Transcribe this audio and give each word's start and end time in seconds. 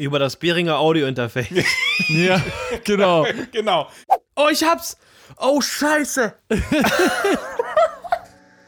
Über 0.00 0.20
das 0.20 0.36
Behringer 0.36 0.78
Audio-Interface. 0.78 1.64
ja, 2.08 2.40
genau. 2.84 3.26
genau. 3.52 3.88
Oh, 4.36 4.46
ich 4.48 4.62
hab's! 4.62 4.96
Oh, 5.38 5.60
scheiße! 5.60 6.34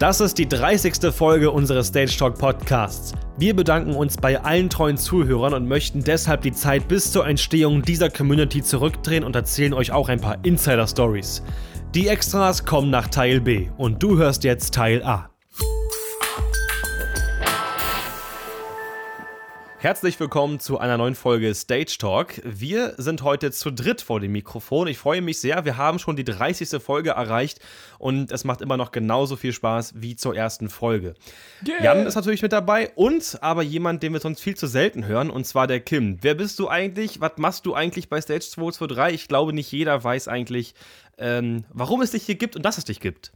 Das 0.00 0.22
ist 0.22 0.38
die 0.38 0.48
30. 0.48 1.12
Folge 1.12 1.50
unseres 1.50 1.88
Stage 1.88 2.16
Talk 2.16 2.38
Podcasts. 2.38 3.12
Wir 3.36 3.54
bedanken 3.54 3.94
uns 3.94 4.16
bei 4.16 4.40
allen 4.40 4.70
treuen 4.70 4.96
Zuhörern 4.96 5.52
und 5.52 5.68
möchten 5.68 6.02
deshalb 6.02 6.40
die 6.40 6.52
Zeit 6.52 6.88
bis 6.88 7.12
zur 7.12 7.26
Entstehung 7.26 7.82
dieser 7.82 8.08
Community 8.08 8.62
zurückdrehen 8.62 9.24
und 9.24 9.36
erzählen 9.36 9.74
euch 9.74 9.92
auch 9.92 10.08
ein 10.08 10.18
paar 10.18 10.42
Insider-Stories. 10.42 11.42
Die 11.94 12.08
Extras 12.08 12.64
kommen 12.64 12.88
nach 12.88 13.08
Teil 13.08 13.42
B 13.42 13.68
und 13.76 14.02
du 14.02 14.16
hörst 14.16 14.42
jetzt 14.42 14.72
Teil 14.72 15.02
A. 15.02 15.28
Herzlich 19.82 20.20
willkommen 20.20 20.60
zu 20.60 20.78
einer 20.78 20.98
neuen 20.98 21.14
Folge 21.14 21.54
Stage 21.54 21.96
Talk. 21.98 22.42
Wir 22.44 22.92
sind 22.98 23.22
heute 23.22 23.50
zu 23.50 23.70
dritt 23.70 24.02
vor 24.02 24.20
dem 24.20 24.32
Mikrofon. 24.32 24.88
Ich 24.88 24.98
freue 24.98 25.22
mich 25.22 25.40
sehr. 25.40 25.64
Wir 25.64 25.78
haben 25.78 25.98
schon 25.98 26.16
die 26.16 26.24
30. 26.24 26.82
Folge 26.82 27.12
erreicht 27.12 27.60
und 27.98 28.30
es 28.30 28.44
macht 28.44 28.60
immer 28.60 28.76
noch 28.76 28.92
genauso 28.92 29.36
viel 29.36 29.54
Spaß 29.54 29.94
wie 29.96 30.16
zur 30.16 30.36
ersten 30.36 30.68
Folge. 30.68 31.14
Yeah. 31.66 31.82
Jan 31.82 32.06
ist 32.06 32.14
natürlich 32.14 32.42
mit 32.42 32.52
dabei 32.52 32.90
und 32.94 33.38
aber 33.40 33.62
jemand, 33.62 34.02
den 34.02 34.12
wir 34.12 34.20
sonst 34.20 34.42
viel 34.42 34.54
zu 34.54 34.66
selten 34.66 35.06
hören, 35.06 35.30
und 35.30 35.46
zwar 35.46 35.66
der 35.66 35.80
Kim. 35.80 36.18
Wer 36.20 36.34
bist 36.34 36.58
du 36.58 36.68
eigentlich? 36.68 37.22
Was 37.22 37.38
machst 37.38 37.64
du 37.64 37.72
eigentlich 37.72 38.10
bei 38.10 38.20
Stage 38.20 38.50
223? 38.50 39.14
Ich 39.14 39.28
glaube, 39.28 39.54
nicht 39.54 39.72
jeder 39.72 40.04
weiß 40.04 40.28
eigentlich, 40.28 40.74
ähm, 41.16 41.64
warum 41.70 42.02
es 42.02 42.10
dich 42.10 42.24
hier 42.24 42.34
gibt 42.34 42.54
und 42.54 42.66
dass 42.66 42.76
es 42.76 42.84
dich 42.84 43.00
gibt. 43.00 43.32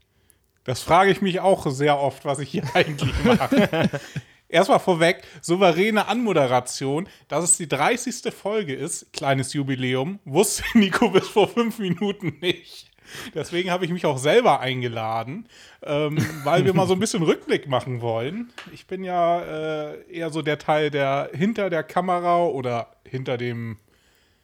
Das 0.65 0.82
frage 0.82 1.10
ich 1.10 1.23
mich 1.23 1.40
auch 1.40 1.66
sehr 1.70 1.98
oft, 1.98 2.26
was 2.26 2.38
ich 2.38 2.51
hier 2.51 2.65
eigentlich 2.74 3.15
mache. 3.24 3.88
Erstmal 4.54 4.78
vorweg, 4.78 5.22
souveräne 5.40 6.06
Anmoderation, 6.06 7.08
dass 7.26 7.42
es 7.42 7.56
die 7.56 7.66
30. 7.66 8.32
Folge 8.32 8.72
ist, 8.72 9.12
kleines 9.12 9.52
Jubiläum, 9.52 10.20
wusste 10.24 10.62
Nico 10.78 11.10
bis 11.10 11.26
vor 11.26 11.48
fünf 11.48 11.80
Minuten 11.80 12.37
nicht. 12.40 12.88
Deswegen 13.34 13.73
habe 13.73 13.84
ich 13.84 13.90
mich 13.90 14.06
auch 14.06 14.16
selber 14.16 14.60
eingeladen, 14.60 15.48
ähm, 15.82 16.24
weil 16.45 16.64
wir 16.64 16.73
mal 16.73 16.87
so 16.87 16.92
ein 16.92 17.01
bisschen 17.01 17.23
Rückblick 17.24 17.66
machen 17.66 18.01
wollen. 18.01 18.52
Ich 18.73 18.87
bin 18.87 19.02
ja 19.02 19.40
äh, 19.40 20.09
eher 20.09 20.30
so 20.30 20.40
der 20.40 20.60
Teil, 20.60 20.92
der 20.92 21.30
hinter 21.34 21.68
der 21.68 21.82
Kamera 21.82 22.45
oder 22.45 22.95
hinter 23.04 23.36
dem 23.36 23.79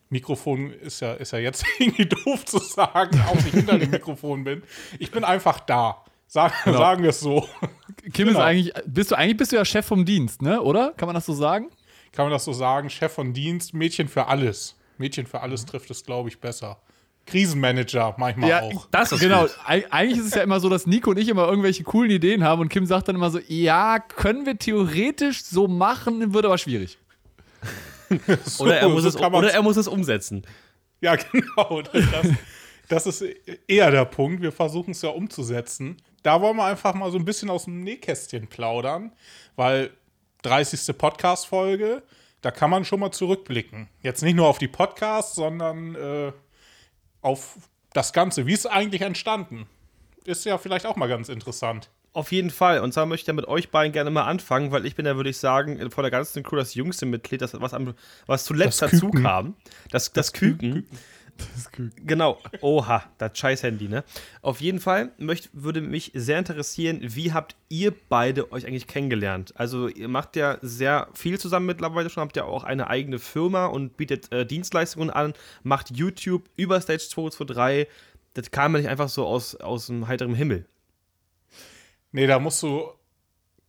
Mikrofon 0.08 0.72
ist 0.72 1.02
ja, 1.02 1.12
ist 1.12 1.32
ja 1.32 1.38
jetzt 1.38 1.64
irgendwie 1.78 2.06
doof 2.06 2.44
zu 2.46 2.58
sagen, 2.58 3.22
auch 3.28 3.36
nicht 3.36 3.54
hinter 3.54 3.78
dem 3.78 3.90
Mikrofon 3.90 4.42
bin. 4.42 4.64
Ich 4.98 5.12
bin 5.12 5.22
einfach 5.22 5.60
da. 5.60 6.04
Sag, 6.32 6.62
genau. 6.62 6.78
Sagen 6.78 7.02
wir 7.02 7.10
es 7.10 7.18
so. 7.18 7.48
Kim 8.12 8.28
genau. 8.28 8.30
ist 8.30 8.36
eigentlich, 8.36 8.72
bist 8.86 9.10
du 9.10 9.16
eigentlich 9.16 9.36
bist 9.36 9.50
du 9.50 9.56
ja 9.56 9.64
Chef 9.64 9.84
vom 9.84 10.04
Dienst, 10.04 10.42
ne? 10.42 10.62
Oder? 10.62 10.92
Kann 10.96 11.08
man 11.08 11.14
das 11.14 11.26
so 11.26 11.32
sagen? 11.32 11.70
Kann 12.12 12.24
man 12.24 12.30
das 12.30 12.44
so 12.44 12.52
sagen? 12.52 12.88
Chef 12.88 13.12
vom 13.12 13.32
Dienst, 13.32 13.74
Mädchen 13.74 14.06
für 14.06 14.28
alles. 14.28 14.76
Mädchen 14.96 15.26
für 15.26 15.40
alles 15.40 15.66
trifft 15.66 15.90
es, 15.90 16.04
glaube 16.04 16.28
ich, 16.28 16.38
besser. 16.38 16.80
Krisenmanager 17.26 18.14
manchmal 18.16 18.48
ja, 18.48 18.60
auch. 18.62 18.86
Das 18.92 19.10
ist 19.10 19.18
genau. 19.18 19.42
Gut. 19.42 19.58
Eigentlich 19.66 20.20
ist 20.20 20.26
es 20.26 20.34
ja 20.36 20.44
immer 20.44 20.60
so, 20.60 20.68
dass 20.68 20.86
Nico 20.86 21.10
und 21.10 21.18
ich 21.18 21.28
immer 21.28 21.48
irgendwelche 21.48 21.82
coolen 21.82 22.12
Ideen 22.12 22.44
haben 22.44 22.60
und 22.60 22.68
Kim 22.68 22.86
sagt 22.86 23.08
dann 23.08 23.16
immer 23.16 23.30
so: 23.30 23.40
Ja, 23.48 23.98
können 23.98 24.46
wir 24.46 24.56
theoretisch 24.56 25.42
so 25.42 25.66
machen, 25.66 26.32
wird 26.32 26.44
aber 26.44 26.58
schwierig. 26.58 26.98
so, 28.44 28.64
oder, 28.64 28.78
er 28.78 28.88
muss 28.88 29.02
so 29.02 29.08
es, 29.08 29.16
oder 29.16 29.52
er 29.52 29.62
muss 29.62 29.76
es 29.76 29.88
umsetzen. 29.88 30.46
Ja, 31.00 31.16
genau. 31.32 31.82
Das, 31.82 32.28
das 32.88 33.06
ist 33.06 33.24
eher 33.66 33.90
der 33.90 34.04
Punkt. 34.04 34.42
Wir 34.42 34.52
versuchen 34.52 34.92
es 34.92 35.02
ja 35.02 35.08
umzusetzen 35.08 35.96
da 36.22 36.40
wollen 36.40 36.56
wir 36.56 36.64
einfach 36.64 36.94
mal 36.94 37.10
so 37.10 37.18
ein 37.18 37.24
bisschen 37.24 37.50
aus 37.50 37.64
dem 37.64 37.80
Nähkästchen 37.80 38.46
plaudern, 38.46 39.12
weil 39.56 39.90
30. 40.42 40.96
Podcast-Folge, 40.96 42.02
da 42.40 42.50
kann 42.50 42.70
man 42.70 42.84
schon 42.84 43.00
mal 43.00 43.12
zurückblicken. 43.12 43.88
Jetzt 44.02 44.22
nicht 44.22 44.34
nur 44.34 44.46
auf 44.46 44.58
die 44.58 44.68
Podcasts, 44.68 45.34
sondern 45.34 45.94
äh, 45.94 46.32
auf 47.20 47.56
das 47.92 48.12
Ganze. 48.12 48.46
Wie 48.46 48.52
ist 48.52 48.60
es 48.60 48.66
eigentlich 48.66 49.02
entstanden? 49.02 49.66
Ist 50.24 50.44
ja 50.44 50.58
vielleicht 50.58 50.86
auch 50.86 50.96
mal 50.96 51.08
ganz 51.08 51.28
interessant. 51.28 51.90
Auf 52.12 52.32
jeden 52.32 52.50
Fall. 52.50 52.80
Und 52.80 52.92
zwar 52.92 53.06
möchte 53.06 53.22
ich 53.22 53.26
ja 53.28 53.34
mit 53.34 53.46
euch 53.46 53.70
beiden 53.70 53.92
gerne 53.92 54.10
mal 54.10 54.24
anfangen, 54.24 54.72
weil 54.72 54.84
ich 54.84 54.96
bin 54.96 55.06
ja, 55.06 55.14
würde 55.16 55.30
ich 55.30 55.38
sagen, 55.38 55.90
vor 55.90 56.02
der 56.02 56.10
ganzen 56.10 56.42
Crew 56.42 56.56
das 56.56 56.74
jüngste 56.74 57.06
Mitglied, 57.06 57.40
das, 57.40 57.58
was, 57.60 57.72
am, 57.72 57.94
was 58.26 58.44
zuletzt 58.44 58.82
dazu 58.82 59.10
kam. 59.10 59.54
Das, 59.90 60.12
das, 60.12 60.12
das 60.12 60.32
Küken. 60.32 60.72
Küken. 60.72 60.98
Genau. 61.96 62.38
Oha, 62.60 63.04
das 63.18 63.38
scheiß 63.38 63.62
Handy, 63.62 63.88
ne? 63.88 64.04
Auf 64.42 64.60
jeden 64.60 64.80
Fall 64.80 65.12
möcht, 65.18 65.50
würde 65.52 65.80
mich 65.80 66.12
sehr 66.14 66.38
interessieren, 66.38 67.00
wie 67.02 67.32
habt 67.32 67.56
ihr 67.68 67.92
beide 68.08 68.52
euch 68.52 68.66
eigentlich 68.66 68.86
kennengelernt? 68.86 69.52
Also, 69.56 69.88
ihr 69.88 70.08
macht 70.08 70.36
ja 70.36 70.58
sehr 70.62 71.08
viel 71.14 71.38
zusammen 71.38 71.66
mittlerweile 71.66 72.10
schon, 72.10 72.22
habt 72.22 72.36
ja 72.36 72.44
auch 72.44 72.64
eine 72.64 72.88
eigene 72.88 73.18
Firma 73.18 73.66
und 73.66 73.96
bietet 73.96 74.32
äh, 74.32 74.44
Dienstleistungen 74.44 75.10
an, 75.10 75.34
macht 75.62 75.90
YouTube 75.96 76.48
über 76.56 76.80
Stage 76.80 77.08
223. 77.08 77.88
Das 78.34 78.50
kam 78.50 78.74
ja 78.74 78.80
nicht 78.80 78.90
einfach 78.90 79.08
so 79.08 79.26
aus, 79.26 79.56
aus 79.56 79.86
dem 79.86 80.06
heiteren 80.06 80.34
Himmel. 80.34 80.66
Nee, 82.12 82.26
da 82.26 82.38
musst 82.38 82.62
du 82.62 82.88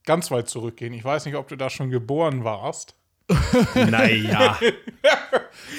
ganz 0.06 0.32
weit 0.32 0.50
zurückgehen. 0.50 0.94
Ich 0.94 1.04
weiß 1.04 1.26
nicht, 1.26 1.36
ob 1.36 1.48
du 1.48 1.56
da 1.56 1.70
schon 1.70 1.90
geboren 1.90 2.44
warst. 2.44 2.96
Naja. 3.76 4.60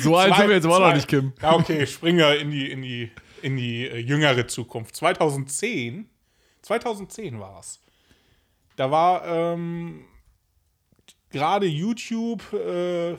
so 0.01 0.17
alt 0.17 0.35
sind 0.35 0.49
wir 0.49 0.57
jetzt 0.57 0.67
auch 0.67 0.79
noch 0.79 0.95
nicht, 0.95 1.09
Kim. 1.09 1.33
Ja, 1.41 1.55
okay, 1.55 1.87
springen 1.87 2.19
wir 2.19 2.39
in 2.41 2.51
die, 2.51 2.71
in 2.71 2.83
die, 2.83 3.11
in 3.43 3.57
die 3.57 3.87
äh, 3.87 3.99
jüngere 3.99 4.47
Zukunft. 4.47 4.97
2010, 4.97 6.09
2010 6.63 7.41
war 7.41 7.61
es. 7.61 7.81
Da 8.77 8.91
war 8.91 9.27
ähm, 9.27 10.05
gerade 11.31 11.67
YouTube 11.67 12.53
äh, 12.53 13.13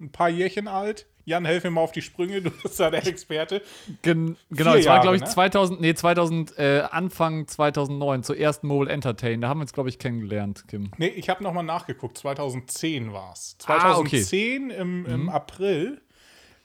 ein 0.00 0.12
paar 0.12 0.28
Jährchen 0.28 0.68
alt. 0.68 1.06
Jan, 1.24 1.44
helf 1.44 1.62
mir 1.64 1.70
mal 1.70 1.80
auf 1.82 1.92
die 1.92 2.02
Sprünge, 2.02 2.42
du 2.42 2.50
bist 2.50 2.80
da 2.80 2.90
der 2.90 3.06
Experte. 3.06 3.62
Gen 4.02 4.36
genau, 4.50 4.74
es 4.74 4.86
war, 4.86 5.00
glaube 5.00 5.16
ich, 5.16 5.22
ne? 5.22 5.28
2000, 5.28 5.80
nee, 5.80 5.94
2000, 5.94 6.58
äh, 6.58 6.82
Anfang 6.90 7.46
2009, 7.46 8.22
zur 8.24 8.36
ersten 8.36 8.66
Mobile 8.66 8.90
Entertain. 8.90 9.40
Da 9.40 9.48
haben 9.48 9.58
wir 9.58 9.62
uns, 9.62 9.72
glaube 9.72 9.88
ich, 9.88 9.98
kennengelernt, 9.98 10.64
Kim. 10.68 10.90
Nee, 10.98 11.08
ich 11.08 11.28
habe 11.28 11.42
nochmal 11.44 11.64
nachgeguckt. 11.64 12.18
2010 12.18 13.12
war 13.12 13.32
es. 13.32 13.56
2010 13.58 14.62
ah, 14.62 14.74
okay. 14.74 14.80
im, 14.80 15.06
im 15.06 15.22
mhm. 15.22 15.28
April 15.28 16.00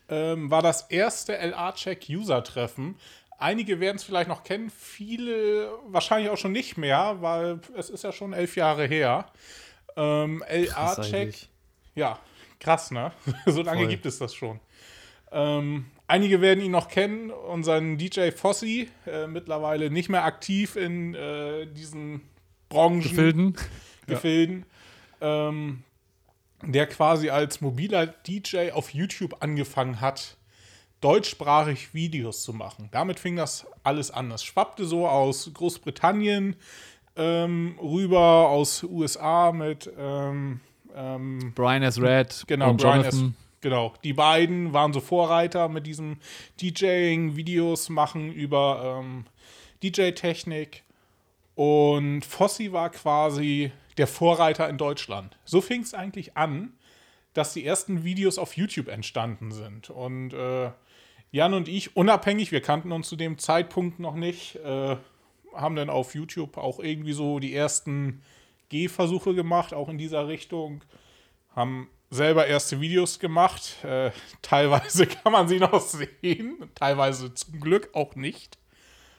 ähm, 0.10 0.50
war 0.50 0.62
das 0.62 0.84
erste 0.90 1.34
LA-Check-User-Treffen. 1.34 2.96
Einige 3.40 3.80
werden 3.80 3.98
es 3.98 4.04
vielleicht 4.04 4.30
noch 4.30 4.44
kennen, 4.44 4.72
viele 4.72 5.70
wahrscheinlich 5.88 6.32
auch 6.32 6.38
schon 6.38 6.52
nicht 6.52 6.78
mehr, 6.78 7.18
weil 7.20 7.60
es 7.76 7.92
ist 7.92 8.04
ja 8.04 8.12
schon 8.12 8.34
elf 8.34 8.56
Jahre 8.56 8.88
her. 8.88 9.28
Ähm, 9.96 10.44
LA-Check, 10.50 11.48
ja, 11.94 12.20
Krass, 12.60 12.92
ne? 12.92 13.12
so 13.46 13.62
lange 13.62 13.82
Voll. 13.82 13.90
gibt 13.90 14.06
es 14.06 14.20
das 14.20 14.34
schon. 14.34 14.60
Ähm, 15.32 15.86
einige 16.08 16.42
werden 16.42 16.64
ihn 16.64 16.72
noch 16.72 16.88
kennen, 16.88 17.32
unseren 17.32 17.98
DJ 17.98 18.32
Fossi, 18.32 18.90
äh, 19.06 19.28
mittlerweile 19.28 19.90
nicht 19.90 20.10
mehr 20.10 20.24
aktiv 20.24 20.76
in 20.76 21.14
äh, 21.14 21.68
diesen 21.68 22.22
Branchen. 22.70 23.02
Gefilden. 23.02 23.56
Gefilden. 24.08 24.66
Ja. 25.22 25.50
Ähm, 25.50 25.84
der 26.64 26.88
quasi 26.88 27.30
als 27.30 27.62
mobiler 27.62 28.08
DJ 28.08 28.72
auf 28.72 28.94
YouTube 28.94 29.38
angefangen 29.42 30.02
hat, 30.02 30.38
deutschsprachig 31.02 31.94
Videos 31.94 32.42
zu 32.42 32.54
machen. 32.54 32.90
Damit 32.92 33.20
fing 33.20 33.36
das 33.36 33.68
alles 33.84 34.10
an. 34.10 34.30
Das 34.30 34.44
schwappte 34.44 34.86
so 34.86 35.08
aus 35.08 35.52
Großbritannien 35.54 36.56
ähm, 37.16 37.78
rüber, 37.82 38.50
aus 38.50 38.84
USA 38.84 39.52
mit 39.52 39.92
ähm, 39.98 40.62
ähm, 40.96 41.54
Brian 41.56 41.84
S. 41.84 42.02
Red 42.02 42.44
genau, 42.48 42.72
und 42.72 42.82
Brian 42.82 43.02
Jonathan. 43.02 43.30
S. 43.30 43.48
Genau, 43.62 43.94
die 44.04 44.14
beiden 44.14 44.74
waren 44.74 44.94
so 44.94 45.00
Vorreiter 45.00 45.68
mit 45.68 45.88
diesem 45.88 46.18
DJing, 46.62 47.36
Videos 47.36 47.90
machen 47.90 48.32
über 48.32 49.02
ähm, 49.02 49.26
DJ-Technik. 49.84 50.84
Und 51.56 52.24
Fossi 52.24 52.72
war 52.72 52.92
quasi 52.92 53.72
der 53.98 54.08
Vorreiter 54.08 54.70
in 54.70 54.78
Deutschland. 54.78 55.38
So 55.44 55.60
fing 55.60 55.82
es 55.82 55.96
eigentlich 55.96 56.38
an, 56.38 56.74
dass 57.34 57.54
die 57.54 57.66
ersten 57.66 58.04
Videos 58.04 58.38
auf 58.38 58.56
YouTube 58.56 58.88
entstanden 58.88 59.52
sind. 59.52 59.90
Und 59.90 60.34
äh, 60.34 60.70
Jan 61.32 61.54
und 61.54 61.68
ich, 61.68 61.96
unabhängig, 61.96 62.52
wir 62.52 62.62
kannten 62.62 62.92
uns 62.92 63.10
zu 63.10 63.16
dem 63.16 63.38
Zeitpunkt 63.38 64.00
noch 64.00 64.16
nicht, 64.16 64.56
äh, 64.58 64.98
haben 65.54 65.76
dann 65.76 65.90
auf 65.90 66.16
YouTube 66.16 66.58
auch 66.58 66.80
irgendwie 66.80 67.14
so 67.14 67.40
die 67.40 67.54
ersten 67.54 68.22
Gehversuche 68.70 69.34
gemacht, 69.34 69.74
auch 69.74 69.90
in 69.90 69.98
dieser 69.98 70.28
Richtung. 70.28 70.84
Haben 71.56 71.90
selber 72.10 72.48
erste 72.48 72.80
Videos 72.80 73.20
gemacht. 73.20 73.84
Äh, 73.84 74.12
teilweise 74.42 75.08
kann 75.08 75.32
man 75.32 75.48
sie 75.48 75.60
noch 75.60 75.82
sehen, 75.82 76.70
teilweise 76.76 77.34
zum 77.34 77.60
Glück 77.60 77.90
auch 77.94 78.16
nicht. 78.16 78.58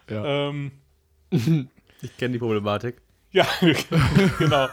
Ja. 0.08 0.48
Ähm, 0.48 0.72
ich 1.30 2.16
kenne 2.16 2.32
die 2.32 2.38
Problematik. 2.38 3.00
Ja, 3.30 3.46
genau. 4.38 4.68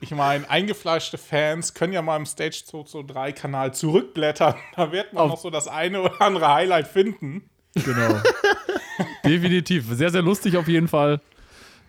Ich 0.00 0.12
meine, 0.12 0.48
eingefleischte 0.48 1.18
Fans 1.18 1.74
können 1.74 1.92
ja 1.92 2.02
mal 2.02 2.16
im 2.16 2.26
Stage 2.26 2.62
223 2.64 3.34
Kanal 3.34 3.74
zurückblättern. 3.74 4.54
Da 4.76 4.92
wird 4.92 5.12
man 5.12 5.24
Auf 5.24 5.30
noch 5.30 5.38
so 5.38 5.50
das 5.50 5.66
eine 5.66 6.02
oder 6.02 6.20
andere 6.20 6.52
Highlight 6.52 6.86
finden. 6.86 7.50
Genau. 7.74 8.20
Definitiv. 9.24 9.86
Sehr, 9.90 10.10
sehr 10.10 10.22
lustig 10.22 10.56
auf 10.56 10.68
jeden 10.68 10.86
Fall. 10.86 11.20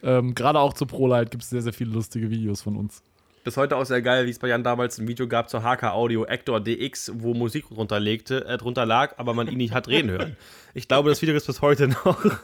Ähm, 0.05 0.35
Gerade 0.35 0.59
auch 0.59 0.73
zu 0.73 0.85
ProLight 0.85 1.31
gibt 1.31 1.43
es 1.43 1.49
sehr, 1.49 1.63
sehr 1.63 1.73
viele 1.73 1.91
lustige 1.91 2.29
Videos 2.29 2.61
von 2.61 2.77
uns. 2.77 3.01
bis 3.43 3.57
heute 3.57 3.75
auch 3.75 3.85
sehr 3.85 4.01
geil, 4.01 4.25
wie 4.27 4.29
es 4.29 4.39
bei 4.39 4.47
Jan 4.47 4.63
damals 4.63 4.99
ein 4.99 5.07
Video 5.07 5.27
gab 5.27 5.49
zur 5.49 5.61
HK 5.61 5.91
Audio 5.91 6.23
Actor 6.23 6.61
DX, 6.61 7.11
wo 7.15 7.33
Musik 7.33 7.67
drunter, 7.69 7.99
legte, 7.99 8.45
äh, 8.45 8.57
drunter 8.57 8.85
lag, 8.85 9.17
aber 9.17 9.33
man 9.33 9.47
ihn 9.47 9.57
nicht 9.57 9.73
hat 9.73 9.87
reden 9.87 10.11
hören. 10.11 10.37
Ich 10.73 10.87
glaube, 10.87 11.09
das 11.09 11.21
Video 11.21 11.35
ist 11.35 11.47
bis 11.47 11.61
heute 11.61 11.87
noch. 11.87 12.23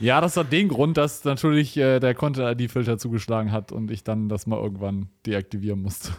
Ja, 0.00 0.20
das 0.20 0.36
hat 0.36 0.52
den 0.52 0.68
Grund, 0.68 0.96
dass 0.96 1.24
natürlich 1.24 1.76
äh, 1.76 1.98
der 1.98 2.14
Content-ID-Filter 2.14 2.98
zugeschlagen 2.98 3.50
hat 3.50 3.72
und 3.72 3.90
ich 3.90 4.04
dann 4.04 4.28
das 4.28 4.46
mal 4.46 4.60
irgendwann 4.60 5.08
deaktivieren 5.26 5.82
musste. 5.82 6.12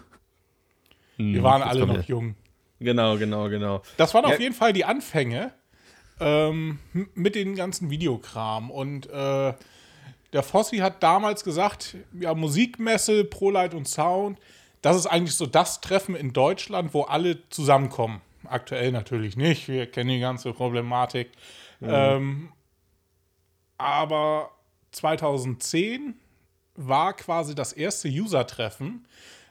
Wir 1.15 1.37
hm, 1.37 1.43
waren 1.43 1.61
alle 1.61 1.85
noch 1.85 1.95
wir. 1.95 2.03
jung. 2.03 2.35
Genau, 2.79 3.17
genau, 3.17 3.47
genau. 3.47 3.81
Das 3.95 4.13
waren 4.13 4.25
ja. 4.25 4.31
auf 4.31 4.39
jeden 4.39 4.55
Fall 4.55 4.73
die 4.73 4.85
Anfänge 4.85 5.51
ähm, 6.19 6.79
mit 7.13 7.35
den 7.35 7.55
ganzen 7.55 7.89
Videokram. 7.89 8.71
Und 8.71 9.09
äh, 9.09 9.53
der 10.33 10.43
Fossi 10.43 10.77
hat 10.77 11.01
damals 11.01 11.43
gesagt, 11.43 11.97
ja, 12.19 12.33
Musikmesse, 12.33 13.23
ProLight 13.25 13.73
und 13.73 13.87
Sound, 13.87 14.39
das 14.81 14.95
ist 14.95 15.07
eigentlich 15.07 15.35
so 15.35 15.45
das 15.45 15.81
Treffen 15.81 16.15
in 16.15 16.33
Deutschland, 16.33 16.93
wo 16.93 17.03
alle 17.03 17.49
zusammenkommen. 17.49 18.21
Aktuell 18.45 18.91
natürlich 18.91 19.35
nicht, 19.35 19.67
wir 19.67 19.85
kennen 19.87 20.09
die 20.09 20.19
ganze 20.19 20.53
Problematik. 20.53 21.31
Mhm. 21.79 21.89
Ähm, 21.91 22.51
aber 23.77 24.51
2010 24.91 26.15
war 26.75 27.13
quasi 27.13 27.55
das 27.55 27.73
erste 27.73 28.07
User-Treffen, 28.07 29.05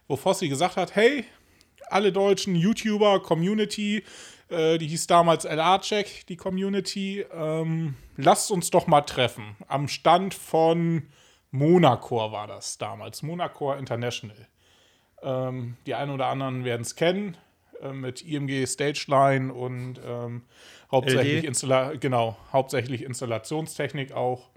wo 0.06 0.16
Fossi 0.16 0.48
gesagt 0.48 0.76
hat, 0.76 0.96
hey, 0.96 1.24
alle 1.90 2.12
deutschen 2.12 2.54
YouTuber, 2.54 3.20
Community, 3.20 4.04
äh, 4.48 4.78
die 4.78 4.86
hieß 4.86 5.06
damals 5.06 5.44
LA-Check, 5.44 6.26
die 6.26 6.36
Community, 6.36 7.24
ähm, 7.32 7.94
lasst 8.16 8.50
uns 8.50 8.70
doch 8.70 8.86
mal 8.86 9.02
treffen. 9.02 9.56
Am 9.66 9.88
Stand 9.88 10.34
von 10.34 11.08
Monacore 11.50 12.32
war 12.32 12.46
das 12.46 12.78
damals, 12.78 13.22
Monacore 13.22 13.78
International. 13.78 14.46
Ähm, 15.22 15.76
die 15.86 15.94
einen 15.94 16.12
oder 16.12 16.26
anderen 16.26 16.64
werden 16.64 16.82
es 16.82 16.94
kennen, 16.94 17.36
äh, 17.82 17.92
mit 17.92 18.22
IMG 18.22 18.66
Stageline 18.66 19.52
und 19.52 20.00
ähm, 20.04 20.42
Hauptsächlich, 20.90 21.44
Installa 21.44 21.94
genau, 21.96 22.36
hauptsächlich 22.50 23.02
Installationstechnik 23.02 24.12
auch. 24.12 24.48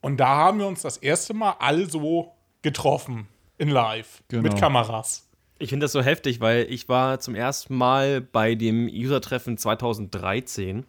Und 0.00 0.18
da 0.18 0.28
haben 0.28 0.60
wir 0.60 0.66
uns 0.66 0.82
das 0.82 0.96
erste 0.96 1.34
Mal 1.34 1.56
alle 1.58 1.86
so 1.86 2.32
getroffen 2.62 3.28
in 3.58 3.68
live 3.68 4.22
genau. 4.28 4.42
mit 4.42 4.56
Kameras. 4.56 5.28
Ich 5.62 5.70
finde 5.70 5.84
das 5.84 5.92
so 5.92 6.02
heftig, 6.02 6.40
weil 6.40 6.66
ich 6.70 6.88
war 6.88 7.20
zum 7.20 7.36
ersten 7.36 7.76
Mal 7.76 8.20
bei 8.20 8.56
dem 8.56 8.88
User-Treffen 8.88 9.56
2013 9.56 10.84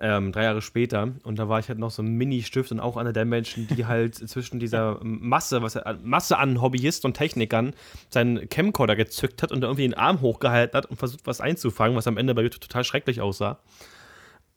ähm, 0.00 0.30
drei 0.30 0.44
Jahre 0.44 0.62
später. 0.62 1.08
Und 1.24 1.40
da 1.40 1.48
war 1.48 1.58
ich 1.58 1.68
halt 1.68 1.80
noch 1.80 1.90
so 1.90 2.00
ein 2.00 2.14
Mini-Stift 2.14 2.70
und 2.70 2.78
auch 2.78 2.96
einer 2.96 3.12
der 3.12 3.24
Menschen, 3.24 3.66
die 3.66 3.84
halt 3.84 4.14
zwischen 4.28 4.60
dieser 4.60 5.00
Masse, 5.02 5.62
was 5.62 5.74
er, 5.74 5.98
Masse 6.00 6.38
an 6.38 6.62
Hobbyisten 6.62 7.08
und 7.08 7.16
Technikern 7.16 7.74
seinen 8.08 8.48
Camcorder 8.48 8.94
gezückt 8.94 9.42
hat 9.42 9.50
und 9.50 9.64
irgendwie 9.64 9.82
den 9.82 9.94
Arm 9.94 10.20
hochgehalten 10.20 10.76
hat 10.76 10.86
und 10.86 10.96
versucht, 10.96 11.26
was 11.26 11.40
einzufangen, 11.40 11.96
was 11.96 12.06
am 12.06 12.18
Ende 12.18 12.36
bei 12.36 12.42
YouTube 12.42 12.60
total 12.60 12.84
schrecklich 12.84 13.20
aussah. 13.20 13.58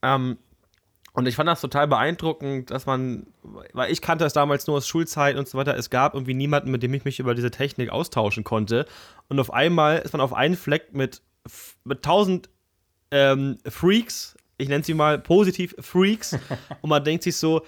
Ähm, 0.03 0.37
und 1.15 1.27
ich 1.27 1.35
fand 1.35 1.47
das 1.47 1.61
total 1.61 1.87
beeindruckend, 1.87 2.71
dass 2.71 2.85
man, 2.85 3.27
weil 3.73 3.91
ich 3.91 4.01
kannte 4.01 4.23
das 4.23 4.33
damals 4.33 4.67
nur 4.67 4.77
aus 4.77 4.87
Schulzeit 4.87 5.37
und 5.37 5.47
so 5.47 5.57
weiter, 5.57 5.75
es 5.75 5.89
gab 5.89 6.13
irgendwie 6.13 6.33
niemanden, 6.33 6.71
mit 6.71 6.83
dem 6.83 6.93
ich 6.93 7.05
mich 7.05 7.19
über 7.19 7.35
diese 7.35 7.51
Technik 7.51 7.89
austauschen 7.89 8.43
konnte. 8.43 8.85
Und 9.29 9.39
auf 9.39 9.53
einmal 9.53 9.99
ist 9.99 10.13
man 10.13 10.21
auf 10.21 10.33
einen 10.33 10.55
Fleck 10.55 10.93
mit, 10.93 11.21
mit 11.83 12.03
tausend 12.03 12.49
ähm, 13.11 13.57
Freaks 13.67 14.35
ich 14.57 14.69
nenne 14.69 14.83
sie 14.83 14.93
mal 14.93 15.19
positiv 15.19 15.75
Freaks 15.79 16.37
und 16.81 16.89
man 16.89 17.03
denkt 17.03 17.23
sich 17.23 17.37
so, 17.37 17.65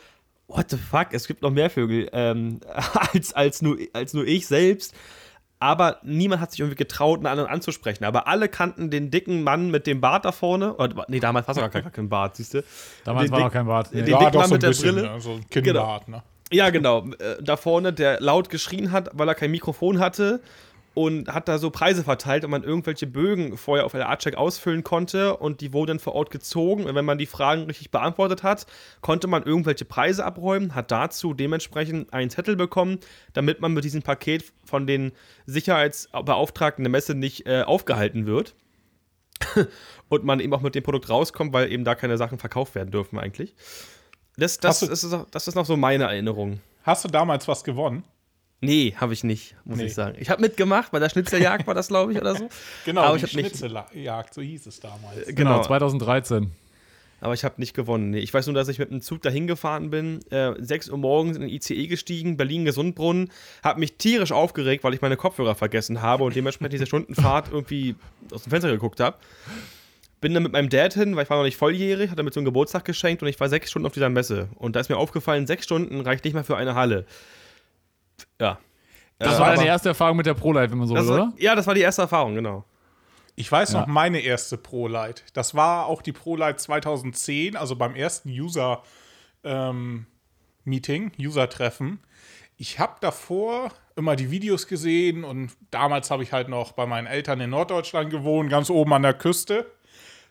what 0.48 0.70
the 0.70 0.78
fuck, 0.78 1.08
es 1.12 1.28
gibt 1.28 1.42
noch 1.42 1.52
mehr 1.52 1.70
Vögel 1.70 2.10
ähm, 2.14 2.60
als, 3.14 3.34
als, 3.34 3.62
nur, 3.62 3.78
als 3.94 4.14
nur 4.14 4.26
ich 4.26 4.48
selbst. 4.48 4.94
Aber 5.60 5.98
niemand 6.04 6.42
hat 6.42 6.52
sich 6.52 6.60
irgendwie 6.60 6.76
getraut, 6.76 7.20
einen 7.20 7.28
anderen 7.28 7.50
anzusprechen. 7.50 8.06
Aber 8.06 8.28
alle 8.28 8.48
kannten 8.48 8.92
den 8.92 9.10
dicken 9.10 9.44
Mann 9.44 9.72
mit 9.72 9.88
dem 9.88 10.02
Bart 10.02 10.26
da 10.26 10.32
vorne. 10.32 10.76
Oder, 10.76 11.06
nee, 11.08 11.20
damals 11.20 11.48
war 11.48 11.56
es 11.56 11.60
gar, 11.60 11.82
gar 11.82 11.92
kein 11.92 12.10
Bart, 12.10 12.36
siehst 12.36 12.54
du? 12.54 12.64
Damals 13.04 13.32
war 13.32 13.40
noch 13.40 13.52
kein 13.52 13.66
Bart. 13.66 13.90
Nee. 13.92 14.04
Den 14.04 14.12
ja, 14.12 14.20
dicken 14.20 14.38
Mann 14.38 14.48
so 14.48 14.54
mit 14.54 14.64
der 14.64 14.68
bisschen, 14.70 14.96
Brille. 14.96 15.14
Ne? 15.14 15.22
So 15.22 15.32
ein 15.32 15.50
Kinnbart, 15.50 16.06
genau. 16.06 16.18
ne? 16.18 16.24
Ja, 16.52 16.70
genau. 16.70 17.08
Äh, 17.20 17.42
da 17.42 17.58
vorne, 17.58 17.92
der 17.92 18.22
laut 18.22 18.50
geschrien 18.50 18.92
hat, 18.92 19.10
weil 19.14 19.28
er 19.28 19.36
kein 19.36 19.52
Mikrofon 19.52 20.00
hatte 20.00 20.42
und 20.98 21.32
hat 21.32 21.48
da 21.48 21.60
so 21.60 21.70
Preise 21.70 22.04
verteilt 22.04 22.44
und 22.44 22.50
man 22.50 22.64
irgendwelche 22.64 23.06
Bögen 23.06 23.56
vorher 23.56 23.86
auf 23.86 23.94
LA-Check 23.94 24.36
ausfüllen 24.36 24.84
konnte 24.84 25.38
und 25.38 25.62
die 25.62 25.72
wurden 25.72 25.90
dann 25.90 26.00
vor 26.00 26.16
Ort 26.16 26.32
gezogen. 26.32 26.86
Und 26.86 26.96
wenn 26.96 27.06
man 27.06 27.20
die 27.20 27.28
Fragen 27.28 27.66
richtig 27.66 27.92
beantwortet 27.92 28.42
hat, 28.42 28.66
konnte 29.02 29.28
man 29.28 29.44
irgendwelche 29.44 29.86
Preise 29.86 30.26
abräumen, 30.26 30.74
hat 30.74 30.90
dazu 30.90 31.36
dementsprechend 31.36 32.12
einen 32.14 32.32
Zettel 32.32 32.56
bekommen, 32.56 32.98
damit 33.34 33.62
man 33.62 33.76
mit 33.76 33.84
diesem 33.84 34.02
Paket 34.02 34.52
von 34.66 34.88
den 34.88 35.12
Sicherheitsbeauftragten 35.46 36.84
der 36.84 36.90
Messe 36.90 37.14
nicht 37.14 37.46
äh, 37.46 37.62
aufgehalten 37.62 38.26
wird. 38.26 38.56
und 40.10 40.24
man 40.24 40.40
eben 40.40 40.52
auch 40.56 40.62
mit 40.62 40.74
dem 40.74 40.82
Produkt 40.82 41.12
rauskommt, 41.12 41.54
weil 41.54 41.72
eben 41.72 41.84
da 41.84 41.94
keine 41.94 42.18
Sachen 42.18 42.40
verkauft 42.40 42.74
werden 42.74 42.90
dürfen 42.90 43.20
eigentlich. 43.20 43.56
Das, 44.36 44.58
das, 44.58 44.82
ist, 44.82 45.16
das 45.30 45.48
ist 45.48 45.54
noch 45.54 45.68
so 45.68 45.78
meine 45.78 46.06
Erinnerung. 46.06 46.60
Hast 46.82 47.06
du 47.06 47.08
damals 47.08 47.48
was 47.48 47.64
gewonnen? 47.64 48.04
Nee, 48.60 48.96
habe 48.98 49.14
ich 49.14 49.24
nicht, 49.24 49.56
muss 49.66 49.78
nee. 49.78 49.86
ich 49.86 49.94
sagen. 49.94 50.18
Ich 50.20 50.30
habe 50.30 50.42
mitgemacht, 50.42 50.92
bei 50.92 51.00
der 51.00 51.10
Schnitzeljagd 51.10 51.68
war 51.68 51.76
das, 51.76 51.90
glaube 51.90 52.12
ich, 52.14 52.20
oder 52.20 52.36
so. 52.36 52.50
Genau, 52.86 53.02
Aber 53.02 53.18
die 53.18 53.28
Schnitzeljagd, 53.28 54.34
so 54.34 54.42
hieß 54.42 54.66
es 54.66 54.80
damals. 54.80 55.28
Genau, 55.28 55.36
genau 55.36 55.64
2013. 55.64 56.52
Aber 57.20 57.34
ich 57.34 57.44
habe 57.44 57.56
nicht 57.58 57.74
gewonnen. 57.74 58.12
Nee. 58.12 58.20
Ich 58.20 58.34
weiß 58.34 58.46
nur, 58.46 58.56
dass 58.56 58.68
ich 58.68 58.80
mit 58.80 58.92
einem 58.92 59.02
Zug 59.02 59.22
dahin 59.22 59.48
gefahren 59.48 59.90
bin, 59.90 60.20
äh, 60.32 60.54
6 60.60 60.90
Uhr 60.90 60.98
morgens 60.98 61.36
in 61.36 61.42
den 61.42 61.50
ICE 61.50 61.88
gestiegen, 61.88 62.38
Berlin-Gesundbrunnen, 62.38 63.32
habe 63.64 63.80
mich 63.80 63.98
tierisch 63.98 64.32
aufgeregt, 64.32 64.84
weil 64.84 64.94
ich 64.94 65.02
meine 65.02 65.18
Kopfhörer 65.18 65.56
vergessen 65.56 66.02
habe 66.02 66.24
und 66.24 66.36
dementsprechend 66.36 66.74
diese 66.74 66.86
Stundenfahrt 66.86 67.48
irgendwie 67.52 67.96
aus 68.32 68.44
dem 68.44 68.52
Fenster 68.52 68.70
geguckt 68.70 69.00
habe. 69.00 69.18
Bin 70.22 70.34
dann 70.34 70.44
mit 70.44 70.52
meinem 70.52 70.70
Dad 70.70 70.94
hin, 70.94 71.16
weil 71.16 71.24
ich 71.24 71.30
war 71.30 71.38
noch 71.38 71.44
nicht 71.44 71.58
volljährig, 71.58 72.10
hat 72.10 72.18
er 72.18 72.24
mir 72.24 72.32
so 72.32 72.40
einen 72.40 72.46
Geburtstag 72.46 72.86
geschenkt 72.86 73.22
und 73.22 73.30
ich 73.30 73.40
war 73.40 73.50
sechs 73.50 73.70
Stunden 73.70 73.86
auf 73.86 73.94
dieser 73.94 74.10
Messe. 74.10 74.50
Und 74.56 74.76
da 74.76 74.80
ist 74.80 74.90
mir 74.90 74.98
aufgefallen, 74.98 75.46
sechs 75.46 75.66
Stunden 75.66 76.02
reicht 76.02 76.24
nicht 76.24 76.34
mehr 76.34 76.44
für 76.44 76.58
eine 76.58 76.76
Halle. 76.76 77.06
Ja. 78.40 78.60
Das 79.20 79.38
äh, 79.38 79.40
war 79.40 79.56
deine 79.56 79.68
erste 79.68 79.90
Erfahrung 79.90 80.18
mit 80.18 80.26
der 80.26 80.36
ProLight, 80.36 80.72
wenn 80.72 80.78
man 80.78 80.88
so 80.88 80.96
will, 80.96 81.10
oder? 81.10 81.34
Ja, 81.38 81.56
das 81.56 81.66
war 81.66 81.74
die 81.74 81.82
erste 81.82 82.04
Erfahrung, 82.04 82.36
genau. 82.36 82.66
Ich 83.36 83.52
weiß 83.52 83.74
ja. 83.74 83.82
noch 83.82 83.88
meine 83.88 84.20
erste 84.20 84.58
ProLight. 84.58 85.24
Das 85.34 85.56
war 85.56 85.86
auch 85.86 86.02
die 86.02 86.12
ProLight 86.12 86.60
2010, 86.60 87.56
also 87.56 87.76
beim 87.76 87.96
ersten 87.96 88.30
User 88.30 88.82
ähm, 89.44 90.08
Meeting, 90.64 91.12
User-Treffen. 91.20 92.00
Ich 92.58 92.80
habe 92.80 92.96
davor 93.00 93.72
immer 93.96 94.16
die 94.16 94.32
Videos 94.32 94.68
gesehen 94.68 95.24
und 95.24 95.52
damals 95.70 96.10
habe 96.10 96.24
ich 96.24 96.34
halt 96.34 96.50
noch 96.50 96.72
bei 96.72 96.86
meinen 96.86 97.08
Eltern 97.08 97.40
in 97.40 97.52
Norddeutschland 97.52 98.10
gewohnt, 98.10 98.50
ganz 98.50 98.70
oben 98.70 98.94
an 98.94 99.04
der 99.04 99.14
Küste. 99.14 99.72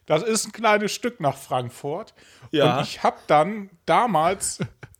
Das 0.07 0.23
ist 0.23 0.47
ein 0.47 0.52
kleines 0.52 0.92
Stück 0.92 1.21
nach 1.21 1.37
Frankfurt. 1.37 2.14
Ja. 2.50 2.78
Und 2.78 2.85
ich 2.85 3.02
habe 3.02 3.19
dann 3.26 3.71
damals 3.87 4.59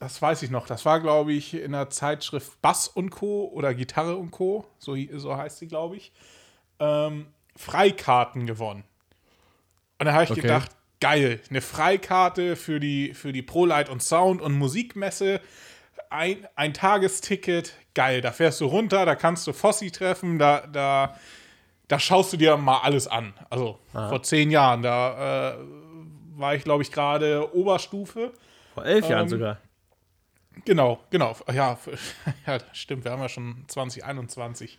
das 0.00 0.20
weiß 0.20 0.42
ich 0.42 0.50
noch. 0.50 0.66
Das 0.66 0.84
war, 0.84 1.00
glaube 1.00 1.32
ich, 1.32 1.54
in 1.54 1.72
der 1.72 1.90
Zeitschrift 1.90 2.60
Bass 2.60 2.88
und 2.88 3.10
Co. 3.10 3.50
oder 3.52 3.74
Gitarre 3.74 4.16
und 4.16 4.30
Co. 4.30 4.66
So, 4.78 4.96
so 5.16 5.36
heißt 5.36 5.58
sie, 5.58 5.68
glaube 5.68 5.96
ich. 5.96 6.12
Ähm, 6.78 7.26
Freikarten 7.56 8.46
gewonnen. 8.46 8.84
Und 9.98 10.06
da 10.06 10.12
habe 10.12 10.24
ich 10.24 10.30
okay. 10.30 10.42
gedacht, 10.42 10.70
geil, 11.00 11.40
eine 11.48 11.60
Freikarte 11.60 12.56
für 12.56 12.80
die, 12.80 13.14
für 13.14 13.32
die 13.32 13.42
ProLight 13.42 13.88
und 13.88 14.02
Sound 14.02 14.42
und 14.42 14.54
Musikmesse. 14.54 15.40
Ein, 16.10 16.46
ein 16.56 16.74
Tagesticket, 16.74 17.74
geil. 17.94 18.20
Da 18.20 18.32
fährst 18.32 18.60
du 18.60 18.66
runter, 18.66 19.06
da 19.06 19.14
kannst 19.14 19.46
du 19.46 19.52
Fossi 19.52 19.90
treffen, 19.90 20.38
da, 20.38 20.66
da, 20.66 21.16
da 21.88 21.98
schaust 21.98 22.32
du 22.32 22.36
dir 22.36 22.56
mal 22.56 22.78
alles 22.78 23.06
an. 23.06 23.34
Also 23.50 23.78
Aha. 23.92 24.08
vor 24.08 24.22
zehn 24.22 24.50
Jahren, 24.50 24.82
da 24.82 25.52
äh, 25.52 25.58
war 26.36 26.54
ich, 26.54 26.64
glaube 26.64 26.82
ich, 26.82 26.90
gerade 26.90 27.54
Oberstufe. 27.54 28.32
Vor 28.74 28.84
elf 28.84 29.04
ähm, 29.04 29.10
Jahren 29.10 29.28
sogar. 29.28 29.58
Genau, 30.64 31.00
genau. 31.10 31.36
Ja, 31.52 31.78
ja, 32.46 32.58
stimmt, 32.72 33.04
wir 33.04 33.12
haben 33.12 33.22
ja 33.22 33.28
schon 33.28 33.64
2021. 33.68 34.78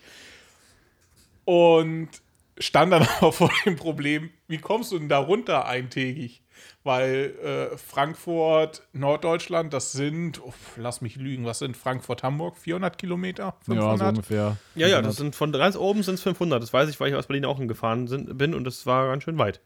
Und 1.46 2.10
stand 2.58 2.94
dann 2.94 3.08
aber 3.20 3.32
vor 3.32 3.52
dem 3.66 3.76
Problem, 3.76 4.30
wie 4.48 4.58
kommst 4.58 4.92
du 4.92 5.00
denn 5.00 5.10
da 5.10 5.20
runter 5.20 5.68
eintägig? 5.68 6.42
Weil 6.84 7.36
äh, 7.44 7.78
Frankfurt, 7.78 8.84
Norddeutschland, 8.94 9.74
das 9.74 9.92
sind, 9.92 10.42
oh, 10.42 10.54
lass 10.78 11.02
mich 11.02 11.16
lügen, 11.16 11.44
was 11.44 11.60
sind 11.60 11.76
Frankfurt, 11.76 12.24
Hamburg? 12.24 12.58
400 12.58 12.98
Kilometer? 12.98 13.56
500? 13.66 13.78
Ja, 13.78 13.98
so 13.98 14.06
ungefähr. 14.06 14.58
Ja, 14.76 14.88
ja, 14.88 15.02
das 15.02 15.18
sind 15.18 15.36
von 15.36 15.52
ganz 15.52 15.76
oben 15.76 16.04
sind 16.04 16.16
es 16.16 16.22
500. 16.22 16.62
Das 16.62 16.72
weiß 16.72 16.90
ich, 16.90 17.00
weil 17.00 17.10
ich 17.10 17.16
aus 17.16 17.28
Berlin 17.28 17.46
auch 17.46 17.58
hingefahren 17.58 18.08
sind, 18.08 18.38
bin 18.38 18.54
und 18.54 18.64
das 18.64 18.86
war 18.86 19.08
ganz 19.08 19.24
schön 19.24 19.38
weit. 19.38 19.60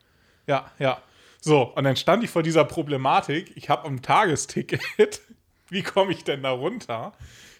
Ja, 0.47 0.71
ja. 0.79 1.01
So, 1.41 1.61
und 1.61 1.83
dann 1.83 1.95
stand 1.95 2.23
ich 2.23 2.29
vor 2.29 2.43
dieser 2.43 2.65
Problematik. 2.65 3.51
Ich 3.55 3.69
habe 3.69 3.87
ein 3.87 4.01
Tagesticket 4.01 5.21
wie 5.71 5.83
komme 5.83 6.11
ich 6.11 6.23
denn 6.23 6.43
da 6.43 6.51
runter? 6.51 7.13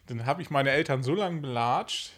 Dann 0.08 0.26
habe 0.26 0.42
ich 0.42 0.50
meine 0.50 0.72
Eltern 0.72 1.04
so 1.04 1.14
lange 1.14 1.42
belatscht, 1.42 2.12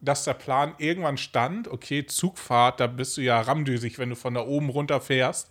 dass 0.00 0.24
der 0.24 0.34
Plan 0.34 0.74
irgendwann 0.78 1.16
stand, 1.16 1.68
okay, 1.68 2.06
Zugfahrt, 2.06 2.80
da 2.80 2.86
bist 2.86 3.16
du 3.16 3.20
ja 3.20 3.40
ramdüsig, 3.40 3.98
wenn 3.98 4.10
du 4.10 4.16
von 4.16 4.34
da 4.34 4.46
oben 4.46 4.68
runter 4.70 5.00
fährst. 5.00 5.50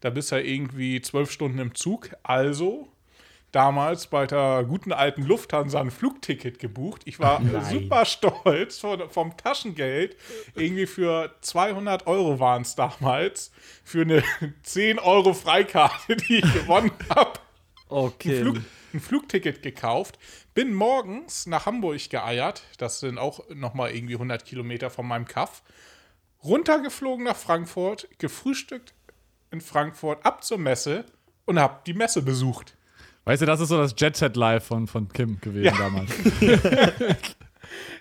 Da 0.00 0.10
bist 0.10 0.30
du 0.30 0.36
ja 0.36 0.42
irgendwie 0.42 1.00
zwölf 1.00 1.30
Stunden 1.30 1.58
im 1.58 1.74
Zug. 1.74 2.10
Also 2.22 2.88
damals 3.52 4.08
bei 4.08 4.26
der 4.26 4.64
guten 4.68 4.92
alten 4.92 5.22
Lufthansa 5.22 5.80
ein 5.80 5.90
Flugticket 5.90 6.58
gebucht. 6.58 7.02
Ich 7.06 7.18
war 7.18 7.40
Nein. 7.40 7.64
super 7.64 8.04
stolz 8.04 8.78
vom 9.08 9.36
Taschengeld. 9.36 10.16
Irgendwie 10.54 10.86
für 10.86 11.34
200 11.40 12.06
Euro 12.06 12.38
waren 12.38 12.62
es 12.62 12.74
damals. 12.74 13.50
Für 13.82 14.02
eine 14.02 14.22
10 14.62 14.98
Euro 14.98 15.32
Freikarte, 15.32 16.16
die 16.16 16.36
ich 16.36 16.52
gewonnen 16.52 16.92
habe. 17.08 17.40
Okay. 17.88 18.36
Ein, 18.36 18.42
Flug, 18.42 18.56
ein, 18.96 19.00
Flugticket 19.00 19.62
gekauft. 19.62 20.18
Bin 20.54 20.74
morgens 20.74 21.46
nach 21.46 21.66
Hamburg 21.66 22.10
geeiert. 22.10 22.62
Das 22.78 23.00
sind 23.00 23.18
auch 23.18 23.40
nochmal 23.54 23.90
irgendwie 23.94 24.14
100 24.14 24.44
Kilometer 24.44 24.90
von 24.90 25.06
meinem 25.06 25.26
Kaff. 25.26 25.62
Runtergeflogen 26.44 27.24
nach 27.24 27.36
Frankfurt, 27.36 28.08
gefrühstückt 28.18 28.94
in 29.50 29.60
Frankfurt, 29.60 30.24
ab 30.24 30.44
zur 30.44 30.58
Messe 30.58 31.04
und 31.44 31.58
hab 31.58 31.84
die 31.84 31.94
Messe 31.94 32.22
besucht. 32.22 32.76
Weißt 33.24 33.42
du, 33.42 33.46
das 33.46 33.60
ist 33.60 33.70
so 33.70 33.78
das 33.78 33.94
Jet 33.96 34.16
Set 34.16 34.36
Live 34.36 34.66
von, 34.66 34.86
von 34.86 35.08
Kim 35.08 35.40
gewesen 35.40 35.64
ja. 35.64 35.76
damals. 35.76 36.10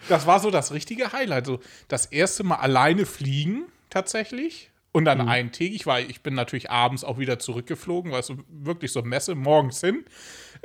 das 0.10 0.28
war 0.28 0.40
so 0.40 0.52
das 0.52 0.72
richtige 0.72 1.12
Highlight. 1.14 1.48
So 1.48 1.60
das 1.88 2.06
erste 2.06 2.44
Mal 2.44 2.58
alleine 2.58 3.06
fliegen 3.06 3.66
tatsächlich. 3.90 4.70
Und 4.92 5.04
dann 5.04 5.24
mhm. 5.24 5.28
eintägig, 5.28 5.88
weil 5.88 6.10
ich 6.10 6.22
bin 6.22 6.36
natürlich 6.36 6.72
abends 6.72 7.04
auch 7.04 7.18
wieder 7.18 7.38
zurückgeflogen, 7.38 8.14
weil 8.14 8.22
es 8.22 8.28
so, 8.28 8.38
wirklich 8.48 8.94
so 8.94 9.02
Messe, 9.02 9.36
morgens 9.36 9.82
hin. 9.82 10.06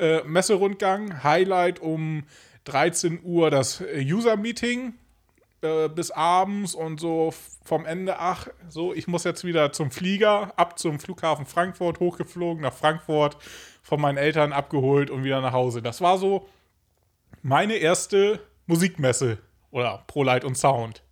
Äh, 0.00 0.22
Messerundgang, 0.24 1.22
Highlight 1.22 1.78
um 1.80 2.24
13 2.64 3.20
Uhr 3.22 3.50
das 3.50 3.80
äh, 3.82 4.02
User-Meeting 4.02 4.94
äh, 5.62 5.88
bis 5.88 6.10
abends 6.10 6.74
und 6.74 7.00
so 7.00 7.34
vom 7.64 7.84
Ende, 7.84 8.18
ach, 8.18 8.48
so, 8.70 8.94
ich 8.94 9.08
muss 9.08 9.24
jetzt 9.24 9.44
wieder 9.44 9.72
zum 9.72 9.90
Flieger, 9.90 10.52
ab 10.56 10.78
zum 10.78 10.98
Flughafen 10.98 11.44
Frankfurt, 11.44 12.00
hochgeflogen 12.00 12.62
nach 12.62 12.72
Frankfurt, 12.72 13.36
von 13.82 14.00
meinen 14.00 14.16
Eltern 14.16 14.54
abgeholt 14.54 15.10
und 15.10 15.22
wieder 15.22 15.42
nach 15.42 15.52
Hause. 15.52 15.82
Das 15.82 16.00
war 16.00 16.16
so 16.16 16.48
meine 17.42 17.74
erste 17.74 18.40
Musikmesse 18.66 19.36
oder 19.70 20.02
Pro 20.06 20.22
Light 20.22 20.44
und 20.44 20.56
Sound. 20.56 21.02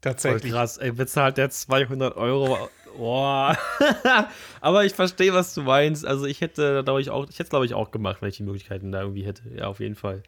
Tatsächlich. 0.00 0.52
Voll 0.52 0.60
krass, 0.60 0.78
ey, 0.78 0.92
bezahlt 0.92 1.36
der 1.36 1.50
200 1.50 2.16
Euro. 2.16 2.68
Boah. 2.96 3.56
Aber 4.60 4.84
ich 4.84 4.94
verstehe, 4.94 5.32
was 5.34 5.54
du 5.54 5.62
meinst. 5.62 6.06
Also 6.06 6.26
ich 6.26 6.40
hätte, 6.40 6.82
glaube 6.84 7.00
ich, 7.00 7.10
auch, 7.10 7.24
ich 7.24 7.34
hätte 7.34 7.44
es, 7.44 7.50
glaube 7.50 7.66
ich, 7.66 7.74
auch 7.74 7.90
gemacht, 7.90 8.18
wenn 8.20 8.28
ich 8.28 8.36
die 8.36 8.42
Möglichkeiten 8.42 8.92
da 8.92 9.02
irgendwie 9.02 9.24
hätte. 9.24 9.42
Ja, 9.54 9.66
auf 9.66 9.80
jeden 9.80 9.94
Fall. 9.94 10.22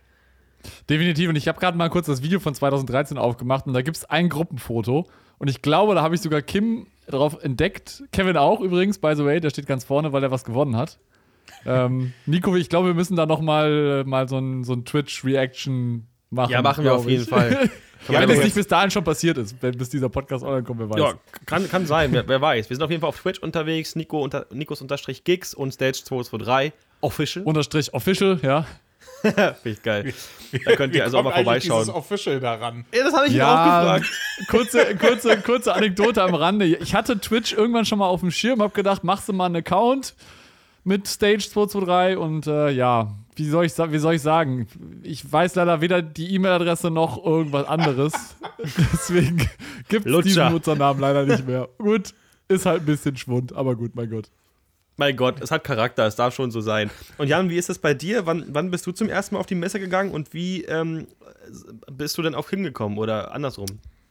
Definitiv. 0.91 1.29
Und 1.29 1.37
ich 1.37 1.49
habe 1.49 1.61
gerade 1.61 1.79
mal 1.79 1.89
kurz 1.89 2.07
das 2.07 2.23
Video 2.23 2.41
von 2.41 2.55
2013 2.55 3.17
aufgemacht 3.19 3.67
und 3.67 3.75
da 3.75 3.83
gibt 3.83 3.97
es 3.97 4.05
ein 4.05 4.29
Gruppenfoto. 4.29 5.07
Und 5.39 5.49
ich 5.49 5.63
glaube, 5.63 5.95
da 5.95 6.03
habe 6.03 6.15
ich 6.15 6.21
sogar 6.21 6.43
Kim 6.43 6.89
drauf 7.07 7.43
entdeckt. 7.43 8.03
Kevin 8.13 8.37
auch 8.37 8.61
übrigens, 8.61 8.99
by 8.99 9.15
the 9.15 9.25
way, 9.25 9.41
der 9.41 9.51
steht 9.51 9.67
ganz 9.67 9.85
vorne, 9.85 10.13
weil 10.13 10.23
er 10.23 10.31
was 10.31 10.45
gewonnen 10.45 10.77
hat 10.77 10.99
ähm, 11.67 12.13
Nico, 12.27 12.57
ich 12.57 12.69
glaube, 12.69 12.89
wir 12.89 12.95
müssen 12.95 13.17
da 13.17 13.27
noch 13.27 13.41
mal, 13.41 14.05
mal 14.05 14.29
so 14.29 14.39
ein, 14.39 14.65
so 14.65 14.73
ein 14.73 14.85
Twitch-Reaction 14.85 16.07
machen. 16.31 16.51
Ja, 16.51 16.63
machen 16.63 16.85
wir 16.85 16.95
auf 16.95 17.09
jeden 17.09 17.27
Fall. 17.27 17.71
Ja, 18.09 18.21
wenn 18.21 18.31
es 18.31 18.45
nicht 18.45 18.55
bis 18.55 18.67
dahin 18.67 18.91
schon 18.91 19.05
passiert 19.05 19.39
ist, 19.39 19.57
wenn 19.61 19.77
bis 19.77 19.91
dieser 19.91 20.09
Podcast 20.09 20.45
online 20.45 20.63
kommt, 20.63 20.81
wer 20.81 20.91
weiß. 20.91 20.99
Ja, 20.99 21.15
kann, 21.47 21.69
kann 21.69 21.87
sein, 21.87 22.13
wer, 22.13 22.27
wer, 22.29 22.41
weiß. 22.41 22.71
Wir 22.71 22.77
sind 22.77 22.83
auf 22.83 22.91
jeden 22.91 23.01
Fall 23.01 23.09
auf 23.09 23.21
Twitch 23.21 23.41
unterwegs, 23.41 23.97
Nico 23.97 24.23
unter, 24.23 24.47
Nikos 24.51 24.81
unterstrich 24.81 25.25
Gigs 25.25 25.55
und 25.55 25.73
Stage 25.73 26.05
223 26.05 26.73
Official. 27.01 27.45
Unterstrich 27.45 27.93
Official, 27.93 28.39
ja. 28.43 28.67
Finde 29.23 29.55
ich 29.65 29.83
geil. 29.83 30.15
Da 30.65 30.77
könnt 30.77 30.95
ihr 30.95 31.05
also 31.05 31.19
auch 31.19 31.25
mal 31.25 31.33
vorbeischauen. 31.33 31.81
Dieses 31.81 31.95
Official 31.95 32.41
daran. 32.41 32.85
Ja, 32.95 33.05
das 33.05 33.15
habe 33.15 33.27
ich 33.27 33.35
ja, 33.35 33.51
auch 33.53 33.81
gefragt. 33.81 34.07
Kurze, 34.49 34.97
kurze, 34.97 35.37
kurze 35.39 35.75
Anekdote 35.75 36.23
am 36.23 36.35
Rande. 36.35 36.67
Ich 36.67 36.95
hatte 36.95 37.19
Twitch 37.19 37.53
irgendwann 37.53 37.85
schon 37.85 37.99
mal 37.99 38.07
auf 38.07 38.21
dem 38.21 38.31
Schirm, 38.31 38.63
habe 38.63 38.73
gedacht, 38.73 39.05
machst 39.05 39.29
du 39.29 39.33
mal 39.33 39.47
einen 39.47 39.57
Account 39.57 40.15
mit 40.85 41.07
Stage 41.09 41.49
223 41.51 42.17
und 42.17 42.47
äh, 42.47 42.71
ja, 42.71 43.13
wie 43.39 43.49
soll, 43.49 43.67
ich, 43.67 43.79
wie 43.79 43.99
soll 43.99 44.15
ich 44.15 44.23
sagen? 44.23 44.67
Ich 45.03 45.31
weiß 45.31 45.55
leider 45.55 45.81
weder 45.81 46.03
die 46.03 46.35
E-Mail-Adresse 46.35 46.91
noch 46.91 47.25
irgendwas 47.25 47.67
anderes. 47.67 48.13
Deswegen 48.93 49.49
gibt 49.89 50.07
es 50.07 50.25
diesen 50.25 50.51
Nutzernamen 50.51 51.01
leider 51.01 51.25
nicht 51.25 51.47
mehr. 51.47 51.69
Gut, 51.79 52.15
ist 52.49 52.67
halt 52.67 52.83
ein 52.83 52.87
bisschen 52.87 53.17
Schwund, 53.17 53.55
aber 53.55 53.77
gut, 53.77 53.95
mein 53.95 54.11
Gott. 54.11 54.31
Mein 54.97 55.17
Gott, 55.17 55.41
es 55.41 55.53
hat 55.53 55.63
Charakter, 55.63 56.07
es 56.07 56.17
darf 56.17 56.35
schon 56.35 56.51
so 56.51 56.61
sein. 56.61 56.91
Und 57.19 57.29
Jan, 57.29 57.49
wie 57.51 57.57
ist 57.57 57.69
das 57.69 57.79
bei 57.79 57.95
dir? 57.95 58.27
Wann, 58.27 58.47
wann 58.49 58.73
bist 58.73 58.85
du 58.85 58.91
zum 58.91 59.09
ersten 59.09 59.37
Mal 59.37 59.41
auf 59.41 59.47
die 59.47 59.55
Messe 59.55 59.79
gegangen 59.79 60.11
und 60.11 60.35
wie 60.35 60.65
ähm, 60.65 61.07
bist 61.93 62.19
du 62.19 62.23
denn 62.23 62.35
auch 62.35 62.51
hingekommen 62.51 62.99
oder 62.99 63.33
andersrum? 63.33 63.69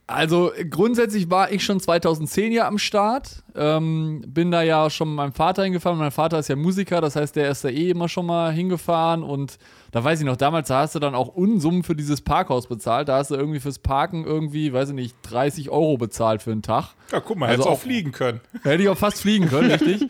Also 0.10 0.54
grundsätzlich 0.70 1.30
war 1.30 1.52
ich 1.52 1.66
schon 1.66 1.82
2010 1.82 2.54
ja 2.54 2.66
am 2.66 2.78
Start. 2.78 3.44
Ähm, 3.56 4.24
bin 4.26 4.52
da 4.52 4.62
ja 4.62 4.90
schon 4.90 5.10
mit 5.10 5.18
meinem 5.18 5.34
Vater 5.34 5.66
hingefahren. 5.66 6.00
Mein 6.00 6.12
Vater 6.12 6.40
ist 6.40 6.48
ja 6.48 6.56
Musiker, 6.56 7.02
das 7.02 7.18
heißt, 7.18 7.36
der 7.36 7.50
ist 7.52 7.66
da 7.66 7.70
eh 7.70 7.90
immer 7.90 8.08
schon 8.08 8.26
mal 8.26 8.54
hingefahren. 8.54 9.22
Und 9.22 9.58
da 9.92 10.02
weiß 10.02 10.22
ich 10.22 10.26
noch, 10.26 10.38
damals 10.38 10.70
da 10.70 10.80
hast 10.80 10.96
du 10.96 11.00
dann 11.00 11.14
auch 11.14 11.28
Unsummen 11.28 11.84
für 11.84 11.94
dieses 11.94 12.22
Parkhaus 12.22 12.68
bezahlt. 12.68 13.10
Da 13.10 13.18
hast 13.18 13.32
du 13.32 13.36
irgendwie 13.36 13.60
fürs 13.60 13.80
Parken 13.80 14.24
irgendwie, 14.24 14.72
weiß 14.72 14.90
ich 14.90 14.96
nicht, 14.96 15.16
30 15.24 15.70
Euro 15.72 15.98
bezahlt 15.98 16.42
für 16.42 16.54
einen 16.54 16.62
Tag. 16.62 16.96
Ja, 17.12 17.20
guck 17.20 17.38
mal, 17.38 17.48
also 17.48 17.64
hättest 17.64 17.70
auch 17.70 17.82
fliegen 17.82 18.14
können. 18.14 18.40
Hätte 18.64 18.84
ich 18.84 18.90
auch 18.90 18.98
fast 18.98 19.22
fliegen 19.22 19.50
können, 19.50 19.72
richtig. 19.72 20.08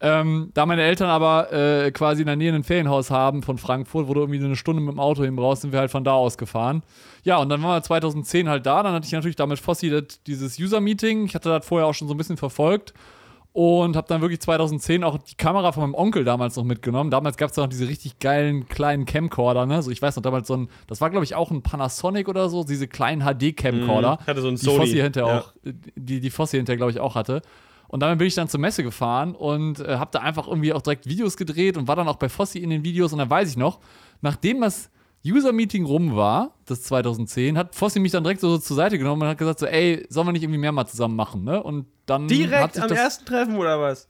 Ähm, 0.00 0.50
da 0.54 0.66
meine 0.66 0.82
Eltern 0.82 1.08
aber 1.08 1.52
äh, 1.52 1.90
quasi 1.90 2.22
in 2.22 2.26
der 2.26 2.36
Nähe 2.36 2.52
ein 2.52 2.64
Ferienhaus 2.64 3.10
haben 3.10 3.42
von 3.42 3.56
Frankfurt, 3.56 4.08
wo 4.08 4.14
du 4.14 4.20
irgendwie 4.20 4.44
eine 4.44 4.56
Stunde 4.56 4.82
mit 4.82 4.92
dem 4.92 5.00
Auto 5.00 5.24
hin 5.24 5.36
brauchst, 5.36 5.62
sind 5.62 5.72
wir 5.72 5.80
halt 5.80 5.90
von 5.90 6.04
da 6.04 6.12
aus 6.12 6.36
gefahren. 6.36 6.82
Ja, 7.24 7.38
und 7.38 7.48
dann 7.48 7.62
waren 7.62 7.76
wir 7.76 7.82
2010 7.82 8.48
halt 8.48 8.66
da. 8.66 8.82
Dann 8.82 8.92
hatte 8.92 9.06
ich 9.06 9.12
natürlich 9.12 9.36
damit 9.36 9.58
Fossi 9.58 9.88
das, 9.88 10.22
dieses 10.26 10.58
User-Meeting. 10.58 11.24
Ich 11.24 11.34
hatte 11.34 11.48
das 11.48 11.66
vorher 11.66 11.86
auch 11.86 11.94
schon 11.94 12.08
so 12.08 12.14
ein 12.14 12.18
bisschen 12.18 12.36
verfolgt 12.36 12.92
und 13.56 13.96
habe 13.96 14.06
dann 14.06 14.20
wirklich 14.20 14.40
2010 14.40 15.02
auch 15.02 15.16
die 15.16 15.34
Kamera 15.34 15.72
von 15.72 15.84
meinem 15.84 15.94
Onkel 15.94 16.24
damals 16.24 16.56
noch 16.56 16.64
mitgenommen. 16.64 17.10
Damals 17.10 17.38
gab 17.38 17.50
es 17.50 17.56
noch 17.56 17.66
diese 17.66 17.88
richtig 17.88 18.18
geilen 18.18 18.68
kleinen 18.68 19.06
Camcorder, 19.06 19.64
ne? 19.64 19.82
So, 19.82 19.90
ich 19.90 20.02
weiß 20.02 20.14
noch, 20.16 20.22
damals 20.22 20.48
so 20.48 20.58
ein, 20.58 20.68
das 20.88 21.00
war 21.00 21.08
glaube 21.08 21.24
ich 21.24 21.34
auch 21.34 21.50
ein 21.50 21.62
Panasonic 21.62 22.28
oder 22.28 22.50
so, 22.50 22.64
diese 22.64 22.86
kleinen 22.86 23.22
HD-Camcorder. 23.22 24.18
Mm, 24.22 24.26
hatte 24.26 24.42
so 24.42 24.48
ein 24.48 24.58
Sony. 24.58 24.74
Die 24.74 24.80
Fossi 24.80 24.96
hinterher 24.98 25.32
ja. 25.32 25.40
auch, 25.40 25.52
die, 25.64 26.20
die 26.20 26.28
Fossi 26.28 26.58
hinterher 26.58 26.76
glaube 26.76 26.92
ich 26.92 27.00
auch 27.00 27.14
hatte. 27.14 27.40
Und 27.88 28.00
damit 28.00 28.18
bin 28.18 28.26
ich 28.26 28.34
dann 28.34 28.48
zur 28.48 28.60
Messe 28.60 28.82
gefahren 28.82 29.34
und 29.34 29.80
äh, 29.80 29.96
habe 29.96 30.10
da 30.12 30.20
einfach 30.20 30.46
irgendwie 30.46 30.72
auch 30.72 30.82
direkt 30.82 31.06
Videos 31.06 31.36
gedreht 31.36 31.76
und 31.76 31.88
war 31.88 31.96
dann 31.96 32.08
auch 32.08 32.16
bei 32.16 32.28
Fossi 32.28 32.58
in 32.58 32.70
den 32.70 32.84
Videos. 32.84 33.12
Und 33.12 33.18
dann 33.18 33.30
weiß 33.30 33.50
ich 33.50 33.56
noch, 33.56 33.80
nachdem 34.20 34.60
das 34.60 34.90
User-Meeting 35.26 35.84
rum 35.84 36.16
war, 36.16 36.52
das 36.66 36.82
2010, 36.84 37.58
hat 37.58 37.74
Fossi 37.74 37.98
mich 38.00 38.12
dann 38.12 38.22
direkt 38.22 38.40
so, 38.40 38.50
so, 38.50 38.58
zur 38.58 38.76
Seite 38.76 38.98
genommen 38.98 39.22
und 39.22 39.28
hat 39.28 39.38
gesagt 39.38 39.58
so, 39.58 39.66
ey, 39.66 40.06
sollen 40.08 40.28
wir 40.28 40.32
nicht 40.32 40.42
irgendwie 40.42 40.60
mehr 40.60 40.72
mal 40.72 40.86
zusammen 40.86 41.16
machen, 41.16 41.44
ne? 41.44 41.62
Und 41.62 41.86
dann 42.06 42.28
Direkt 42.28 42.78
am 42.78 42.90
ersten 42.90 43.24
Treffen 43.24 43.56
oder 43.56 43.80
was? 43.80 44.08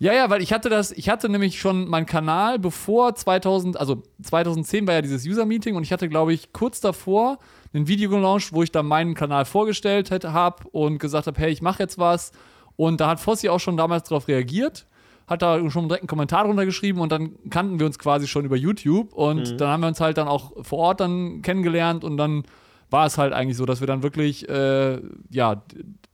Ja, 0.00 0.12
ja, 0.12 0.30
weil 0.30 0.42
ich 0.42 0.52
hatte 0.52 0.68
das, 0.68 0.92
ich 0.92 1.08
hatte 1.08 1.28
nämlich 1.28 1.58
schon 1.58 1.88
meinen 1.88 2.06
Kanal 2.06 2.60
bevor 2.60 3.16
2000, 3.16 3.76
also 3.78 4.04
2010 4.22 4.86
war 4.86 4.94
ja 4.94 5.02
dieses 5.02 5.26
User-Meeting 5.26 5.74
und 5.74 5.82
ich 5.82 5.92
hatte, 5.92 6.08
glaube 6.08 6.32
ich, 6.32 6.52
kurz 6.52 6.80
davor 6.80 7.38
ein 7.74 7.88
Video 7.88 8.08
gelauncht, 8.08 8.52
wo 8.52 8.62
ich 8.62 8.70
dann 8.70 8.86
meinen 8.86 9.14
Kanal 9.14 9.44
vorgestellt 9.44 10.10
habe 10.10 10.68
und 10.68 10.98
gesagt 10.98 11.26
habe, 11.26 11.38
hey, 11.40 11.50
ich 11.50 11.62
mache 11.62 11.82
jetzt 11.82 11.98
was 11.98 12.30
und 12.78 13.00
da 13.00 13.08
hat 13.08 13.18
Fossi 13.18 13.48
auch 13.48 13.58
schon 13.58 13.76
damals 13.76 14.08
darauf 14.08 14.28
reagiert, 14.28 14.86
hat 15.26 15.42
da 15.42 15.58
schon 15.68 15.88
direkt 15.88 16.04
einen 16.04 16.08
Kommentar 16.08 16.44
drunter 16.44 16.64
geschrieben 16.64 17.00
und 17.00 17.10
dann 17.10 17.32
kannten 17.50 17.80
wir 17.80 17.86
uns 17.86 17.98
quasi 17.98 18.28
schon 18.28 18.44
über 18.44 18.56
YouTube 18.56 19.12
und 19.12 19.52
mhm. 19.52 19.58
dann 19.58 19.68
haben 19.68 19.80
wir 19.80 19.88
uns 19.88 20.00
halt 20.00 20.16
dann 20.16 20.28
auch 20.28 20.52
vor 20.64 20.78
Ort 20.78 21.00
dann 21.00 21.42
kennengelernt 21.42 22.04
und 22.04 22.16
dann 22.16 22.44
war 22.88 23.04
es 23.04 23.18
halt 23.18 23.32
eigentlich 23.32 23.56
so, 23.56 23.66
dass 23.66 23.80
wir 23.80 23.88
dann 23.88 24.04
wirklich, 24.04 24.48
äh, 24.48 25.00
ja, 25.28 25.62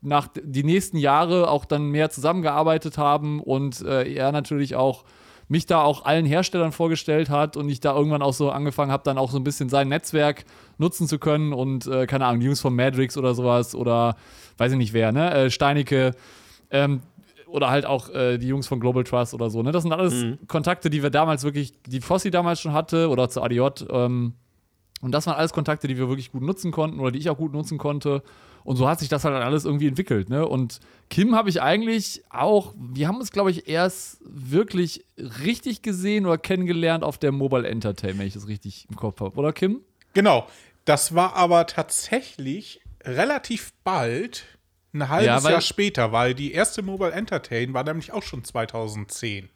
nach 0.01 0.29
die 0.35 0.65
nächsten 0.65 0.97
Jahre 0.97 1.51
auch 1.51 1.67
dann 1.67 1.91
mehr 1.91 2.09
zusammengearbeitet 2.09 2.97
haben 2.97 3.41
und 3.41 3.83
äh, 3.83 4.11
er 4.13 4.33
natürlich 4.33 4.75
auch 4.75 5.05
mich 5.49 5.67
da 5.67 5.83
auch 5.83 6.07
allen 6.07 6.25
Herstellern 6.25 6.73
vorgestellt 6.73 7.29
hat 7.29 7.59
und 7.59 7.69
ich 7.69 7.81
da 7.81 7.95
irgendwann 7.95 8.23
auch 8.23 8.33
so 8.33 8.51
angefangen 8.51 8.91
habe, 8.91 9.03
dann 9.05 9.19
auch 9.19 9.31
so 9.31 9.37
ein 9.37 9.45
bisschen 9.45 9.69
sein 9.69 9.89
Netzwerk 9.89 10.47
nutzen 10.79 11.07
zu 11.07 11.19
können 11.19 11.53
und 11.53 11.87
äh, 11.87 12.07
keine 12.07 12.25
Ahnung, 12.25 12.41
Jungs 12.41 12.63
von 12.63 12.75
Madrix 12.75 13.19
oder 13.19 13.35
sowas 13.35 13.75
oder 13.75 14.17
weiß 14.57 14.73
ich 14.73 14.79
nicht 14.79 14.95
wer, 14.95 15.13
ne, 15.13 15.33
äh, 15.35 15.51
Steinecke, 15.51 16.13
ähm, 16.71 17.01
oder 17.47 17.71
halt 17.71 17.87
auch 17.87 18.11
äh, 18.11 18.39
die 18.39 18.49
Jungs 18.49 18.67
von 18.67 18.81
Global 18.81 19.05
Trust 19.05 19.33
oder 19.35 19.49
so. 19.49 19.63
Ne? 19.63 19.71
Das 19.71 19.83
sind 19.85 19.93
alles 19.93 20.15
mhm. 20.15 20.39
Kontakte, 20.49 20.91
die 20.91 21.03
wir 21.03 21.11
damals 21.11 21.45
wirklich, 21.45 21.73
die 21.87 22.01
Fossi 22.01 22.31
damals 22.31 22.61
schon 22.61 22.73
hatte 22.73 23.09
oder 23.09 23.29
zur 23.29 23.45
ADJ. 23.45 23.85
Ähm, 23.91 24.35
und 25.01 25.13
das 25.13 25.27
waren 25.27 25.37
alles 25.37 25.53
Kontakte, 25.53 25.87
die 25.87 25.97
wir 25.99 26.09
wirklich 26.09 26.33
gut 26.33 26.43
nutzen 26.43 26.73
konnten 26.73 26.99
oder 26.99 27.13
die 27.13 27.19
ich 27.19 27.31
auch 27.31 27.37
gut 27.37 27.53
nutzen 27.53 27.79
konnte. 27.79 28.23
Und 28.65 28.77
so 28.77 28.89
hat 28.89 28.99
sich 28.99 29.11
das 29.11 29.25
halt 29.25 29.35
alles 29.37 29.67
irgendwie 29.67 29.87
entwickelt. 29.87 30.31
Ne? 30.31 30.49
Und 30.49 30.81
Kim 31.11 31.37
habe 31.37 31.51
ich 31.51 31.61
eigentlich 31.61 32.23
auch, 32.31 32.73
wir 32.77 33.07
haben 33.07 33.19
uns, 33.19 33.31
glaube 33.31 33.51
ich, 33.51 33.69
erst 33.69 34.19
wirklich 34.25 35.05
richtig 35.45 35.83
gesehen 35.83 36.25
oder 36.25 36.39
kennengelernt 36.39 37.05
auf 37.05 37.19
der 37.19 37.31
Mobile 37.31 37.69
Entertainment, 37.69 38.21
wenn 38.21 38.27
ich 38.27 38.35
das 38.35 38.49
richtig 38.49 38.87
im 38.89 38.97
Kopf 38.97 39.21
habe. 39.21 39.37
Oder 39.39 39.53
Kim? 39.53 39.83
Genau. 40.15 40.47
Das 40.87 41.15
war 41.15 41.37
aber 41.37 41.67
tatsächlich 41.67 42.81
relativ 43.05 43.73
bald 43.85 44.45
ein 44.95 45.09
halbes 45.09 45.45
ja, 45.45 45.51
Jahr 45.51 45.61
später, 45.61 46.13
weil 46.13 46.35
die 46.35 46.53
erste 46.53 46.83
Mobile 46.83 47.13
Entertain 47.13 47.75
war 47.75 47.85
nämlich 47.85 48.13
auch 48.13 48.23
schon 48.23 48.45
2010. 48.45 49.49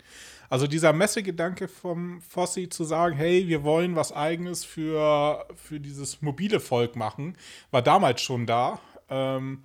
Also 0.50 0.66
dieser 0.66 0.92
Messegedanke 0.92 1.68
vom 1.68 2.22
Fossi 2.22 2.68
zu 2.68 2.84
sagen, 2.84 3.14
hey, 3.14 3.48
wir 3.48 3.64
wollen 3.64 3.96
was 3.96 4.12
eigenes 4.12 4.64
für, 4.64 5.46
für 5.54 5.78
dieses 5.78 6.22
mobile 6.22 6.58
Volk 6.58 6.96
machen, 6.96 7.36
war 7.70 7.82
damals 7.82 8.22
schon 8.22 8.46
da. 8.46 8.80
Ähm, 9.10 9.62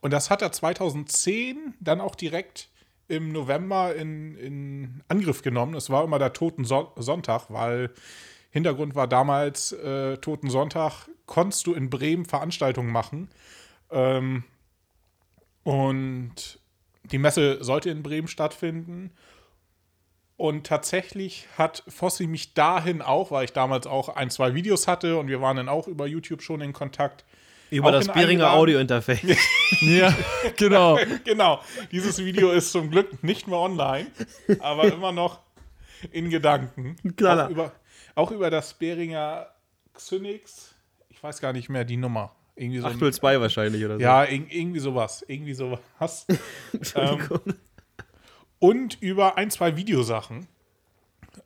und 0.00 0.12
das 0.12 0.30
hat 0.30 0.42
er 0.42 0.52
2010 0.52 1.74
dann 1.80 2.00
auch 2.00 2.14
direkt 2.14 2.68
im 3.08 3.32
November 3.32 3.94
in, 3.94 4.34
in 4.36 5.02
Angriff 5.08 5.42
genommen. 5.42 5.74
Es 5.74 5.90
war 5.90 6.04
immer 6.04 6.18
der 6.18 6.32
Toten 6.32 6.64
Sonntag, 6.64 7.46
weil 7.50 7.90
Hintergrund 8.50 8.94
war 8.94 9.08
damals 9.08 9.72
äh, 9.72 10.16
Toten 10.18 10.48
Sonntag, 10.48 11.08
konntest 11.26 11.66
du 11.66 11.74
in 11.74 11.90
Bremen 11.90 12.24
Veranstaltungen 12.24 12.90
machen. 12.90 13.28
Ähm, 13.90 14.44
und 15.64 16.60
die 17.10 17.18
Messe 17.18 17.62
sollte 17.62 17.90
in 17.90 18.02
Bremen 18.02 18.28
stattfinden. 18.28 19.10
Und 20.36 20.66
tatsächlich 20.66 21.46
hat 21.56 21.84
Fossi 21.88 22.26
mich 22.26 22.54
dahin 22.54 23.02
auch, 23.02 23.30
weil 23.30 23.44
ich 23.44 23.52
damals 23.52 23.86
auch 23.86 24.08
ein, 24.08 24.30
zwei 24.30 24.54
Videos 24.54 24.88
hatte 24.88 25.16
und 25.16 25.28
wir 25.28 25.40
waren 25.40 25.56
dann 25.56 25.68
auch 25.68 25.86
über 25.86 26.06
YouTube 26.06 26.42
schon 26.42 26.60
in 26.60 26.72
Kontakt. 26.72 27.24
Über 27.70 27.92
das 27.92 28.08
Beringer 28.08 28.52
Audio-Interface. 28.52 29.38
ja, 29.80 30.14
genau. 30.56 30.98
genau. 31.24 31.60
Dieses 31.92 32.18
Video 32.18 32.50
ist 32.50 32.72
zum 32.72 32.90
Glück 32.90 33.22
nicht 33.22 33.46
mehr 33.46 33.58
online, 33.58 34.08
aber 34.60 34.84
immer 34.92 35.12
noch 35.12 35.40
in 36.12 36.30
Gedanken. 36.30 36.96
Klar. 37.16 37.46
Auch 37.46 37.50
über, 37.50 37.72
auch 38.14 38.30
über 38.30 38.50
das 38.50 38.74
Beringer 38.74 39.48
Xynix. 39.94 40.74
Ich 41.08 41.22
weiß 41.22 41.40
gar 41.40 41.52
nicht 41.52 41.68
mehr 41.68 41.84
die 41.84 41.96
Nummer. 41.96 42.34
Irgendwie 42.56 42.78
so 42.78 42.86
802 42.86 43.40
wahrscheinlich 43.40 43.84
oder 43.84 43.96
so. 43.96 44.00
Ja, 44.00 44.24
irgendwie 44.24 44.78
sowas. 44.78 45.24
Irgendwie 45.26 45.54
sowas. 45.54 46.26
ähm, 46.94 47.28
und 48.60 49.02
über 49.02 49.36
ein, 49.36 49.50
zwei 49.50 49.76
Videosachen 49.76 50.46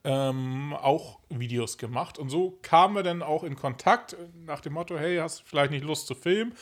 ähm, 0.05 0.75
auch 0.75 1.19
Videos 1.29 1.79
gemacht. 1.79 2.19
Und 2.19 2.29
so 2.31 2.59
kamen 2.63 2.95
wir 2.95 3.03
dann 3.03 3.23
auch 3.23 3.45
in 3.45 3.57
Kontakt 3.57 4.17
nach 4.45 4.61
dem 4.61 4.75
Motto, 4.75 4.99
hey, 4.99 5.17
hast 5.17 5.41
du 5.41 5.45
vielleicht 5.47 5.71
nicht 5.71 5.85
Lust 5.85 6.07
zu 6.07 6.15
filmen? 6.15 6.55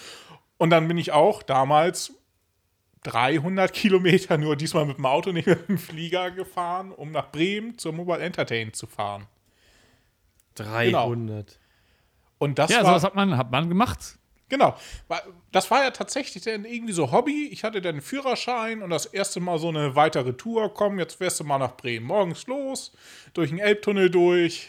Und 0.58 0.70
dann 0.70 0.88
bin 0.88 0.96
ich 0.96 1.12
auch 1.12 1.42
damals 1.42 2.14
300 3.02 3.72
Kilometer 3.72 4.38
nur 4.38 4.56
diesmal 4.56 4.86
mit 4.86 4.98
dem 4.98 5.06
Auto, 5.06 5.32
nicht 5.32 5.46
mit 5.46 5.68
dem 5.68 5.78
Flieger 5.78 6.30
gefahren, 6.30 6.92
um 6.92 7.12
nach 7.12 7.30
Bremen 7.30 7.78
zur 7.78 7.92
Mobile 7.92 8.18
Entertain 8.18 8.72
zu 8.72 8.86
fahren. 8.86 9.26
300. 10.54 10.92
Genau. 10.92 11.44
Und 12.38 12.58
das 12.58 12.70
ja, 12.70 12.78
war, 12.78 12.86
sowas 12.86 13.04
hat 13.04 13.14
man, 13.14 13.36
hat 13.36 13.50
man 13.50 13.68
gemacht. 13.68 14.18
Genau. 14.48 14.76
Das 15.50 15.70
war 15.70 15.82
ja 15.82 15.90
tatsächlich 15.90 16.44
dann 16.44 16.64
irgendwie 16.64 16.92
so 16.92 17.10
Hobby. 17.10 17.48
Ich 17.50 17.64
hatte 17.64 17.80
dann 17.80 17.96
einen 17.96 18.02
Führerschein 18.02 18.82
und 18.82 18.90
das 18.90 19.06
erste 19.06 19.40
Mal 19.40 19.58
so 19.58 19.68
eine 19.68 19.96
weitere 19.96 20.34
Tour. 20.34 20.72
Komm, 20.72 20.98
jetzt 20.98 21.14
fährst 21.14 21.40
du 21.40 21.44
mal 21.44 21.58
nach 21.58 21.76
Bremen. 21.76 22.06
Morgens 22.06 22.46
los, 22.46 22.92
durch 23.34 23.50
den 23.50 23.58
Elbtunnel 23.58 24.08
durch, 24.08 24.68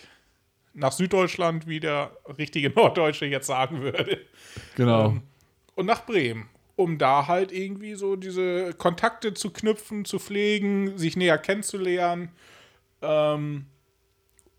nach 0.74 0.91
Süddeutschland, 0.91 1.67
wie 1.67 1.79
der 1.79 2.12
richtige 2.38 2.69
Norddeutsche 2.75 3.25
jetzt 3.25 3.48
sagen 3.48 3.81
würde. 3.81 4.19
Genau. 4.75 5.10
Ähm, 5.10 5.22
und 5.75 5.86
nach 5.86 6.05
Bremen, 6.05 6.50
um 6.75 6.98
da 6.98 7.27
halt 7.27 7.51
irgendwie 7.51 7.93
so 7.93 8.15
diese 8.15 8.74
Kontakte 8.74 9.36
zu 9.36 9.51
knüpfen, 9.51 10.05
zu 10.05 10.17
pflegen, 10.17 10.98
sich 10.98 11.15
näher 11.15 11.38
kennenzulernen. 11.38 12.29
Ähm, 13.03 13.67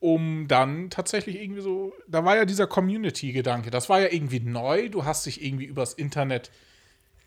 um 0.01 0.47
dann 0.49 0.91
tatsächlich 0.91 1.41
irgendwie 1.41 1.61
so, 1.61 1.93
da 2.07 2.25
war 2.25 2.37
ja 2.37 2.45
dieser 2.45 2.67
Community-Gedanke, 2.67 3.71
das 3.71 3.89
war 3.89 4.01
ja 4.01 4.09
irgendwie 4.11 4.41
neu, 4.41 4.89
du 4.89 5.05
hast 5.05 5.27
dich 5.27 5.45
irgendwie 5.45 5.65
übers 5.65 5.95
Internet 5.95 6.51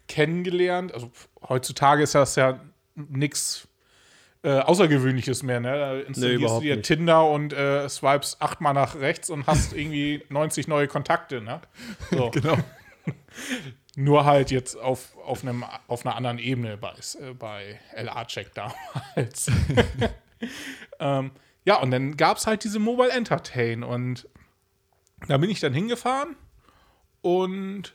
kennengelernt, 0.08 0.94
also 0.94 1.12
heutzutage 1.48 2.04
ist 2.04 2.16
das 2.16 2.36
ja 2.36 2.60
nichts 2.96 3.68
äh, 4.44 4.60
Außergewöhnliches 4.60 5.44
mehr, 5.44 5.60
ne? 5.60 5.78
Da 5.78 6.00
installierst 6.00 6.42
nee, 6.42 6.60
du 6.60 6.62
dir 6.62 6.75
nicht. 6.78 6.88
Tinder 6.88 7.30
und 7.30 7.54
äh, 7.54 7.88
swipes 7.88 8.38
achtmal 8.40 8.74
nach 8.74 8.96
rechts 8.96 9.30
und 9.30 9.46
hast 9.48 9.74
irgendwie 9.75 10.24
90 10.30 10.68
neue 10.68 10.88
Kontakte, 10.88 11.42
ne? 11.42 11.62
So. 12.10 12.30
genau. 12.32 12.58
Nur 13.96 14.25
halt 14.25 14.51
jetzt 14.51 14.78
auf, 14.78 15.18
auf, 15.18 15.44
einem, 15.44 15.66
auf 15.88 16.06
einer 16.06 16.16
anderen 16.16 16.40
Ebene 16.40 16.78
bei, 16.78 16.94
äh, 17.20 17.34
bei 17.34 17.80
LA-Check 17.96 18.51
damals. 18.54 19.51
ähm, 21.00 21.32
ja, 21.65 21.80
und 21.80 21.91
dann 21.91 22.18
gab 22.18 22.38
es 22.38 22.48
halt 22.48 22.63
diese 22.63 22.80
Mobile 22.80 23.12
Entertain 23.12 23.84
und 23.84 24.27
da 25.27 25.38
bin 25.38 25.50
ich 25.50 25.60
dann 25.60 25.74
hingefahren 25.74 26.36
und 27.22 27.94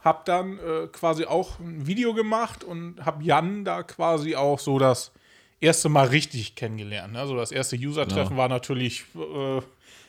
habe 0.00 0.22
dann 0.24 0.58
äh, 0.58 0.88
quasi 0.90 1.26
auch 1.26 1.60
ein 1.60 1.86
Video 1.86 2.14
gemacht 2.14 2.64
und 2.64 3.04
habe 3.04 3.22
Jan 3.22 3.64
da 3.64 3.82
quasi 3.82 4.34
auch 4.34 4.58
so 4.58 4.78
das 4.78 5.12
erste 5.60 5.88
Mal 5.88 6.08
richtig 6.08 6.56
kennengelernt. 6.56 7.16
Also 7.16 7.36
das 7.36 7.52
erste 7.52 7.76
User-Treffen 7.76 8.32
ja. 8.32 8.38
war 8.38 8.48
natürlich 8.48 9.04
äh, 9.14 9.60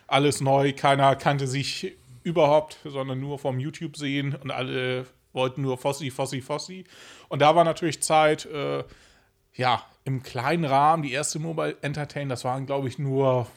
alles 0.07 0.41
neu, 0.41 0.73
keiner 0.73 1.15
kannte 1.15 1.47
sich 1.47 1.93
überhaupt, 2.23 2.77
sondern 2.85 3.19
nur 3.19 3.37
vom 3.37 3.59
YouTube 3.59 3.97
sehen 3.97 4.35
und 4.35 4.51
alle 4.51 5.05
wollten 5.33 5.61
nur 5.61 5.77
Fossi, 5.77 6.09
Fossi, 6.09 6.41
Fossi. 6.41 6.85
Und 7.27 7.39
da 7.39 7.55
war 7.55 7.63
natürlich 7.63 8.01
Zeit, 8.01 8.45
äh, 8.45 8.83
ja, 9.55 9.83
im 10.05 10.23
kleinen 10.23 10.65
Rahmen, 10.65 11.03
die 11.03 11.11
erste 11.11 11.39
Mobile 11.39 11.77
Entertain, 11.81 12.29
das 12.29 12.43
waren, 12.43 12.65
glaube 12.65 12.87
ich, 12.87 12.99
nur 12.99 13.47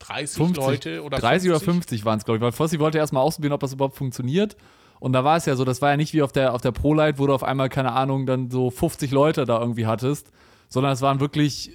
30 0.00 0.36
50, 0.36 0.64
Leute 0.64 1.02
oder 1.02 1.18
30 1.18 1.48
50. 1.48 1.50
oder 1.50 1.60
50 1.60 2.04
waren 2.04 2.18
es, 2.18 2.24
glaube 2.24 2.38
ich, 2.38 2.42
weil 2.42 2.52
Fossi 2.52 2.78
wollte 2.78 2.98
erstmal 2.98 3.22
ausprobieren, 3.22 3.52
ob 3.52 3.60
das 3.60 3.72
überhaupt 3.72 3.96
funktioniert. 3.96 4.56
Und 5.00 5.12
da 5.12 5.24
war 5.24 5.36
es 5.36 5.46
ja 5.46 5.56
so, 5.56 5.64
das 5.64 5.82
war 5.82 5.90
ja 5.90 5.96
nicht 5.96 6.12
wie 6.12 6.22
auf 6.22 6.32
der, 6.32 6.54
auf 6.54 6.60
der 6.60 6.72
Pro-Light, 6.72 7.18
wo 7.18 7.26
du 7.26 7.34
auf 7.34 7.42
einmal, 7.42 7.68
keine 7.68 7.92
Ahnung, 7.92 8.26
dann 8.26 8.50
so 8.50 8.70
50 8.70 9.10
Leute 9.10 9.44
da 9.44 9.60
irgendwie 9.60 9.86
hattest, 9.86 10.30
sondern 10.68 10.92
es 10.92 11.02
waren 11.02 11.20
wirklich 11.20 11.72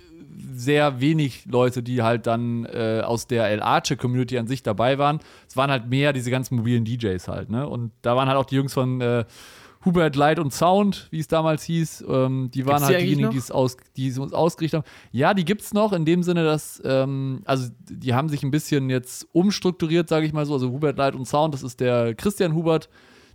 sehr 0.54 1.00
wenig 1.02 1.46
Leute, 1.46 1.84
die 1.84 2.02
halt 2.02 2.28
dann 2.28 2.66
äh, 2.66 3.02
aus 3.04 3.28
der 3.28 3.48
El 3.50 3.62
Arche 3.62 3.98
Community 3.98 4.38
an 4.38 4.48
sich 4.48 4.64
dabei 4.64 4.98
waren. 4.98 5.20
Es 5.48 5.58
waren 5.58 5.70
halt 5.70 5.88
mehr 5.88 6.14
diese 6.14 6.32
ganzen 6.32 6.56
mobilen 6.56 6.86
DJs 6.86 7.28
halt, 7.28 7.50
ne? 7.50 7.68
Und 7.68 7.92
da 8.02 8.16
waren 8.16 8.28
halt 8.28 8.38
auch 8.38 8.46
die 8.46 8.56
Jungs 8.56 8.74
von 8.74 9.02
äh, 9.02 9.26
Hubert 9.86 10.16
Light 10.16 10.40
und 10.40 10.54
Sound, 10.54 11.08
wie 11.10 11.20
es 11.20 11.28
damals 11.28 11.64
hieß, 11.64 12.06
ähm, 12.08 12.52
die 12.54 12.66
waren 12.66 12.78
gibt's 12.78 12.86
halt 12.86 13.00
die 13.00 13.06
diejenigen, 13.06 13.32
die 13.32 13.38
es 13.38 13.50
aus, 13.50 13.78
die 13.96 14.12
uns 14.12 14.34
ausgerichtet 14.34 14.80
haben. 14.84 14.92
Ja, 15.12 15.34
die 15.34 15.46
gibt 15.46 15.62
es 15.62 15.74
noch, 15.74 15.94
in 15.94 16.04
dem 16.04 16.22
Sinne, 16.22 16.44
dass, 16.44 16.82
ähm, 16.84 17.42
also 17.46 17.70
die 17.90 18.14
haben 18.14 18.28
sich 18.28 18.44
ein 18.44 18.52
bisschen 18.52 18.90
jetzt 18.90 19.28
umstrukturiert, 19.32 20.10
sage 20.10 20.26
ich 20.26 20.34
mal 20.34 20.46
so. 20.46 20.54
Also 20.54 20.70
Hubert 20.70 20.98
Light 20.98 21.16
und 21.16 21.26
Sound, 21.26 21.54
das 21.54 21.64
ist 21.64 21.80
der 21.80 22.14
Christian 22.14 22.54
Hubert, 22.56 22.90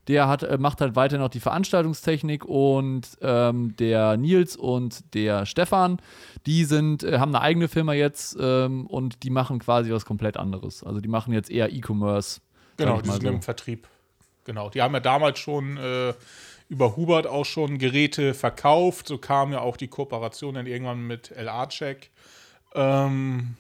der 0.07 0.29
hat, 0.29 0.43
äh, 0.43 0.59
macht 0.59 0.83
halt 0.83 0.97
weiter 0.97 1.17
noch 1.17 1.31
die 1.31 1.41
Veranstaltungstechnik 1.41 2.45
und 2.45 3.09
ähm, 3.23 3.75
der 3.79 4.19
Nils 4.19 4.55
und 4.57 5.15
der 5.15 5.47
Stefan, 5.47 5.99
die 6.45 6.65
sind, 6.65 7.03
äh, 7.05 7.19
haben 7.19 7.35
eine 7.35 7.43
eigene 7.43 7.69
Firma 7.69 7.95
jetzt 7.95 8.37
ähm, 8.39 8.87
und 8.87 9.23
die 9.23 9.31
machen 9.31 9.61
quasi 9.61 9.91
was 9.91 10.05
komplett 10.05 10.37
anderes. 10.37 10.85
Also 10.85 11.01
die 11.01 11.09
machen 11.09 11.33
jetzt 11.33 11.51
eher 11.51 11.73
E-Commerce. 11.73 12.41
Genau, 12.77 13.01
die 13.01 13.09
sind 13.09 13.23
so. 13.23 13.29
im 13.29 13.41
Vertrieb. 13.43 13.89
Genau, 14.45 14.71
die 14.71 14.83
haben 14.83 14.95
ja 14.95 15.01
damals 15.01 15.39
schon 15.39 15.77
äh, 15.77 16.15
über 16.69 16.97
Hubert 16.97 17.27
auch 17.27 17.45
schon 17.45 17.79
Geräte 17.79 18.35
verkauft. 18.35 19.09
So 19.09 19.19
kam 19.19 19.53
ja 19.53 19.61
auch 19.61 19.77
die 19.77 19.89
Kooperation 19.89 20.55
dann 20.55 20.67
irgendwann 20.67 21.07
mit 21.07 21.33
LA-Check. 21.37 22.11
Ähm, 22.75 23.57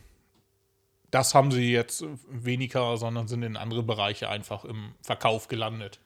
das 1.11 1.35
haben 1.35 1.53
sie 1.53 1.70
jetzt 1.70 2.05
weniger, 2.29 2.97
sondern 2.97 3.29
sind 3.29 3.42
in 3.42 3.57
andere 3.57 3.83
Bereiche 3.83 4.29
einfach 4.29 4.64
im 4.64 4.94
Verkauf 5.01 5.49
gelandet. 5.49 6.01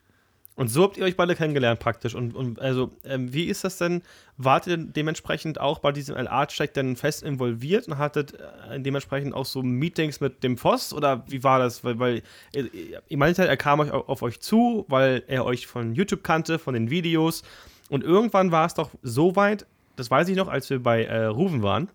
Und 0.58 0.66
so 0.66 0.82
habt 0.82 0.96
ihr 0.96 1.04
euch 1.04 1.16
beide 1.16 1.36
kennengelernt 1.36 1.78
praktisch. 1.78 2.16
Und, 2.16 2.34
und 2.34 2.60
also, 2.60 2.90
ähm, 3.04 3.32
wie 3.32 3.44
ist 3.44 3.62
das 3.62 3.76
denn? 3.76 4.02
Wart 4.38 4.66
ihr 4.66 4.76
dementsprechend 4.76 5.60
auch 5.60 5.78
bei 5.78 5.92
diesem 5.92 6.16
LA-Check 6.16 6.74
dann 6.74 6.96
fest 6.96 7.22
involviert 7.22 7.86
und 7.86 7.96
hattet 7.96 8.34
äh, 8.34 8.80
dementsprechend 8.80 9.34
auch 9.34 9.44
so 9.44 9.62
Meetings 9.62 10.20
mit 10.20 10.42
dem 10.42 10.58
Voss? 10.58 10.92
Oder 10.92 11.22
wie 11.28 11.44
war 11.44 11.60
das? 11.60 11.84
Weil, 11.84 12.00
weil 12.00 12.22
ihr, 12.52 12.68
ihr 13.06 13.16
meint 13.16 13.38
er 13.38 13.56
kam 13.56 13.78
euch 13.78 13.92
auf 13.92 14.20
euch 14.22 14.40
zu, 14.40 14.84
weil 14.88 15.22
er 15.28 15.44
euch 15.44 15.68
von 15.68 15.94
YouTube 15.94 16.24
kannte, 16.24 16.58
von 16.58 16.74
den 16.74 16.90
Videos. 16.90 17.44
Und 17.88 18.02
irgendwann 18.02 18.50
war 18.50 18.66
es 18.66 18.74
doch 18.74 18.90
so 19.00 19.36
weit, 19.36 19.64
das 19.94 20.10
weiß 20.10 20.28
ich 20.28 20.36
noch, 20.36 20.48
als 20.48 20.68
wir 20.70 20.82
bei 20.82 21.04
äh, 21.04 21.26
Ruven 21.26 21.62
waren, 21.62 21.88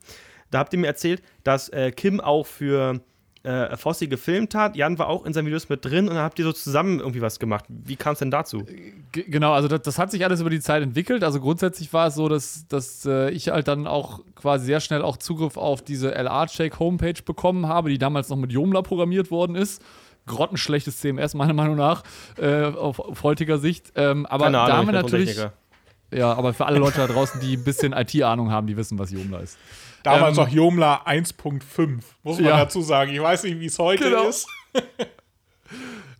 da 0.51 0.59
habt 0.59 0.71
ihr 0.71 0.79
mir 0.79 0.87
erzählt, 0.87 1.21
dass 1.43 1.67
äh, 1.67 1.91
Kim 1.91 2.21
auch 2.21 2.45
für 2.45 3.01
äh, 3.43 3.75
Fossi 3.75 4.07
gefilmt 4.07 4.55
hat. 4.55 4.75
Jan 4.75 4.97
war 4.97 5.07
auch 5.07 5.25
in 5.25 5.33
seinen 5.33 5.45
Videos 5.45 5.67
mit 5.69 5.83
drin 5.83 6.07
und 6.07 6.15
dann 6.15 6.23
habt 6.23 6.39
ihr 6.39 6.45
so 6.45 6.53
zusammen 6.53 6.99
irgendwie 6.99 7.21
was 7.21 7.39
gemacht. 7.39 7.65
Wie 7.67 7.95
kam 7.95 8.13
es 8.13 8.19
denn 8.19 8.31
dazu? 8.31 8.63
G 9.11 9.23
genau, 9.23 9.53
also 9.53 9.67
das, 9.67 9.81
das, 9.81 9.99
hat 9.99 10.11
sich 10.11 10.23
alles 10.23 10.39
über 10.39 10.49
die 10.49 10.61
Zeit 10.61 10.81
entwickelt. 10.81 11.23
Also 11.23 11.39
grundsätzlich 11.39 11.91
war 11.91 12.07
es 12.07 12.15
so, 12.15 12.29
dass, 12.29 12.67
dass 12.67 13.05
äh, 13.05 13.29
ich 13.31 13.49
halt 13.49 13.67
dann 13.67 13.85
auch 13.85 14.21
quasi 14.35 14.65
sehr 14.65 14.79
schnell 14.79 15.01
auch 15.01 15.17
Zugriff 15.17 15.57
auf 15.57 15.81
diese 15.81 16.15
LR-Shake 16.15 16.79
Homepage 16.79 17.21
bekommen 17.23 17.67
habe, 17.67 17.89
die 17.89 17.97
damals 17.97 18.29
noch 18.29 18.37
mit 18.37 18.51
Joomla 18.51 18.81
programmiert 18.81 19.29
worden 19.29 19.55
ist 19.55 19.81
grottenschlechtes 20.25 20.99
CMS, 20.99 21.33
meiner 21.33 21.53
Meinung 21.53 21.75
nach, 21.75 22.03
äh, 22.37 22.63
auf, 22.63 22.99
auf, 22.99 23.23
heutiger 23.23 23.57
Sicht. 23.57 23.91
Ähm, 23.95 24.25
aber 24.25 24.45
Keine 24.45 24.59
Ahnung, 24.59 24.69
da 24.69 24.77
haben 24.77 24.87
wir 24.87 24.93
natürlich. 24.93 25.37
Ja, 26.13 26.33
aber 26.33 26.53
für 26.53 26.65
alle 26.65 26.79
Leute 26.79 26.97
da 26.97 27.07
draußen, 27.07 27.41
die 27.41 27.57
ein 27.57 27.63
bisschen 27.63 27.91
IT-Ahnung 27.91 28.51
haben, 28.51 28.67
die 28.67 28.77
wissen, 28.77 28.99
was 28.99 29.11
Joomla 29.11 29.39
ist. 29.39 29.57
Damals 30.03 30.37
ähm, 30.37 30.43
noch 30.43 30.51
Jomla 30.51 31.03
1.5, 31.05 32.01
muss 32.23 32.37
man 32.37 32.45
ja. 32.45 32.57
dazu 32.57 32.81
sagen. 32.81 33.13
Ich 33.13 33.21
weiß 33.21 33.43
nicht, 33.43 33.59
wie 33.59 33.65
es 33.65 33.79
heute 33.79 34.03
genau. 34.03 34.27
ist. 34.27 34.47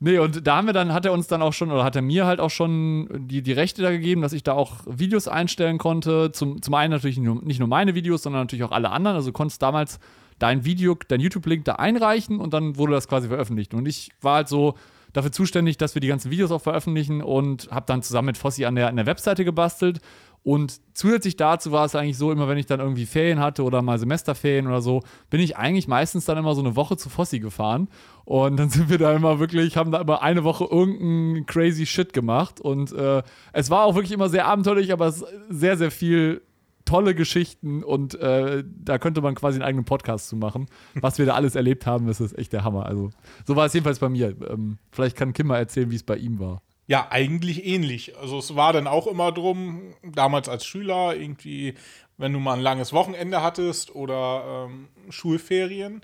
Nee, 0.05 0.17
und 0.17 0.45
da 0.45 0.57
haben 0.57 0.67
wir 0.67 0.73
dann, 0.73 0.91
hat 0.91 1.05
er 1.05 1.13
uns 1.13 1.27
dann 1.27 1.41
auch 1.41 1.53
schon, 1.53 1.71
oder 1.71 1.85
hat 1.85 1.95
er 1.95 2.01
mir 2.01 2.25
halt 2.25 2.41
auch 2.41 2.49
schon 2.49 3.07
die, 3.29 3.41
die 3.41 3.53
Rechte 3.53 3.81
da 3.81 3.89
gegeben, 3.89 4.21
dass 4.21 4.33
ich 4.33 4.43
da 4.43 4.51
auch 4.51 4.81
Videos 4.85 5.29
einstellen 5.29 5.77
konnte. 5.77 6.33
Zum, 6.33 6.61
zum 6.61 6.73
einen 6.73 6.91
natürlich 6.91 7.17
nicht 7.17 7.59
nur 7.59 7.69
meine 7.69 7.95
Videos, 7.95 8.23
sondern 8.23 8.41
natürlich 8.41 8.65
auch 8.65 8.73
alle 8.73 8.89
anderen. 8.89 9.15
Also 9.15 9.29
du 9.29 9.33
konntest 9.33 9.61
damals 9.61 10.01
dein 10.39 10.65
Video, 10.65 10.97
dein 11.07 11.21
YouTube-Link 11.21 11.63
da 11.63 11.75
einreichen 11.75 12.41
und 12.41 12.53
dann 12.53 12.75
wurde 12.75 12.91
das 12.91 13.07
quasi 13.07 13.29
veröffentlicht. 13.29 13.73
Und 13.73 13.85
ich 13.85 14.11
war 14.19 14.35
halt 14.35 14.49
so 14.49 14.75
dafür 15.13 15.31
zuständig, 15.31 15.77
dass 15.77 15.95
wir 15.95 16.01
die 16.01 16.09
ganzen 16.09 16.31
Videos 16.31 16.51
auch 16.51 16.61
veröffentlichen 16.61 17.21
und 17.21 17.69
habe 17.71 17.85
dann 17.85 18.01
zusammen 18.03 18.25
mit 18.25 18.37
Fossi 18.37 18.65
an 18.65 18.75
der, 18.75 18.89
an 18.89 18.97
der 18.97 19.05
Webseite 19.05 19.45
gebastelt 19.45 20.01
Und 20.43 20.81
zusätzlich 20.93 21.37
dazu 21.37 21.71
war 21.71 21.85
es 21.85 21.95
eigentlich 21.95 22.17
so, 22.17 22.31
immer 22.31 22.49
wenn 22.49 22.57
ich 22.57 22.65
dann 22.65 22.81
irgendwie 22.81 23.05
Ferien 23.05 23.39
hatte 23.39 23.63
oder 23.63 23.81
mal 23.81 23.97
Semesterferien 23.97 24.67
oder 24.67 24.81
so, 24.81 25.01
bin 25.29 25.39
ich 25.39 25.55
eigentlich 25.55 25.87
meistens 25.87 26.25
dann 26.25 26.37
immer 26.37 26.53
so 26.53 26.61
eine 26.61 26.75
Woche 26.75 26.97
zu 26.97 27.09
Fossi 27.09 27.39
gefahren. 27.39 27.87
Und 28.25 28.57
dann 28.57 28.69
sind 28.69 28.89
wir 28.89 28.97
da 28.97 29.13
immer 29.13 29.39
wirklich, 29.39 29.77
haben 29.77 29.91
da 29.91 30.01
immer 30.01 30.21
eine 30.21 30.43
Woche 30.43 30.65
irgendeinen 30.65 31.45
crazy 31.45 31.85
Shit 31.85 32.11
gemacht. 32.11 32.59
Und 32.59 32.91
äh, 32.91 33.23
es 33.53 33.69
war 33.69 33.85
auch 33.85 33.95
wirklich 33.95 34.11
immer 34.11 34.27
sehr 34.27 34.45
abenteuerlich, 34.45 34.91
aber 34.91 35.07
es 35.07 35.23
sehr, 35.49 35.77
sehr 35.77 35.91
viel 35.91 36.41
tolle 36.85 37.15
Geschichten 37.15 37.81
und 37.81 38.15
äh, 38.15 38.61
da 38.67 38.97
könnte 38.97 39.21
man 39.21 39.35
quasi 39.35 39.55
einen 39.55 39.63
eigenen 39.63 39.85
Podcast 39.85 40.27
zu 40.27 40.35
machen. 40.35 40.65
Was 40.95 41.17
wir 41.17 41.25
da 41.25 41.33
alles 41.33 41.55
erlebt 41.55 41.85
haben, 41.85 42.07
das 42.07 42.19
ist 42.19 42.37
echt 42.37 42.51
der 42.51 42.65
Hammer. 42.65 42.85
Also, 42.85 43.09
so 43.47 43.55
war 43.55 43.65
es 43.65 43.73
jedenfalls 43.73 43.99
bei 43.99 44.09
mir. 44.09 44.35
Ähm, 44.49 44.77
vielleicht 44.91 45.15
kann 45.15 45.31
Kim 45.31 45.47
mal 45.47 45.59
erzählen, 45.59 45.89
wie 45.91 45.95
es 45.95 46.03
bei 46.03 46.17
ihm 46.17 46.39
war. 46.39 46.61
Ja, 46.85 47.07
eigentlich 47.09 47.65
ähnlich. 47.65 48.17
Also 48.17 48.37
es 48.39 48.55
war 48.55 48.73
dann 48.73 48.87
auch 48.87 49.07
immer 49.07 49.31
drum, 49.31 49.95
damals 50.03 50.49
als 50.49 50.65
Schüler, 50.65 51.15
irgendwie, 51.15 51.75
wenn 52.17 52.33
du 52.33 52.39
mal 52.39 52.53
ein 52.53 52.59
langes 52.61 52.91
Wochenende 52.91 53.41
hattest 53.41 53.95
oder 53.95 54.67
ähm, 54.69 54.89
Schulferien, 55.09 56.01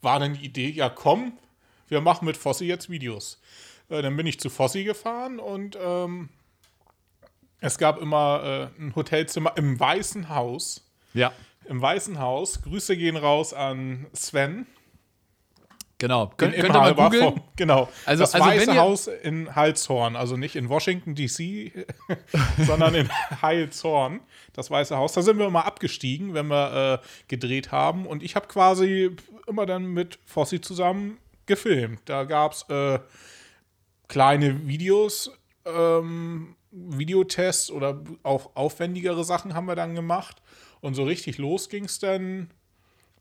war 0.00 0.20
dann 0.20 0.34
die 0.34 0.44
Idee, 0.44 0.70
ja 0.70 0.88
komm, 0.88 1.32
wir 1.88 2.00
machen 2.00 2.24
mit 2.24 2.36
Fossi 2.36 2.66
jetzt 2.66 2.88
Videos. 2.88 3.40
Äh, 3.88 4.02
dann 4.02 4.16
bin 4.16 4.26
ich 4.26 4.38
zu 4.40 4.48
Fossi 4.48 4.84
gefahren 4.84 5.38
und 5.38 5.76
ähm, 5.80 6.28
es 7.60 7.78
gab 7.78 8.00
immer 8.00 8.70
äh, 8.78 8.82
ein 8.82 8.94
Hotelzimmer 8.96 9.52
im 9.56 9.78
Weißen 9.78 10.28
Haus. 10.28 10.84
Ja. 11.14 11.32
Im 11.66 11.80
Weißen 11.80 12.18
Haus. 12.18 12.62
Grüße 12.62 12.96
gehen 12.96 13.16
raus 13.16 13.54
an 13.54 14.06
Sven. 14.14 14.66
Genau. 16.02 16.32
Kön 16.36 16.50
könnt 16.50 16.74
ihr 16.74 16.80
mal 16.80 16.94
googeln? 16.96 17.40
Genau. 17.54 17.88
Also, 18.06 18.24
das 18.24 18.34
also 18.34 18.44
Weiße 18.44 18.76
Haus 18.76 19.06
in 19.06 19.54
Heilshorn, 19.54 20.16
also 20.16 20.36
nicht 20.36 20.56
in 20.56 20.68
Washington 20.68 21.14
D.C., 21.14 21.86
sondern 22.66 22.96
in 22.96 23.08
Heilshorn, 23.42 24.18
das 24.52 24.68
Weiße 24.68 24.96
Haus. 24.96 25.12
Da 25.12 25.22
sind 25.22 25.38
wir 25.38 25.46
immer 25.46 25.64
abgestiegen, 25.64 26.34
wenn 26.34 26.48
wir 26.48 27.00
äh, 27.00 27.06
gedreht 27.28 27.70
haben. 27.70 28.06
Und 28.06 28.24
ich 28.24 28.34
habe 28.34 28.48
quasi 28.48 29.14
immer 29.46 29.64
dann 29.64 29.86
mit 29.94 30.18
Fossi 30.26 30.60
zusammen 30.60 31.18
gefilmt. 31.46 32.00
Da 32.06 32.24
gab 32.24 32.54
es 32.54 32.68
äh, 32.68 32.98
kleine 34.08 34.66
Videos, 34.66 35.30
ähm, 35.64 36.56
Videotests 36.72 37.70
oder 37.70 38.02
auch 38.24 38.56
aufwendigere 38.56 39.22
Sachen 39.22 39.54
haben 39.54 39.66
wir 39.66 39.76
dann 39.76 39.94
gemacht. 39.94 40.42
Und 40.80 40.94
so 40.94 41.04
richtig 41.04 41.38
los 41.38 41.68
ging 41.68 41.84
es 41.84 42.00
dann 42.00 42.50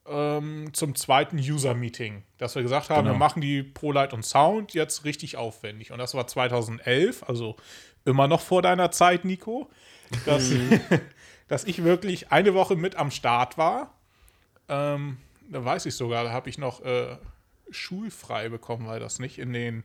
ähm, 0.07 0.73
zum 0.73 0.95
zweiten 0.95 1.37
User-Meeting, 1.37 2.23
dass 2.37 2.55
wir 2.55 2.63
gesagt 2.63 2.89
haben, 2.89 3.05
genau. 3.05 3.15
wir 3.15 3.19
machen 3.19 3.41
die 3.41 3.63
ProLight 3.63 4.13
und 4.13 4.23
Sound 4.25 4.73
jetzt 4.73 5.05
richtig 5.05 5.37
aufwendig. 5.37 5.91
Und 5.91 5.99
das 5.99 6.13
war 6.13 6.27
2011, 6.27 7.23
also 7.27 7.55
immer 8.05 8.27
noch 8.27 8.41
vor 8.41 8.61
deiner 8.61 8.91
Zeit, 8.91 9.25
Nico, 9.25 9.69
dass, 10.25 10.49
mhm. 10.49 10.81
dass 11.47 11.63
ich 11.65 11.83
wirklich 11.83 12.31
eine 12.31 12.53
Woche 12.53 12.75
mit 12.75 12.95
am 12.95 13.11
Start 13.11 13.57
war. 13.57 13.93
Ähm, 14.69 15.17
da 15.49 15.63
weiß 15.63 15.85
ich 15.85 15.95
sogar, 15.95 16.23
da 16.23 16.31
habe 16.31 16.49
ich 16.49 16.57
noch 16.57 16.81
äh, 16.83 17.17
schulfrei 17.69 18.49
bekommen, 18.49 18.87
weil 18.87 18.99
das 18.99 19.19
nicht 19.19 19.37
in 19.37 19.53
den 19.53 19.83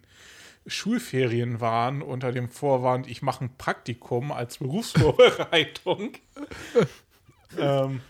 Schulferien 0.66 1.61
waren, 1.61 2.02
unter 2.02 2.33
dem 2.33 2.48
Vorwand, 2.48 3.07
ich 3.07 3.22
mache 3.22 3.44
ein 3.44 3.57
Praktikum 3.57 4.33
als 4.33 4.59
Berufsvorbereitung. 4.59 6.12
ähm, 7.59 8.00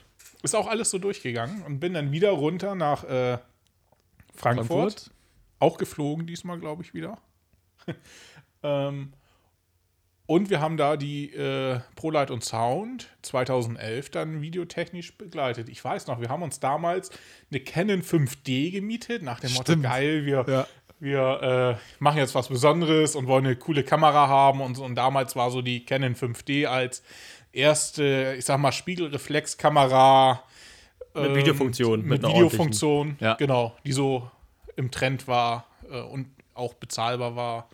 ist 0.42 0.54
auch 0.54 0.66
alles 0.66 0.90
so 0.90 0.98
durchgegangen 0.98 1.62
und 1.62 1.80
bin 1.80 1.94
dann 1.94 2.12
wieder 2.12 2.30
runter 2.30 2.74
nach 2.74 3.04
äh, 3.04 3.38
Frankfurt. 4.34 4.68
Frankfurt. 4.68 5.10
Auch 5.58 5.78
geflogen 5.78 6.26
diesmal, 6.26 6.58
glaube 6.58 6.82
ich, 6.82 6.92
wieder. 6.92 7.18
ähm, 8.62 9.12
und 10.26 10.50
wir 10.50 10.60
haben 10.60 10.76
da 10.76 10.96
die 10.96 11.32
äh, 11.32 11.80
ProLight 11.94 12.32
und 12.32 12.44
Sound 12.44 13.08
2011 13.22 14.10
dann 14.10 14.42
videotechnisch 14.42 15.16
begleitet. 15.16 15.68
Ich 15.68 15.82
weiß 15.82 16.08
noch, 16.08 16.20
wir 16.20 16.28
haben 16.28 16.42
uns 16.42 16.58
damals 16.58 17.10
eine 17.50 17.60
Canon 17.60 18.02
5D 18.02 18.72
gemietet, 18.72 19.22
nach 19.22 19.38
dem 19.38 19.50
Stimmt. 19.50 19.68
Motto, 19.68 19.82
geil, 19.82 20.26
wir, 20.26 20.44
ja. 20.48 20.66
wir 20.98 21.78
äh, 21.78 22.02
machen 22.02 22.18
jetzt 22.18 22.34
was 22.34 22.48
Besonderes 22.48 23.14
und 23.14 23.28
wollen 23.28 23.46
eine 23.46 23.54
coole 23.54 23.84
Kamera 23.84 24.26
haben. 24.26 24.60
Und, 24.60 24.78
und 24.80 24.96
damals 24.96 25.36
war 25.36 25.52
so 25.52 25.62
die 25.62 25.84
Canon 25.84 26.16
5D 26.16 26.66
als 26.66 27.04
erste, 27.56 28.34
ich 28.38 28.44
sag 28.44 28.58
mal, 28.58 28.72
Spiegelreflexkamera. 28.72 30.42
Mit 31.14 31.24
ähm, 31.24 31.34
Videofunktion. 31.34 32.00
Mit, 32.02 32.22
mit 32.22 32.30
Videofunktion, 32.30 33.16
ja. 33.20 33.34
genau, 33.34 33.74
die 33.84 33.92
so 33.92 34.30
im 34.76 34.90
Trend 34.90 35.26
war 35.26 35.66
äh, 35.90 36.00
und 36.00 36.28
auch 36.54 36.74
bezahlbar 36.74 37.36
war. 37.36 37.68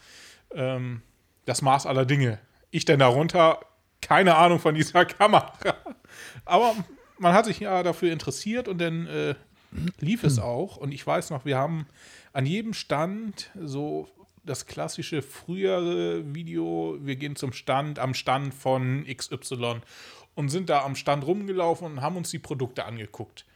Ähm, 0.55 1.03
das 1.45 1.63
Maß 1.63 1.87
aller 1.87 2.07
Dinge. 2.07 2.39
Ich 2.71 2.85
denn 2.85 3.01
darunter, 3.01 3.61
keine 4.01 4.37
Ahnung 4.37 4.61
von 4.61 4.75
dieser 4.75 5.05
Kamera. 5.07 5.53
Aber 6.45 6.75
man 7.19 7.33
hat 7.33 7.47
sich 7.47 7.61
ja 7.61 7.83
dafür 7.83 8.13
interessiert 8.13 8.69
und 8.69 8.81
dann 8.81 9.07
äh, 9.07 9.35
lief 9.99 10.25
es 10.25 10.39
auch. 10.39 10.77
Und 10.77 10.93
ich 10.93 11.07
weiß 11.07 11.31
noch, 11.31 11.45
wir 11.45 11.57
haben 11.57 11.87
an 12.33 12.47
jedem 12.47 12.75
Stand 12.75 13.51
so 13.61 14.09
das 14.45 14.67
klassische 14.67 15.23
frühere 15.23 16.35
Video, 16.35 16.99
wir 17.01 17.17
gehen 17.17 17.37
zum 17.37 17.53
Stand, 17.53 17.99
am 17.99 18.15
Stand 18.15 18.55
von 18.55 19.05
XY 19.05 19.81
und 20.35 20.49
sind 20.49 20.69
da 20.69 20.83
am 20.83 20.97
Stand 20.97 21.27
rumgelaufen 21.27 21.87
und 21.87 22.01
haben 22.01 22.17
uns 22.17 22.31
die 22.31 22.39
Produkte 22.39 22.85
angeguckt. 22.85 23.47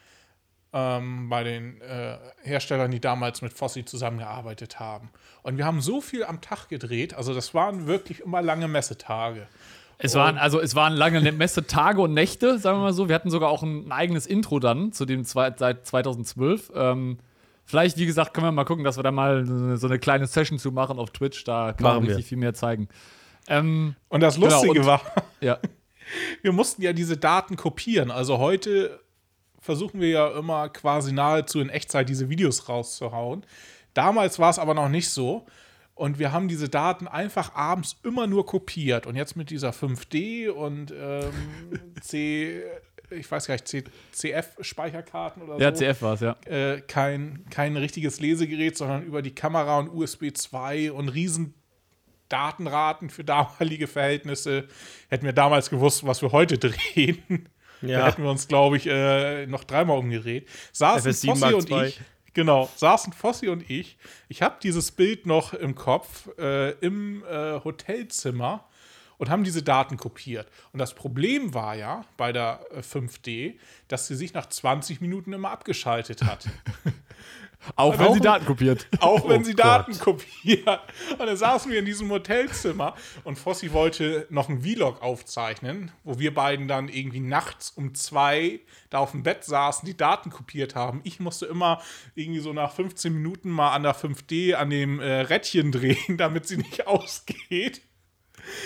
Ähm, 0.72 1.28
bei 1.28 1.44
den 1.44 1.80
äh, 1.80 2.18
Herstellern, 2.42 2.90
die 2.90 3.00
damals 3.00 3.40
mit 3.40 3.52
Fossi 3.52 3.84
zusammengearbeitet 3.84 4.78
haben. 4.78 5.10
Und 5.42 5.56
wir 5.58 5.64
haben 5.64 5.80
so 5.80 6.00
viel 6.00 6.24
am 6.24 6.40
Tag 6.40 6.68
gedreht, 6.68 7.14
also 7.14 7.34
das 7.34 7.54
waren 7.54 7.86
wirklich 7.86 8.20
immer 8.20 8.42
lange 8.42 8.68
Messetage. 8.68 9.46
Es 9.98 10.14
waren, 10.14 10.36
also 10.36 10.60
es 10.60 10.74
waren 10.74 10.92
lange 10.92 11.32
Messetage 11.32 12.02
und 12.02 12.12
Nächte, 12.12 12.58
sagen 12.58 12.78
wir 12.78 12.82
mal 12.82 12.92
so. 12.92 13.08
Wir 13.08 13.14
hatten 13.14 13.30
sogar 13.30 13.48
auch 13.48 13.62
ein, 13.62 13.88
ein 13.88 13.92
eigenes 13.92 14.26
Intro 14.26 14.58
dann, 14.60 14.92
zu 14.92 15.06
dem 15.06 15.24
seit 15.24 15.86
2012. 15.86 16.72
Ähm, 16.74 17.18
Vielleicht, 17.68 17.98
wie 17.98 18.06
gesagt, 18.06 18.32
können 18.32 18.46
wir 18.46 18.52
mal 18.52 18.64
gucken, 18.64 18.84
dass 18.84 18.96
wir 18.96 19.02
da 19.02 19.10
mal 19.10 19.44
so 19.76 19.88
eine 19.88 19.98
kleine 19.98 20.26
Session 20.28 20.58
zu 20.58 20.70
machen 20.70 21.00
auf 21.00 21.10
Twitch. 21.10 21.42
Da 21.42 21.72
kann 21.72 21.84
man 21.84 21.98
richtig 21.98 22.18
wir. 22.18 22.24
viel 22.24 22.38
mehr 22.38 22.54
zeigen. 22.54 22.88
Ähm, 23.48 23.96
und 24.08 24.20
das 24.20 24.36
genau, 24.36 24.46
Lustige 24.46 24.74
genau, 24.74 24.94
und, 24.94 25.04
war, 25.04 25.24
ja. 25.40 25.58
wir 26.42 26.52
mussten 26.52 26.82
ja 26.82 26.92
diese 26.92 27.16
Daten 27.16 27.56
kopieren. 27.56 28.12
Also 28.12 28.38
heute 28.38 29.00
versuchen 29.60 30.00
wir 30.00 30.08
ja 30.08 30.38
immer 30.38 30.68
quasi 30.68 31.12
nahezu 31.12 31.60
in 31.60 31.68
Echtzeit 31.68 32.08
diese 32.08 32.28
Videos 32.28 32.68
rauszuhauen. 32.68 33.44
Damals 33.94 34.38
war 34.38 34.50
es 34.50 34.60
aber 34.60 34.74
noch 34.74 34.88
nicht 34.88 35.10
so. 35.10 35.44
Und 35.96 36.18
wir 36.18 36.30
haben 36.30 36.46
diese 36.46 36.68
Daten 36.68 37.08
einfach 37.08 37.54
abends 37.54 37.96
immer 38.04 38.26
nur 38.26 38.46
kopiert. 38.46 39.06
Und 39.06 39.16
jetzt 39.16 39.34
mit 39.34 39.50
dieser 39.50 39.70
5D 39.70 40.50
und 40.50 40.92
ähm, 40.96 41.32
C, 42.00 42.62
ich 43.10 43.30
weiß 43.30 43.46
gar 43.46 43.54
nicht, 43.54 43.90
CF-Speicherkarten 44.12 45.42
oder 45.42 45.58
ja, 45.58 45.74
so. 45.74 45.84
Ja, 45.84 45.92
CF 45.92 46.02
war 46.02 46.14
es, 46.14 46.20
ja. 46.20 46.36
Äh, 46.46 46.80
kein, 46.82 47.44
kein 47.50 47.76
richtiges 47.76 48.20
Lesegerät, 48.20 48.76
sondern 48.76 49.04
über 49.04 49.22
die 49.22 49.34
Kamera 49.34 49.78
und 49.78 49.88
USB 49.88 50.32
2 50.34 50.92
und 50.92 51.08
riesen 51.08 51.54
Datenraten 52.28 53.10
für 53.10 53.24
damalige 53.24 53.86
Verhältnisse. 53.86 54.68
Hätten 55.08 55.24
wir 55.24 55.32
damals 55.32 55.70
gewusst, 55.70 56.06
was 56.06 56.22
wir 56.22 56.32
heute 56.32 56.58
drehen, 56.58 57.48
ja. 57.82 58.00
da 58.00 58.06
hätten 58.06 58.22
wir 58.22 58.30
uns, 58.30 58.48
glaube 58.48 58.76
ich, 58.76 58.86
äh, 58.86 59.46
noch 59.46 59.64
dreimal 59.64 59.98
umgedreht. 59.98 60.48
Saßen 60.72 61.12
Fossi 61.12 61.54
und 61.54 61.70
ich. 61.70 62.00
Genau, 62.34 62.68
saßen 62.76 63.14
Fossi 63.14 63.48
und 63.48 63.70
ich. 63.70 63.96
Ich 64.28 64.42
habe 64.42 64.56
dieses 64.62 64.90
Bild 64.92 65.24
noch 65.24 65.54
im 65.54 65.74
Kopf 65.74 66.28
äh, 66.38 66.72
im 66.80 67.24
äh, 67.24 67.60
Hotelzimmer 67.64 68.68
und 69.18 69.30
haben 69.30 69.44
diese 69.44 69.62
Daten 69.62 69.96
kopiert. 69.96 70.48
Und 70.72 70.78
das 70.78 70.94
Problem 70.94 71.54
war 71.54 71.74
ja 71.74 72.04
bei 72.16 72.32
der 72.32 72.60
5D, 72.80 73.28
äh, 73.28 73.58
dass 73.88 74.06
sie 74.06 74.16
sich 74.16 74.34
nach 74.34 74.46
20 74.46 75.00
Minuten 75.00 75.32
immer 75.32 75.50
abgeschaltet 75.50 76.22
hat. 76.22 76.48
Auch 77.74 77.98
wenn 77.98 78.06
auch, 78.06 78.14
sie 78.14 78.20
Daten 78.20 78.46
kopiert. 78.46 78.86
Auch 79.00 79.28
wenn 79.28 79.40
oh 79.40 79.44
sie 79.44 79.54
Daten 79.54 79.92
Gott. 79.92 80.00
kopiert. 80.00 80.80
Und 81.18 81.26
dann 81.26 81.36
saßen 81.36 81.70
wir 81.72 81.78
in 81.78 81.84
diesem 81.84 82.10
Hotelzimmer 82.10 82.94
und 83.24 83.38
Fossi 83.38 83.72
wollte 83.72 84.26
noch 84.30 84.48
einen 84.48 84.62
Vlog 84.62 85.02
aufzeichnen, 85.02 85.90
wo 86.04 86.18
wir 86.18 86.32
beiden 86.32 86.68
dann 86.68 86.88
irgendwie 86.88 87.20
nachts 87.20 87.70
um 87.70 87.94
zwei 87.94 88.60
da 88.90 88.98
auf 88.98 89.10
dem 89.10 89.22
Bett 89.22 89.44
saßen, 89.44 89.86
die 89.86 89.96
Daten 89.96 90.30
kopiert 90.30 90.74
haben. 90.74 91.00
Ich 91.02 91.18
musste 91.18 91.46
immer 91.46 91.82
irgendwie 92.14 92.40
so 92.40 92.52
nach 92.52 92.72
15 92.72 93.12
Minuten 93.12 93.50
mal 93.50 93.72
an 93.72 93.82
der 93.82 93.96
5D 93.96 94.54
an 94.54 94.70
dem 94.70 95.00
äh, 95.00 95.20
Rädchen 95.22 95.72
drehen, 95.72 96.16
damit 96.18 96.46
sie 96.46 96.58
nicht 96.58 96.86
ausgeht. 96.86 97.82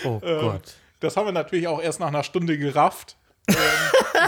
Oh 0.04 0.20
ähm, 0.22 0.40
Gott. 0.40 0.74
Das 1.00 1.16
haben 1.16 1.26
wir 1.26 1.32
natürlich 1.32 1.66
auch 1.66 1.80
erst 1.80 2.00
nach 2.00 2.08
einer 2.08 2.22
Stunde 2.22 2.58
gerafft. 2.58 3.16
ähm, 3.48 3.56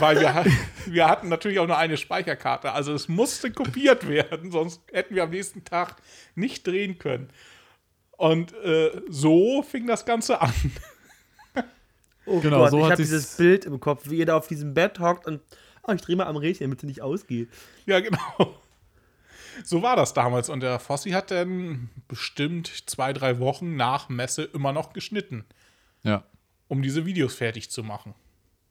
weil 0.01 0.21
wir, 0.21 0.45
wir 0.87 1.09
hatten 1.09 1.29
natürlich 1.29 1.59
auch 1.59 1.67
nur 1.67 1.77
eine 1.77 1.97
Speicherkarte. 1.97 2.73
Also 2.73 2.93
es 2.93 3.09
musste 3.09 3.51
kopiert 3.53 4.09
werden, 4.09 4.51
sonst 4.51 4.81
hätten 4.93 5.15
wir 5.15 5.25
am 5.25 5.31
nächsten 5.31 5.65
Tag 5.65 5.97
nicht 6.35 6.67
drehen 6.67 6.99
können. 6.99 7.29
Und 8.17 8.53
äh, 8.65 8.91
so 9.09 9.63
fing 9.63 9.87
das 9.87 10.05
Ganze 10.05 10.41
an. 10.41 10.53
Oh 12.25 12.41
genau, 12.41 12.59
Gott, 12.59 12.71
so 12.71 12.79
ich 12.79 12.85
habe 12.85 12.97
dieses 12.97 13.37
Bild 13.37 13.65
im 13.65 13.81
Kopf, 13.81 14.09
wie 14.09 14.19
ihr 14.19 14.27
da 14.27 14.37
auf 14.37 14.47
diesem 14.47 14.75
Bett 14.75 15.01
hockt 15.01 15.27
und 15.27 15.41
oh, 15.83 15.93
ich 15.93 16.01
drehe 16.01 16.17
mal 16.17 16.27
am 16.27 16.37
Rädchen, 16.37 16.67
damit 16.67 16.81
sie 16.81 16.87
nicht 16.87 17.03
ausgeht. 17.03 17.49
Ja, 17.87 18.01
genau. 18.01 18.61
So 19.65 19.83
war 19.83 19.97
das 19.97 20.15
damals. 20.15 20.49
Und 20.49 20.61
der 20.61 20.79
Fossi 20.79 21.11
hat 21.11 21.31
dann 21.31 21.91
bestimmt 22.09 22.69
zwei, 22.87 23.13
drei 23.13 23.39
Wochen 23.39 23.77
nach 23.77 24.09
Messe 24.09 24.45
immer 24.45 24.73
noch 24.73 24.93
geschnitten. 24.93 25.45
Ja. 26.03 26.25
Um 26.69 26.83
diese 26.83 27.07
Videos 27.07 27.35
fertig 27.35 27.71
zu 27.71 27.83
machen. 27.83 28.15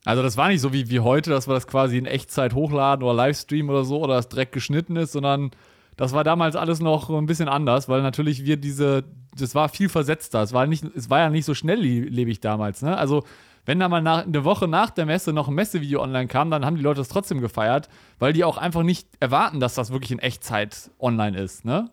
Also 0.04 0.24
das 0.24 0.36
war 0.38 0.48
nicht 0.48 0.62
so 0.62 0.74
wie, 0.74 0.90
wie 0.90 1.00
heute, 1.00 1.30
dass 1.30 1.48
wir 1.48 1.54
das 1.54 1.68
quasi 1.68 1.98
in 1.98 2.06
Echtzeit 2.06 2.54
hochladen 2.54 3.04
oder 3.04 3.14
Livestream 3.14 3.70
oder 3.70 3.84
so 3.84 4.02
oder 4.02 4.16
das 4.16 4.30
direkt 4.30 4.52
geschnitten 4.52 4.96
ist, 4.96 5.12
sondern 5.12 5.52
das 5.96 6.14
war 6.14 6.24
damals 6.24 6.56
alles 6.56 6.80
noch 6.80 7.10
ein 7.10 7.28
bisschen 7.28 7.48
anders, 7.48 7.88
weil 7.88 8.02
natürlich 8.02 8.44
wir 8.44 8.58
diese, 8.58 9.04
das 9.38 9.54
war 9.54 9.70
viel 9.70 9.90
versetzter. 9.90 10.42
Es 10.42 10.54
war, 10.54 10.66
nicht, 10.66 10.84
es 10.96 11.10
war 11.12 11.20
ja 11.20 11.30
nicht 11.30 11.46
so 11.46 11.54
schnelllebig 11.54 12.40
damals. 12.40 12.82
Ne? 12.82 12.98
Also 12.98 13.24
wenn 13.66 13.80
da 13.80 13.90
mal 13.90 14.02
nach, 14.02 14.26
eine 14.26 14.44
Woche 14.44 14.68
nach 14.68 14.90
der 14.90 15.06
Messe 15.06 15.34
noch 15.34 15.48
ein 15.48 15.54
Messevideo 15.54 16.02
online 16.02 16.28
kam, 16.28 16.50
dann 16.50 16.66
haben 16.66 16.76
die 16.76 16.82
Leute 16.82 17.00
das 17.00 17.10
trotzdem 17.10 17.42
gefeiert, 17.42 17.90
weil 18.20 18.34
die 18.34 18.44
auch 18.44 18.58
einfach 18.58 18.84
nicht 18.84 19.08
erwarten, 19.20 19.60
dass 19.60 19.76
das 19.76 19.92
wirklich 19.92 20.12
in 20.12 20.20
Echtzeit 20.20 20.92
online 21.00 21.38
ist. 21.38 21.66
Ne? 21.66 21.90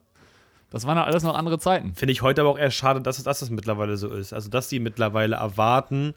Das 0.70 0.86
waren 0.86 0.96
ja 0.96 1.04
alles 1.04 1.22
noch 1.22 1.34
andere 1.34 1.58
Zeiten. 1.58 1.94
Finde 1.94 2.12
ich 2.12 2.22
heute 2.22 2.42
aber 2.42 2.50
auch 2.50 2.58
eher 2.58 2.70
schade, 2.70 3.00
dass 3.00 3.18
es, 3.18 3.24
dass 3.24 3.42
es 3.42 3.50
mittlerweile 3.50 3.96
so 3.96 4.08
ist. 4.08 4.32
Also, 4.32 4.50
dass 4.50 4.68
die 4.68 4.80
mittlerweile 4.80 5.36
erwarten, 5.36 6.14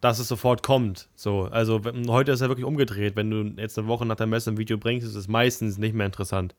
dass 0.00 0.18
es 0.18 0.28
sofort 0.28 0.62
kommt. 0.62 1.08
So, 1.14 1.42
also 1.50 1.80
heute 2.08 2.32
ist 2.32 2.40
ja 2.40 2.48
wirklich 2.48 2.66
umgedreht. 2.66 3.16
Wenn 3.16 3.30
du 3.30 3.60
jetzt 3.60 3.78
eine 3.78 3.88
Woche 3.88 4.06
nach 4.06 4.16
der 4.16 4.26
Messe 4.26 4.50
ein 4.50 4.58
Video 4.58 4.78
bringst, 4.78 5.06
ist 5.06 5.14
es 5.14 5.28
meistens 5.28 5.76
nicht 5.76 5.94
mehr 5.94 6.06
interessant. 6.06 6.54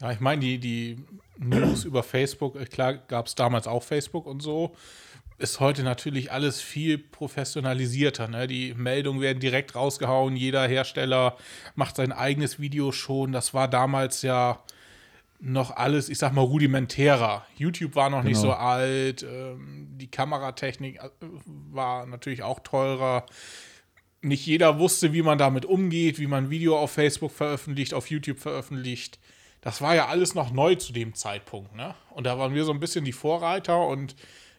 Ja, 0.00 0.12
ich 0.12 0.20
meine, 0.20 0.40
die, 0.40 0.58
die 0.58 0.98
News 1.38 1.84
über 1.84 2.02
Facebook, 2.02 2.56
äh, 2.56 2.66
klar 2.66 2.94
gab 2.94 3.26
es 3.26 3.34
damals 3.34 3.66
auch 3.66 3.82
Facebook 3.82 4.26
und 4.26 4.42
so, 4.42 4.74
ist 5.38 5.60
heute 5.60 5.84
natürlich 5.84 6.32
alles 6.32 6.60
viel 6.60 6.98
professionalisierter. 6.98 8.26
Ne? 8.28 8.48
Die 8.48 8.74
Meldungen 8.74 9.20
werden 9.20 9.38
direkt 9.38 9.76
rausgehauen, 9.76 10.36
jeder 10.36 10.66
Hersteller 10.66 11.36
macht 11.76 11.96
sein 11.96 12.12
eigenes 12.12 12.58
Video 12.58 12.90
schon. 12.90 13.32
Das 13.32 13.54
war 13.54 13.68
damals 13.68 14.22
ja 14.22 14.60
noch 15.40 15.70
alles, 15.70 16.08
ich 16.08 16.18
sag 16.18 16.32
mal, 16.32 16.42
rudimentärer. 16.42 17.46
YouTube 17.56 17.94
war 17.94 18.10
noch 18.10 18.18
genau. 18.18 18.28
nicht 18.28 18.40
so 18.40 18.52
alt, 18.52 19.22
ähm, 19.22 19.88
die 19.96 20.10
Kameratechnik 20.10 20.96
äh, 20.96 21.10
war 21.46 22.06
natürlich 22.06 22.42
auch 22.42 22.58
teurer. 22.60 23.24
Nicht 24.20 24.44
jeder 24.44 24.80
wusste, 24.80 25.12
wie 25.12 25.22
man 25.22 25.38
damit 25.38 25.64
umgeht, 25.64 26.18
wie 26.18 26.26
man 26.26 26.50
Video 26.50 26.76
auf 26.76 26.90
Facebook 26.90 27.30
veröffentlicht, 27.30 27.94
auf 27.94 28.10
YouTube 28.10 28.40
veröffentlicht. 28.40 29.20
Das 29.60 29.80
war 29.80 29.94
ja 29.94 30.06
alles 30.06 30.34
noch 30.34 30.52
neu 30.52 30.74
zu 30.74 30.92
dem 30.92 31.14
Zeitpunkt, 31.14 31.74
ne? 31.76 31.94
Und 32.10 32.24
da 32.24 32.36
waren 32.38 32.54
wir 32.54 32.64
so 32.64 32.72
ein 32.72 32.80
bisschen 32.80 33.04
die 33.04 33.12
Vorreiter 33.12 33.86
und 33.86 34.16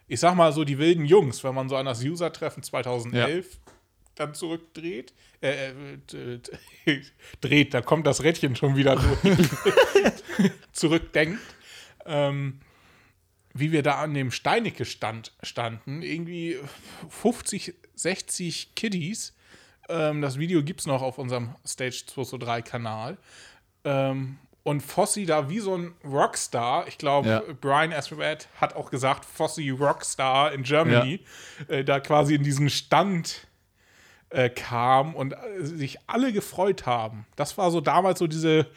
ich 0.10 0.20
sag 0.20 0.36
mal 0.36 0.52
so 0.52 0.66
die 0.66 0.78
wilden 0.78 1.06
Jungs, 1.06 1.44
wenn 1.44 1.56
man 1.56 1.70
so 1.70 1.78
an 1.78 1.86
das 1.86 2.04
User-Treffen 2.04 2.64
2011 2.64 3.54
ja. 3.54 3.74
dann 4.16 4.34
zurückdreht, 4.34 5.14
äh, 5.42 5.70
äh, 5.70 6.40
dreht, 7.42 7.74
da 7.74 7.82
kommt 7.82 8.08
das 8.08 8.24
Rädchen 8.24 8.56
schon 8.56 8.76
wieder 8.76 8.96
durch, 8.96 9.22
zurückdenkt, 10.74 11.40
ähm, 12.06 12.60
wie 13.54 13.72
wir 13.72 13.84
da 13.84 14.02
an 14.02 14.16
dem 14.16 14.32
Steinecke 14.32 14.84
stand, 14.84 15.32
standen, 15.44 16.02
irgendwie 16.02 16.58
50, 17.10 17.76
60 17.94 18.74
Kiddies. 18.76 19.36
Ähm, 19.90 20.22
das 20.22 20.40
Video 20.40 20.64
gibt 20.64 20.80
es 20.80 20.88
noch 20.88 21.04
auf 21.04 21.20
unserem 21.20 21.56
Stage 21.66 22.04
223 22.08 22.66
Kanal. 22.66 23.18
Ähm, 23.84 24.40
und 24.70 24.82
Fossi 24.82 25.26
da 25.26 25.50
wie 25.50 25.62
so 25.62 25.76
ein 25.76 25.96
Rockstar, 26.06 26.88
ich 26.88 27.00
glaube, 27.00 27.28
ja. 27.28 27.42
Brian 27.60 27.92
Asperat 27.92 28.48
hat 28.62 28.76
auch 28.76 28.92
gesagt, 28.92 29.26
Fossi 29.26 29.72
Rockstar 29.72 30.54
in 30.54 30.62
Germany, 30.62 31.22
ja. 31.68 31.76
äh, 31.78 31.84
da 31.84 32.00
quasi 32.00 32.36
in 32.36 32.44
diesen 32.44 32.70
Stand 32.70 33.48
äh, 34.30 34.48
kam 34.48 35.16
und 35.16 35.34
äh, 35.34 35.64
sich 35.64 35.98
alle 36.06 36.32
gefreut 36.32 36.86
haben. 36.86 37.26
Das 37.36 37.58
war 37.58 37.72
so 37.72 37.82
damals 37.82 38.20
so 38.20 38.28
diese, 38.28 38.68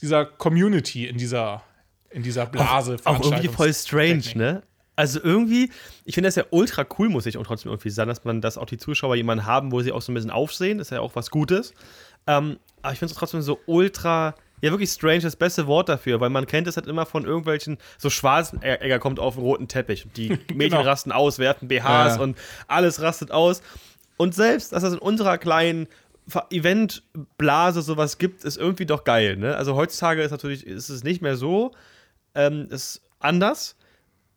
dieser 0.00 0.24
Community 0.24 1.06
in 1.06 1.18
dieser, 1.18 1.62
in 2.08 2.22
dieser 2.22 2.46
Blase. 2.46 2.96
Auch, 3.04 3.20
auch 3.20 3.24
irgendwie 3.26 3.48
voll 3.48 3.74
strange, 3.74 4.32
ne? 4.34 4.62
Also 4.96 5.20
irgendwie, 5.22 5.70
ich 6.06 6.14
finde 6.14 6.28
das 6.28 6.36
ja 6.36 6.44
ultra 6.48 6.86
cool, 6.98 7.10
muss 7.10 7.26
ich 7.26 7.36
auch 7.36 7.46
trotzdem 7.46 7.70
irgendwie 7.70 7.90
sagen, 7.90 8.08
dass 8.08 8.24
man, 8.24 8.40
dass 8.40 8.56
auch 8.56 8.64
die 8.64 8.78
Zuschauer 8.78 9.16
jemanden 9.16 9.44
haben, 9.44 9.70
wo 9.70 9.82
sie 9.82 9.92
auch 9.92 10.00
so 10.00 10.12
ein 10.12 10.14
bisschen 10.14 10.30
aufsehen. 10.30 10.78
Das 10.78 10.86
ist 10.86 10.92
ja 10.92 11.00
auch 11.00 11.14
was 11.14 11.30
Gutes. 11.30 11.74
Ähm, 12.26 12.58
aber 12.80 12.94
ich 12.94 12.98
finde 12.98 13.12
es 13.12 13.18
trotzdem 13.18 13.42
so 13.42 13.60
ultra, 13.66 14.34
ja 14.62 14.70
wirklich 14.70 14.90
strange, 14.90 15.20
das 15.20 15.36
beste 15.36 15.66
Wort 15.66 15.88
dafür, 15.88 16.20
weil 16.20 16.30
man 16.30 16.46
kennt 16.46 16.66
es 16.66 16.76
halt 16.76 16.86
immer 16.86 17.04
von 17.04 17.24
irgendwelchen, 17.24 17.78
so 17.98 18.08
Schwarzenegger 18.08 18.98
kommt 18.98 19.20
auf 19.20 19.34
den 19.34 19.42
roten 19.42 19.68
Teppich 19.68 20.06
und 20.06 20.16
die 20.16 20.28
Mädchen 20.54 20.78
genau. 20.78 20.80
rasten 20.82 21.12
aus, 21.12 21.38
werfen 21.38 21.68
BHs 21.68 21.82
ja. 21.84 22.20
und 22.20 22.38
alles 22.68 23.02
rastet 23.02 23.30
aus. 23.30 23.60
Und 24.16 24.34
selbst, 24.34 24.72
dass 24.72 24.84
es 24.84 24.94
in 24.94 24.98
unserer 25.00 25.36
kleinen 25.36 25.88
Eventblase 26.50 27.82
sowas 27.82 28.18
gibt, 28.18 28.44
ist 28.44 28.56
irgendwie 28.56 28.86
doch 28.86 29.02
geil. 29.04 29.36
Ne? 29.36 29.56
Also 29.56 29.74
heutzutage 29.74 30.22
ist 30.22 30.30
natürlich 30.30 30.64
ist 30.64 30.88
es 30.88 31.02
nicht 31.02 31.20
mehr 31.20 31.36
so, 31.36 31.72
ähm, 32.34 32.68
ist 32.70 33.02
anders. 33.18 33.76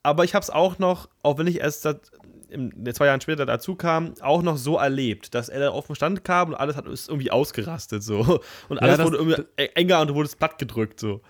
Aber 0.01 0.23
ich 0.23 0.33
habe 0.33 0.43
es 0.43 0.49
auch 0.49 0.79
noch, 0.79 1.09
auch 1.21 1.37
wenn 1.37 1.47
ich 1.47 1.59
erst 1.59 1.83
seit, 1.83 2.11
im, 2.55 2.93
zwei 2.93 3.05
Jahren 3.05 3.21
später 3.21 3.45
dazu 3.45 3.75
kam, 3.75 4.13
auch 4.21 4.41
noch 4.41 4.57
so 4.57 4.77
erlebt, 4.77 5.35
dass 5.35 5.49
er 5.49 5.59
da 5.59 5.69
auf 5.69 5.87
den 5.87 5.95
Stand 5.95 6.23
kam 6.23 6.49
und 6.49 6.55
alles 6.55 6.75
hat 6.75 6.87
ist 6.87 7.09
irgendwie 7.09 7.31
ausgerastet 7.31 8.03
so. 8.03 8.39
Und 8.69 8.81
alles 8.81 8.97
ja, 8.97 9.03
wurde 9.03 9.17
irgendwie 9.17 9.67
enger 9.75 10.01
und 10.01 10.07
du 10.07 10.15
wurdest 10.15 10.39
platt 10.39 10.57
gedrückt 10.57 10.99
so 10.99 11.21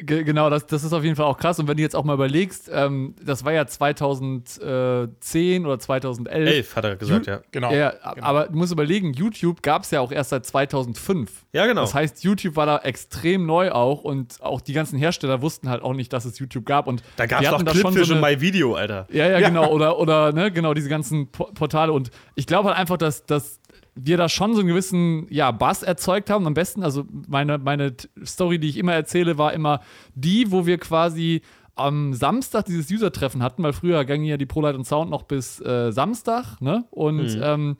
genau, 0.00 0.50
das, 0.50 0.66
das 0.66 0.84
ist 0.84 0.92
auf 0.92 1.04
jeden 1.04 1.16
Fall 1.16 1.26
auch 1.26 1.38
krass. 1.38 1.58
Und 1.58 1.68
wenn 1.68 1.76
du 1.76 1.82
jetzt 1.82 1.96
auch 1.96 2.04
mal 2.04 2.14
überlegst, 2.14 2.70
ähm, 2.72 3.14
das 3.22 3.44
war 3.44 3.52
ja 3.52 3.66
2010 3.66 5.66
oder 5.66 5.78
2011. 5.78 6.48
11 6.48 6.76
hat 6.76 6.84
er 6.84 6.96
gesagt, 6.96 7.26
Ju 7.26 7.32
ja. 7.32 7.40
Genau. 7.50 7.72
Ja, 7.72 7.94
genau. 8.14 8.26
Aber 8.26 8.48
du 8.48 8.56
musst 8.56 8.72
überlegen, 8.72 9.12
YouTube 9.12 9.62
gab 9.62 9.82
es 9.82 9.90
ja 9.90 10.00
auch 10.00 10.12
erst 10.12 10.30
seit 10.30 10.46
2005. 10.46 11.30
Ja, 11.52 11.66
genau. 11.66 11.82
Das 11.82 11.94
heißt, 11.94 12.24
YouTube 12.24 12.56
war 12.56 12.66
da 12.66 12.78
extrem 12.78 13.46
neu 13.46 13.70
auch 13.70 14.04
und 14.04 14.42
auch 14.42 14.60
die 14.60 14.72
ganzen 14.72 14.98
Hersteller 14.98 15.42
wussten 15.42 15.68
halt 15.68 15.82
auch 15.82 15.94
nicht, 15.94 16.12
dass 16.12 16.24
es 16.24 16.38
YouTube 16.38 16.66
gab. 16.66 16.86
Und 16.86 17.02
da 17.16 17.26
gab 17.26 17.42
es 17.42 17.50
doch 17.50 17.64
Clipfish 17.64 18.08
so 18.08 18.14
und 18.14 18.20
MyVideo, 18.20 18.74
Alter. 18.74 19.06
Ja, 19.10 19.28
ja, 19.28 19.40
genau. 19.40 19.70
Oder, 19.72 19.98
oder 19.98 20.32
ne, 20.32 20.50
genau, 20.50 20.74
diese 20.74 20.88
ganzen 20.88 21.30
Portale. 21.30 21.92
Und 21.92 22.10
ich 22.34 22.46
glaube 22.46 22.68
halt 22.68 22.78
einfach, 22.78 22.96
dass, 22.96 23.26
dass 23.26 23.60
wir 23.94 24.16
da 24.16 24.28
schon 24.28 24.54
so 24.54 24.60
einen 24.60 24.68
gewissen 24.68 25.26
ja, 25.30 25.50
Bass 25.50 25.82
erzeugt 25.82 26.30
haben. 26.30 26.46
Am 26.46 26.54
besten, 26.54 26.82
also 26.82 27.04
meine, 27.28 27.58
meine 27.58 27.94
Story, 28.24 28.58
die 28.58 28.68
ich 28.68 28.78
immer 28.78 28.94
erzähle, 28.94 29.38
war 29.38 29.52
immer 29.52 29.80
die, 30.14 30.50
wo 30.50 30.66
wir 30.66 30.78
quasi 30.78 31.42
am 31.74 32.14
Samstag 32.14 32.66
dieses 32.66 32.90
User-Treffen 32.90 33.42
hatten, 33.42 33.62
weil 33.62 33.72
früher 33.72 34.04
ging 34.04 34.24
ja 34.24 34.36
die 34.36 34.46
ProLight 34.46 34.76
und 34.76 34.86
Sound 34.86 35.10
noch 35.10 35.22
bis 35.22 35.60
äh, 35.60 35.90
Samstag, 35.90 36.60
ne? 36.60 36.84
Und 36.90 37.36
mhm. 37.36 37.42
ähm, 37.42 37.76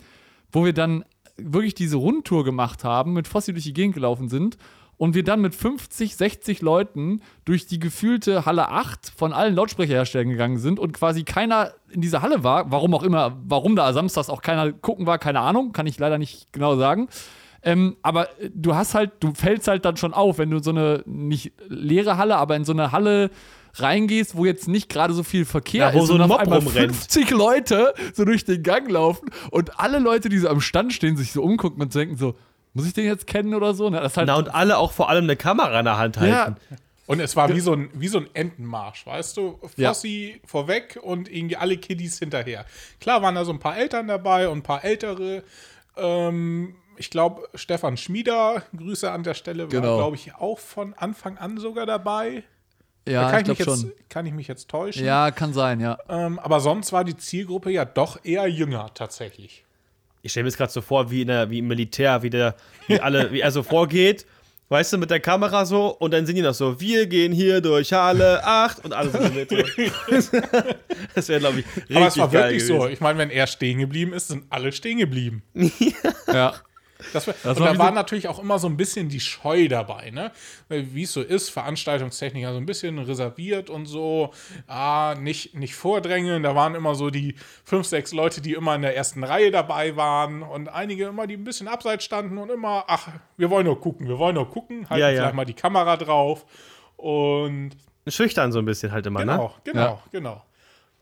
wo 0.51 0.65
wir 0.65 0.73
dann 0.73 1.05
wirklich 1.37 1.75
diese 1.75 1.97
Rundtour 1.97 2.45
gemacht 2.45 2.85
haben, 2.85 3.13
mit 3.13 3.29
Fossil 3.29 3.55
durch 3.55 3.65
die 3.65 3.73
Gegend 3.73 3.95
gelaufen 3.95 4.29
sind 4.29 4.57
und 4.97 5.15
wir 5.15 5.25
dann 5.25 5.41
mit 5.41 5.55
50, 5.55 6.17
60 6.17 6.61
Leuten 6.61 7.23
durch 7.45 7.67
die 7.67 7.79
gefühlte 7.79 8.47
Halle 8.47 8.69
8 8.69 9.13
von 9.17 9.33
allen 9.33 9.55
Lautsprecherherstellern 9.55 10.29
gegangen 10.29 10.59
sind 10.59 10.79
und 10.79 10.93
quasi 10.93 11.25
keiner 11.25 11.73
in 11.93 12.01
dieser 12.01 12.23
Halle 12.23 12.43
war, 12.43 12.71
warum 12.71 12.95
auch 12.95 13.03
immer, 13.03 13.37
warum 13.45 13.77
da 13.77 13.93
samstags 13.93 14.29
auch 14.29 14.43
keiner 14.43 14.73
gucken 14.73 15.07
war, 15.07 15.19
keine 15.19 15.41
Ahnung, 15.41 15.73
kann 15.73 15.87
ich 15.87 15.99
leider 15.99 16.19
nicht 16.19 16.53
genau 16.53 16.77
sagen. 16.77 17.09
Ähm, 17.63 17.97
aber 18.03 18.29
du 18.53 18.75
hast 18.75 18.95
halt, 18.95 19.13
du 19.21 19.33
fällst 19.35 19.69
halt 19.69 19.85
dann 19.85 19.97
schon 19.97 20.15
auf, 20.15 20.39
wenn 20.39 20.51
du 20.51 20.61
so 20.61 20.71
eine 20.71 21.03
nicht 21.07 21.53
leere 21.69 22.17
Halle, 22.17 22.37
aber 22.37 22.57
in 22.57 22.65
so 22.65 22.73
eine 22.73 22.91
Halle 22.91 23.31
reingehst, 23.75 24.37
wo 24.37 24.45
jetzt 24.45 24.69
nicht 24.69 24.89
gerade 24.89 25.15
so 25.15 25.23
viel 25.23 25.45
Verkehr 25.45 25.89
ja, 25.89 25.95
wo 25.95 26.03
ist 26.03 26.09
so 26.09 26.15
und 26.15 26.23
auf 26.23 26.39
einmal 26.39 26.61
50 26.61 27.31
Leute 27.31 27.95
so 28.13 28.25
durch 28.25 28.45
den 28.45 28.63
Gang 28.63 28.91
laufen 28.91 29.31
und 29.51 29.79
alle 29.81 29.99
Leute, 29.99 30.29
die 30.29 30.39
so 30.39 30.49
am 30.49 30.61
Stand 30.61 30.93
stehen, 30.93 31.17
sich 31.17 31.33
so 31.33 31.43
umgucken 31.43 31.81
und 31.81 31.95
denken 31.95 32.17
so, 32.17 32.35
muss 32.75 32.87
ich 32.87 32.93
den 32.95 33.05
jetzt 33.05 33.27
kennen 33.27 33.55
oder 33.55 33.75
so? 33.75 33.89
Das 33.91 34.17
halt 34.17 34.27
Na, 34.27 34.37
und 34.37 34.55
alle 34.55 34.79
auch 34.79 34.93
vor 34.93 35.09
allem 35.09 35.25
eine 35.25 35.37
Kamera 35.37 35.79
in 35.79 35.85
der 35.85 35.99
Hand 35.99 36.19
halten. 36.19 36.57
Ja. 36.71 36.77
Und 37.07 37.21
es 37.21 37.35
war 37.35 37.53
wie 37.55 37.61
so 37.61 37.75
ein, 37.75 37.91
wie 37.95 38.09
so 38.09 38.19
ein 38.19 38.29
Entenmarsch, 38.33 39.07
weißt 39.07 39.37
du? 39.37 39.59
Fossi 39.77 40.35
ja. 40.35 40.49
vorweg 40.49 40.99
und 41.03 41.31
irgendwie 41.31 41.57
alle 41.57 41.77
Kiddies 41.77 42.19
hinterher. 42.19 42.65
Klar 43.01 43.23
waren 43.23 43.35
da 43.35 43.45
so 43.45 43.53
ein 43.53 43.59
paar 43.59 43.77
Eltern 43.77 44.07
dabei 44.07 44.49
und 44.49 44.59
ein 44.59 44.63
paar 44.63 44.85
Ältere. 44.85 45.43
Ähm, 45.97 46.77
ich 46.97 47.11
glaube, 47.11 47.49
Stefan 47.55 47.97
Schmieder, 47.97 48.63
Grüße 48.77 49.11
an 49.11 49.25
der 49.25 49.35
Stelle, 49.35 49.65
war, 49.65 49.71
genau. 49.71 49.97
glaube 49.97 50.17
ich, 50.17 50.35
auch 50.35 50.59
von 50.59 50.95
Anfang 50.95 51.39
an 51.39 51.59
sogar 51.59 51.87
dabei. 51.87 52.45
Ja, 53.09 53.31
kann 53.31 53.51
ich, 53.51 53.59
ich 53.59 53.65
schon. 53.65 53.93
Kann 54.09 54.27
ich 54.27 54.33
mich 54.33 54.47
jetzt 54.47 54.69
täuschen? 54.69 55.05
Ja, 55.05 55.33
kann 55.33 55.53
sein, 55.53 55.81
ja. 55.81 55.99
Ähm, 56.09 56.39
aber 56.39 56.61
sonst 56.61 56.93
war 56.93 57.03
die 57.03 57.17
Zielgruppe 57.17 57.71
ja 57.71 57.85
doch 57.85 58.25
eher 58.25 58.47
jünger 58.47 58.95
tatsächlich 58.95 59.65
ich 60.23 60.31
stelle 60.31 60.45
mir 60.45 60.51
das 60.51 60.57
gerade 60.57 60.73
so 60.73 60.81
vor, 60.81 61.11
wie, 61.11 61.23
in 61.23 61.29
der, 61.29 61.51
wie 61.51 61.59
im 61.59 61.67
Militär, 61.67 62.23
wie, 62.23 62.31
der, 62.31 62.55
wie, 62.87 63.01
alle, 63.01 63.33
wie 63.33 63.41
er 63.41 63.51
so 63.51 63.63
vorgeht, 63.63 64.25
weißt 64.73 64.95
du, 64.95 64.99
mit 64.99 65.11
der 65.11 65.21
Kamera 65.21 65.67
so 65.67 65.89
und 65.89 66.13
dann 66.13 66.25
sind 66.25 66.35
die 66.35 66.43
noch 66.43 66.55
so, 66.55 66.81
wir 66.81 67.07
gehen 67.07 67.31
hier 67.31 67.61
durch 67.61 67.93
Halle 67.93 68.43
8 68.43 68.85
und 68.85 68.93
alle 68.95 69.11
sind 69.11 69.35
mit. 69.35 69.51
das 71.15 71.29
wäre, 71.29 71.41
glaube 71.41 71.61
ich, 71.61 71.67
richtig 71.77 71.97
Aber 71.97 72.07
es 72.07 72.19
war 72.19 72.33
wirklich 72.33 72.65
gewesen. 72.65 72.81
so. 72.81 72.89
Ich 72.89 73.01
meine, 73.01 73.19
wenn 73.19 73.31
er 73.31 73.47
stehen 73.47 73.79
geblieben 73.79 74.15
ist, 74.15 74.29
sind 74.29 74.45
alle 74.49 74.73
stehen 74.73 74.99
geblieben. 74.99 75.43
ja. 76.27 76.55
Das, 77.13 77.27
das 77.27 77.45
und 77.45 77.61
war 77.61 77.73
da 77.73 77.79
war 77.79 77.91
natürlich 77.91 78.29
auch 78.29 78.39
immer 78.39 78.59
so 78.59 78.67
ein 78.69 78.77
bisschen 78.77 79.09
die 79.09 79.21
Scheu 79.21 79.69
dabei, 79.69 80.11
ne? 80.11 80.33
Wie 80.69 81.03
es 81.03 81.13
so 81.13 81.23
ist, 81.23 81.51
Veranstaltungstechniker 81.51 82.53
so 82.53 82.59
ein 82.59 82.67
bisschen 82.67 82.99
reserviert 82.99 83.71
und 83.71 83.87
so, 83.87 84.33
ah, 84.67 85.15
nicht, 85.19 85.55
nicht 85.55 85.75
vordrängeln. 85.75 86.43
Da 86.43 86.55
waren 86.55 86.75
immer 86.75 86.95
so 86.95 87.11
die 87.11 87.37
fünf, 87.65 87.87
sechs 87.87 88.13
Leute, 88.13 88.41
die 88.41 88.53
immer 88.53 88.75
in 88.75 88.83
der 88.83 88.97
ersten 88.97 89.25
Reihe 89.25 89.51
dabei 89.51 89.97
waren 89.97 90.43
und 90.43 90.69
einige 90.69 91.07
immer, 91.07 91.27
die 91.27 91.35
ein 91.35 91.45
bisschen 91.45 91.69
abseits 91.69 92.05
standen 92.05 92.39
und 92.39 92.51
immer, 92.51 92.85
ach, 92.89 93.09
wir 93.37 93.51
wollen 93.51 93.67
nur 93.67 93.81
gucken, 93.81 94.09
wir 94.09 94.19
wollen 94.19 94.35
nur 94.35 94.49
gucken, 94.49 94.89
halten 94.89 95.01
ja, 95.01 95.11
ja. 95.11 95.23
vielleicht 95.23 95.35
mal 95.35 95.45
die 95.45 95.55
Kamera 95.55 95.97
drauf 95.97 96.45
und. 96.97 97.71
Schüchtern 98.07 98.51
so 98.51 98.59
ein 98.59 98.65
bisschen 98.65 98.91
halt 98.91 99.07
immer, 99.07 99.21
genau, 99.21 99.49
ne? 99.49 99.53
Genau, 99.65 99.81
ja. 99.81 100.03
genau, 100.11 100.43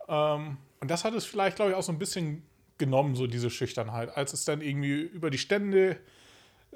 genau. 0.07 0.35
Ähm, 0.35 0.57
und 0.81 0.89
das 0.89 1.03
hat 1.05 1.13
es 1.13 1.25
vielleicht, 1.25 1.55
glaube 1.55 1.71
ich, 1.71 1.77
auch 1.77 1.83
so 1.83 1.91
ein 1.91 1.99
bisschen 1.99 2.43
genommen, 2.81 3.15
so 3.15 3.25
diese 3.27 3.49
Schüchternheit. 3.49 4.17
Als 4.17 4.33
es 4.33 4.43
dann 4.43 4.59
irgendwie 4.61 4.99
über 4.99 5.29
die 5.29 5.37
Stände 5.37 5.97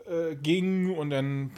äh, 0.08 0.36
ging 0.36 0.96
und 0.96 1.10
dann, 1.10 1.52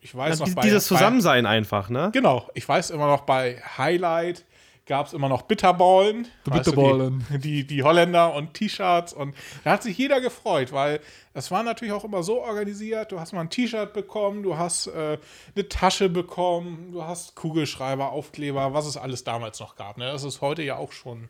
ich 0.00 0.14
weiß 0.14 0.38
Ja, 0.38 0.46
noch, 0.46 0.54
die- 0.54 0.60
dieses 0.62 0.86
Zusammensein 0.86 1.44
einfach, 1.46 1.90
ne? 1.90 2.10
Genau, 2.14 2.48
ich 2.54 2.66
weiß 2.66 2.90
immer 2.90 3.06
noch 3.08 3.22
bei 3.22 3.60
Highlight 3.76 4.44
gab 4.86 5.06
es 5.06 5.12
immer 5.12 5.28
noch 5.28 5.42
Bitterballen. 5.42 6.26
Die 6.46 6.50
Weißt 6.50 6.68
du, 6.68 6.70
Bitterballen. 6.72 7.26
Die, 7.34 7.38
die, 7.38 7.66
die 7.66 7.82
Holländer 7.82 8.32
und 8.34 8.54
T-Shirts 8.54 9.12
und 9.12 9.34
da 9.62 9.72
hat 9.72 9.82
sich 9.82 9.98
jeder 9.98 10.22
gefreut, 10.22 10.72
weil 10.72 11.00
es 11.34 11.50
war 11.50 11.62
natürlich 11.62 11.92
auch 11.92 12.04
immer 12.04 12.22
so 12.22 12.40
organisiert. 12.40 13.12
Du 13.12 13.20
hast 13.20 13.34
mal 13.34 13.42
ein 13.42 13.50
T-Shirt 13.50 13.92
bekommen, 13.92 14.42
du 14.42 14.56
hast 14.56 14.86
äh, 14.86 15.18
eine 15.54 15.68
Tasche 15.68 16.08
bekommen, 16.08 16.92
du 16.92 17.04
hast 17.04 17.34
Kugelschreiber, 17.36 18.12
Aufkleber, 18.12 18.72
was 18.72 18.86
es 18.86 18.96
alles 18.96 19.24
damals 19.24 19.60
noch 19.60 19.76
gab. 19.76 19.98
Ne? 19.98 20.06
Das 20.06 20.24
ist 20.24 20.40
heute 20.40 20.62
ja 20.62 20.76
auch 20.76 20.92
schon, 20.92 21.24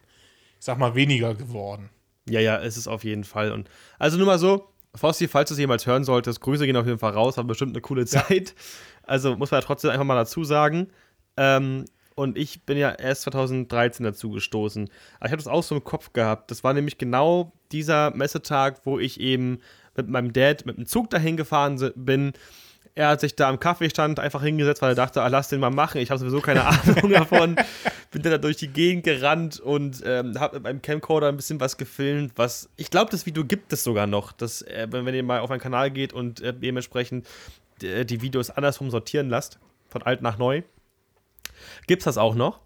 ich 0.61 0.65
sag 0.65 0.79
mal, 0.79 0.95
weniger 0.95 1.35
geworden. 1.35 1.91
Ja, 2.29 2.41
ja, 2.41 2.59
es 2.59 2.77
ist 2.77 2.89
auf 2.89 3.05
jeden 3.05 3.25
Fall. 3.25 3.53
Und 3.53 3.69
also 3.99 4.17
nur 4.17 4.27
mal 4.27 4.39
so, 4.39 4.69
Fossi, 4.95 5.29
falls 5.29 5.49
du 5.49 5.55
es 5.55 5.61
jemals 5.61 5.87
hören 5.87 6.05
solltest, 6.05 6.41
Grüße 6.41 6.67
gehen 6.67 6.77
auf 6.77 6.87
jeden 6.87 6.99
Fall 6.99 7.13
raus, 7.13 7.37
war 7.37 7.45
bestimmt 7.45 7.73
eine 7.73 7.81
coole 7.81 8.07
Zeit. 8.07 8.55
Also 9.03 9.37
muss 9.37 9.51
man 9.51 9.61
ja 9.61 9.67
trotzdem 9.67 9.91
einfach 9.91 10.05
mal 10.05 10.15
dazu 10.17 10.45
sagen. 10.45 10.89
Ähm, 11.37 11.85
und 12.15 12.37
ich 12.37 12.67
bin 12.67 12.77
ja 12.77 12.91
erst 12.91 13.23
2013 13.23 14.05
dazu 14.05 14.31
gestoßen. 14.31 14.91
Aber 15.19 15.27
ich 15.27 15.33
habe 15.33 15.43
das 15.43 15.47
auch 15.47 15.63
so 15.63 15.77
im 15.77 15.85
Kopf 15.85 16.13
gehabt. 16.13 16.51
Das 16.51 16.65
war 16.65 16.75
nämlich 16.75 16.99
genau 16.99 17.53
dieser 17.71 18.11
Messetag, 18.11 18.81
wo 18.85 18.99
ich 18.99 19.21
eben 19.21 19.61
mit 19.97 20.09
meinem 20.09 20.33
Dad 20.33 20.67
mit 20.67 20.77
dem 20.79 20.87
Zug 20.87 21.11
dahin 21.11 21.37
gefahren 21.37 21.93
bin. 21.95 22.33
Er 22.99 23.11
hat 23.11 23.21
sich 23.21 23.37
da 23.37 23.49
am 23.49 23.61
Kaffeestand 23.61 24.19
einfach 24.19 24.43
hingesetzt, 24.43 24.83
weil 24.83 24.91
er 24.91 24.97
dachte, 24.97 25.23
ah, 25.23 25.29
lass 25.29 25.47
den 25.47 25.61
mal 25.61 25.71
machen. 25.71 26.01
Ich 26.01 26.11
habe 26.11 26.19
sowieso 26.19 26.41
keine 26.41 26.65
Ahnung 26.67 27.13
davon. 27.13 27.55
Bin 28.11 28.23
dann 28.23 28.33
da 28.33 28.39
durch 28.39 28.57
die 28.57 28.67
Gegend 28.67 29.05
gerannt 29.05 29.61
und 29.61 30.03
ähm, 30.05 30.35
habe 30.41 30.57
mit 30.57 30.65
meinem 30.65 30.83
Camcorder 30.83 31.29
ein 31.29 31.37
bisschen 31.37 31.61
was 31.61 31.77
gefilmt, 31.77 32.33
was 32.35 32.69
ich 32.75 32.91
glaube, 32.91 33.13
das 33.13 33.25
Video 33.25 33.45
gibt 33.45 33.73
es 33.73 33.85
sogar 33.85 34.09
noch. 34.09 34.33
Das, 34.33 34.63
äh, 34.63 34.89
wenn, 34.91 35.15
ihr 35.15 35.23
mal 35.23 35.39
auf 35.39 35.49
meinen 35.49 35.61
Kanal 35.61 35.93
geht 35.93 36.13
und 36.13 36.41
äh, 36.41 36.53
dementsprechend 36.53 37.29
äh, 37.85 38.05
die 38.05 38.21
Videos 38.21 38.51
andersrum 38.51 38.91
sortieren 38.91 39.31
lasst, 39.31 39.61
von 39.89 40.03
alt 40.03 40.21
nach 40.21 40.37
neu, 40.37 40.63
gibt 41.87 42.01
es 42.01 42.05
das 42.05 42.19
auch 42.19 42.35
noch. 42.35 42.59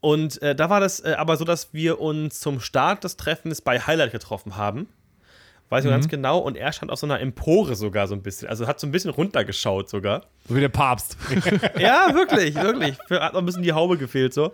Und 0.00 0.40
äh, 0.40 0.54
da 0.54 0.70
war 0.70 0.78
das 0.78 1.00
äh, 1.00 1.16
aber 1.18 1.36
so, 1.36 1.44
dass 1.44 1.74
wir 1.74 2.00
uns 2.00 2.38
zum 2.38 2.60
Start 2.60 3.02
des 3.02 3.16
Treffens 3.16 3.60
bei 3.60 3.80
Highlight 3.80 4.12
getroffen 4.12 4.56
haben. 4.56 4.86
Weiß 5.74 5.84
ich 5.84 5.90
noch 5.90 5.96
ganz 5.96 6.08
genau. 6.08 6.38
Und 6.38 6.56
er 6.56 6.72
stand 6.72 6.92
auf 6.92 7.00
so 7.00 7.06
einer 7.06 7.18
Empore 7.18 7.74
sogar 7.74 8.06
so 8.06 8.14
ein 8.14 8.22
bisschen. 8.22 8.48
Also 8.48 8.68
hat 8.68 8.78
so 8.78 8.86
ein 8.86 8.92
bisschen 8.92 9.10
runtergeschaut 9.10 9.88
sogar. 9.88 10.22
So 10.48 10.54
wie 10.54 10.60
der 10.60 10.68
Papst. 10.68 11.16
Ja, 11.78 12.14
wirklich, 12.14 12.54
wirklich. 12.54 12.94
Für, 13.08 13.20
hat 13.20 13.32
noch 13.32 13.40
ein 13.42 13.46
bisschen 13.46 13.62
die 13.64 13.72
Haube 13.72 13.98
gefehlt 13.98 14.32
so. 14.32 14.52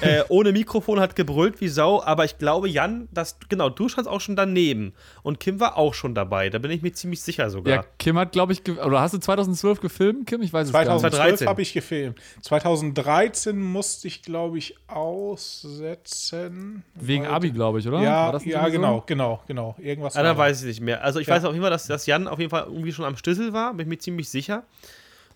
Äh, 0.00 0.22
ohne 0.28 0.52
Mikrofon 0.52 0.98
hat 1.00 1.14
gebrüllt 1.14 1.60
wie 1.60 1.68
Sau, 1.68 2.02
aber 2.02 2.24
ich 2.24 2.38
glaube, 2.38 2.68
Jan, 2.68 3.08
dass, 3.12 3.36
genau, 3.48 3.68
du 3.68 3.88
standst 3.88 4.10
auch 4.10 4.20
schon 4.20 4.34
daneben. 4.36 4.94
Und 5.22 5.40
Kim 5.40 5.60
war 5.60 5.76
auch 5.76 5.92
schon 5.92 6.14
dabei. 6.14 6.48
Da 6.48 6.58
bin 6.58 6.70
ich 6.70 6.80
mir 6.80 6.92
ziemlich 6.92 7.20
sicher 7.20 7.50
sogar. 7.50 7.74
Ja, 7.74 7.84
Kim 7.98 8.16
hat, 8.18 8.32
glaube 8.32 8.54
ich, 8.54 8.62
oder 8.66 9.00
hast 9.00 9.12
du 9.14 9.18
2012 9.18 9.80
gefilmt, 9.80 10.26
Kim? 10.26 10.40
Ich 10.40 10.52
weiß 10.52 10.68
es 10.68 10.72
gar 10.72 10.80
nicht. 10.80 10.88
2012 10.88 11.12
2013. 11.12 11.48
habe 11.48 11.62
ich 11.62 11.72
gefilmt. 11.74 12.18
2013 12.40 13.60
musste 13.60 14.08
ich, 14.08 14.22
glaube 14.22 14.56
ich, 14.58 14.76
aussetzen. 14.86 16.84
Wegen 16.94 17.26
Abi, 17.26 17.50
glaube 17.50 17.78
ich, 17.80 17.88
oder? 17.88 18.00
Ja, 18.00 18.26
War 18.26 18.32
das 18.32 18.44
nicht 18.44 18.54
ja 18.54 18.64
so? 18.64 18.70
genau, 18.72 19.02
genau, 19.06 19.42
genau. 19.46 19.76
Irgendwas. 19.78 20.16
Ah, 20.16 20.22
da 20.22 20.36
weiß 20.36 20.61
ich 20.61 20.61
nicht 20.64 20.80
mehr. 20.80 21.02
Also 21.04 21.20
ich 21.20 21.26
Ja. 21.26 21.34
weiß 21.34 21.44
auf 21.44 21.52
jeden 21.52 21.62
Fall, 21.62 21.70
dass, 21.70 21.86
dass 21.86 22.06
Jan 22.06 22.28
auf 22.28 22.38
jeden 22.38 22.50
Fall 22.50 22.64
irgendwie 22.66 22.92
schon 22.92 23.04
am 23.04 23.16
Stüssel 23.16 23.52
war, 23.52 23.72
bin 23.74 23.80
ich 23.86 23.88
mir 23.88 23.98
ziemlich 23.98 24.28
sicher. 24.28 24.64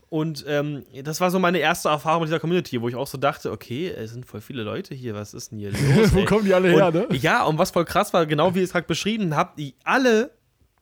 Und 0.08 0.44
ähm, 0.48 0.84
das 1.02 1.20
war 1.20 1.30
so 1.32 1.38
meine 1.40 1.58
erste 1.58 1.88
Erfahrung 1.88 2.20
mit 2.22 2.28
dieser 2.28 2.38
Community, 2.38 2.80
wo 2.80 2.88
ich 2.88 2.94
auch 2.94 3.08
so 3.08 3.18
dachte, 3.18 3.50
okay, 3.50 3.88
es 3.88 4.12
sind 4.12 4.24
voll 4.24 4.40
viele 4.40 4.62
Leute 4.62 4.94
hier, 4.94 5.14
was 5.14 5.34
ist 5.34 5.50
denn 5.50 5.58
hier 5.58 5.72
los? 5.96 6.14
Wo 6.14 6.24
kommen 6.24 6.44
die 6.44 6.54
alle 6.54 6.70
her, 6.70 6.92
ne? 6.92 7.08
und, 7.08 7.22
Ja, 7.22 7.42
und 7.44 7.58
was 7.58 7.72
voll 7.72 7.84
krass 7.84 8.12
war, 8.12 8.24
genau 8.24 8.54
wie 8.54 8.58
ihr 8.60 8.64
es 8.64 8.72
gerade 8.72 8.86
beschrieben 8.86 9.34
habt, 9.34 9.58
die 9.58 9.74
alle, 9.82 10.30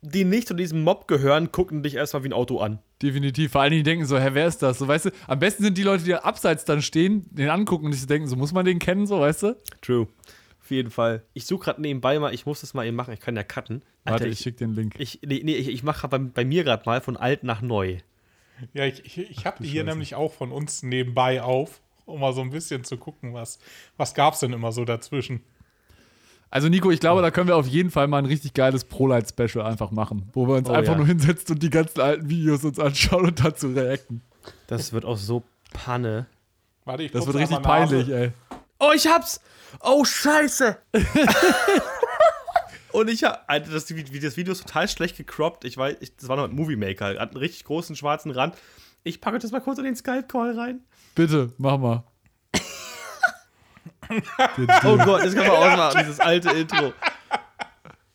die 0.02 0.24
nicht 0.26 0.46
zu 0.46 0.52
diesem 0.52 0.82
Mob 0.82 1.08
gehören, 1.08 1.50
gucken 1.52 1.82
dich 1.82 1.94
erstmal 1.94 2.22
wie 2.24 2.28
ein 2.28 2.32
Auto 2.34 2.58
an. 2.58 2.80
Definitiv. 3.02 3.52
Vor 3.52 3.62
allen 3.62 3.70
Dingen 3.70 3.82
die 3.84 3.90
denken 3.90 4.04
so, 4.04 4.18
hä, 4.18 4.28
wer 4.34 4.46
ist 4.46 4.62
das? 4.62 4.78
So, 4.78 4.86
weißt 4.86 5.06
du, 5.06 5.10
am 5.26 5.38
besten 5.38 5.62
sind 5.64 5.78
die 5.78 5.82
Leute, 5.84 6.04
die 6.04 6.14
abseits 6.14 6.66
dann 6.66 6.82
stehen, 6.82 7.24
den 7.30 7.48
angucken 7.48 7.86
und 7.86 7.92
sich 7.94 8.06
denken, 8.06 8.28
so 8.28 8.36
muss 8.36 8.52
man 8.52 8.66
den 8.66 8.78
kennen, 8.78 9.06
so, 9.06 9.20
weißt 9.20 9.44
du? 9.44 9.56
True. 9.80 10.06
Auf 10.64 10.70
jeden 10.70 10.90
Fall. 10.90 11.22
Ich 11.34 11.44
suche 11.44 11.64
gerade 11.66 11.82
nebenbei 11.82 12.18
mal, 12.18 12.32
ich 12.32 12.46
muss 12.46 12.62
das 12.62 12.72
mal 12.72 12.86
eben 12.86 12.96
machen, 12.96 13.12
ich 13.12 13.20
kann 13.20 13.36
ja 13.36 13.42
cutten. 13.42 13.82
Warte, 14.04 14.24
Alter, 14.24 14.32
ich 14.32 14.38
schick 14.38 14.56
den 14.56 14.74
Link. 14.74 14.94
ich, 14.98 15.20
nee, 15.22 15.42
nee, 15.44 15.56
ich, 15.56 15.68
ich 15.68 15.82
mache 15.82 16.08
bei, 16.08 16.16
bei 16.18 16.44
mir 16.46 16.64
gerade 16.64 16.84
mal 16.86 17.02
von 17.02 17.18
alt 17.18 17.44
nach 17.44 17.60
neu. 17.60 17.98
Ja, 18.72 18.86
ich, 18.86 19.04
ich, 19.04 19.18
ich 19.30 19.44
habe 19.44 19.62
die 19.62 19.68
hier 19.68 19.84
nämlich 19.84 20.14
auch 20.14 20.32
von 20.32 20.52
uns 20.52 20.82
nebenbei 20.82 21.42
auf, 21.42 21.82
um 22.06 22.20
mal 22.20 22.32
so 22.32 22.40
ein 22.40 22.48
bisschen 22.48 22.82
zu 22.82 22.96
gucken, 22.96 23.34
was, 23.34 23.58
was 23.98 24.14
gab 24.14 24.32
es 24.34 24.40
denn 24.40 24.54
immer 24.54 24.72
so 24.72 24.86
dazwischen. 24.86 25.42
Also, 26.48 26.68
Nico, 26.70 26.90
ich 26.90 27.00
glaube, 27.00 27.20
da 27.20 27.30
können 27.30 27.48
wir 27.48 27.56
auf 27.56 27.66
jeden 27.66 27.90
Fall 27.90 28.06
mal 28.06 28.18
ein 28.18 28.26
richtig 28.26 28.54
geiles 28.54 28.84
Pro-Light-Special 28.84 29.66
einfach 29.66 29.90
machen, 29.90 30.30
wo 30.32 30.46
wir 30.48 30.54
uns 30.54 30.70
Oh, 30.70 30.72
einfach 30.72 30.92
ja. 30.92 30.98
nur 30.98 31.06
hinsetzen 31.06 31.56
und 31.56 31.62
die 31.62 31.68
ganzen 31.70 32.00
alten 32.00 32.30
Videos 32.30 32.64
uns 32.64 32.78
anschauen 32.78 33.26
und 33.26 33.44
dazu 33.44 33.68
reacten. 33.72 34.22
Das 34.68 34.92
wird 34.94 35.04
auch 35.04 35.18
so 35.18 35.42
Panne. 35.74 36.26
Warte, 36.84 37.02
ich 37.02 37.12
Das 37.12 37.26
wird 37.26 37.36
richtig 37.36 37.60
peinlich, 37.62 38.08
ey. 38.08 38.30
Oh, 38.78 38.92
ich 38.94 39.06
hab's! 39.06 39.40
Oh, 39.80 40.04
scheiße! 40.04 40.78
Und 42.92 43.10
ich 43.10 43.24
hab, 43.24 43.44
Alter, 43.48 43.72
das, 43.72 43.94
wie- 43.94 44.20
das 44.20 44.36
Video 44.36 44.52
ist 44.52 44.62
total 44.62 44.88
schlecht 44.88 45.16
gecroppt. 45.16 45.64
Ich 45.64 45.76
weiß, 45.76 45.96
ich, 46.00 46.14
das 46.16 46.28
war 46.28 46.36
noch 46.36 46.46
mit 46.46 46.56
Movie 46.56 46.76
Maker. 46.76 47.06
Hat 47.18 47.30
einen 47.30 47.36
richtig 47.38 47.64
großen 47.64 47.96
schwarzen 47.96 48.30
Rand. 48.30 48.54
Ich 49.02 49.20
packe 49.20 49.38
das 49.38 49.50
mal 49.50 49.60
kurz 49.60 49.78
in 49.78 49.84
den 49.84 49.96
Skype-Call 49.96 50.56
rein. 50.58 50.80
Bitte, 51.14 51.52
mach 51.58 51.78
mal. 51.78 52.04
Oh 54.84 54.98
Gott, 54.98 55.24
das 55.24 55.34
kann 55.34 55.46
man 55.48 55.56
ausmachen, 55.56 55.98
dieses 56.00 56.20
alte 56.20 56.50
Intro. 56.50 56.92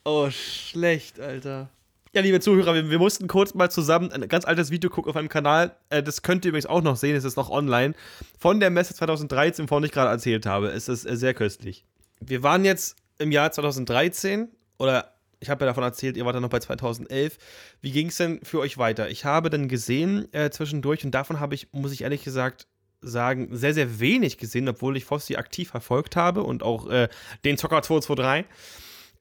Oh, 0.05 0.29
schlecht, 0.29 1.19
Alter. 1.19 1.69
Ja, 2.11 2.21
liebe 2.21 2.39
Zuhörer, 2.39 2.73
wir, 2.73 2.89
wir 2.89 2.97
mussten 2.97 3.27
kurz 3.27 3.53
mal 3.53 3.69
zusammen 3.69 4.11
ein 4.11 4.27
ganz 4.27 4.43
altes 4.43 4.71
Video 4.71 4.89
gucken 4.89 5.11
auf 5.11 5.15
meinem 5.15 5.29
Kanal. 5.29 5.75
Äh, 5.89 6.01
das 6.01 6.23
könnt 6.23 6.43
ihr 6.43 6.49
übrigens 6.49 6.65
auch 6.65 6.81
noch 6.81 6.95
sehen, 6.95 7.15
es 7.15 7.23
ist 7.23 7.37
noch 7.37 7.51
online. 7.51 7.93
Von 8.39 8.59
der 8.59 8.71
Messe 8.71 8.95
2013, 8.95 9.67
von 9.67 9.83
der 9.83 9.89
ich 9.89 9.93
gerade 9.93 10.09
erzählt 10.09 10.47
habe. 10.47 10.69
Es 10.69 10.89
ist 10.89 11.05
äh, 11.05 11.15
sehr 11.15 11.35
köstlich. 11.35 11.85
Wir 12.19 12.41
waren 12.41 12.65
jetzt 12.65 12.95
im 13.19 13.31
Jahr 13.31 13.51
2013 13.51 14.49
oder 14.79 15.13
ich 15.39 15.51
habe 15.51 15.63
ja 15.63 15.67
davon 15.67 15.83
erzählt, 15.83 16.17
ihr 16.17 16.25
wart 16.25 16.33
dann 16.33 16.41
noch 16.41 16.49
bei 16.49 16.59
2011. 16.59 17.37
Wie 17.81 17.91
ging 17.91 18.07
es 18.07 18.17
denn 18.17 18.39
für 18.41 18.59
euch 18.59 18.79
weiter? 18.79 19.11
Ich 19.11 19.25
habe 19.25 19.51
dann 19.51 19.67
gesehen 19.67 20.33
äh, 20.33 20.49
zwischendurch 20.49 21.05
und 21.05 21.11
davon 21.11 21.39
habe 21.39 21.53
ich, 21.53 21.71
muss 21.73 21.91
ich 21.91 22.01
ehrlich 22.01 22.23
gesagt 22.23 22.65
sagen, 23.01 23.49
sehr, 23.51 23.75
sehr 23.75 23.99
wenig 23.99 24.39
gesehen, 24.39 24.67
obwohl 24.67 24.97
ich 24.97 25.05
Fossi 25.05 25.35
aktiv 25.35 25.69
verfolgt 25.69 26.15
habe 26.15 26.41
und 26.41 26.63
auch 26.63 26.89
äh, 26.89 27.07
den 27.45 27.59
Zocker 27.59 27.83
223. 27.83 28.47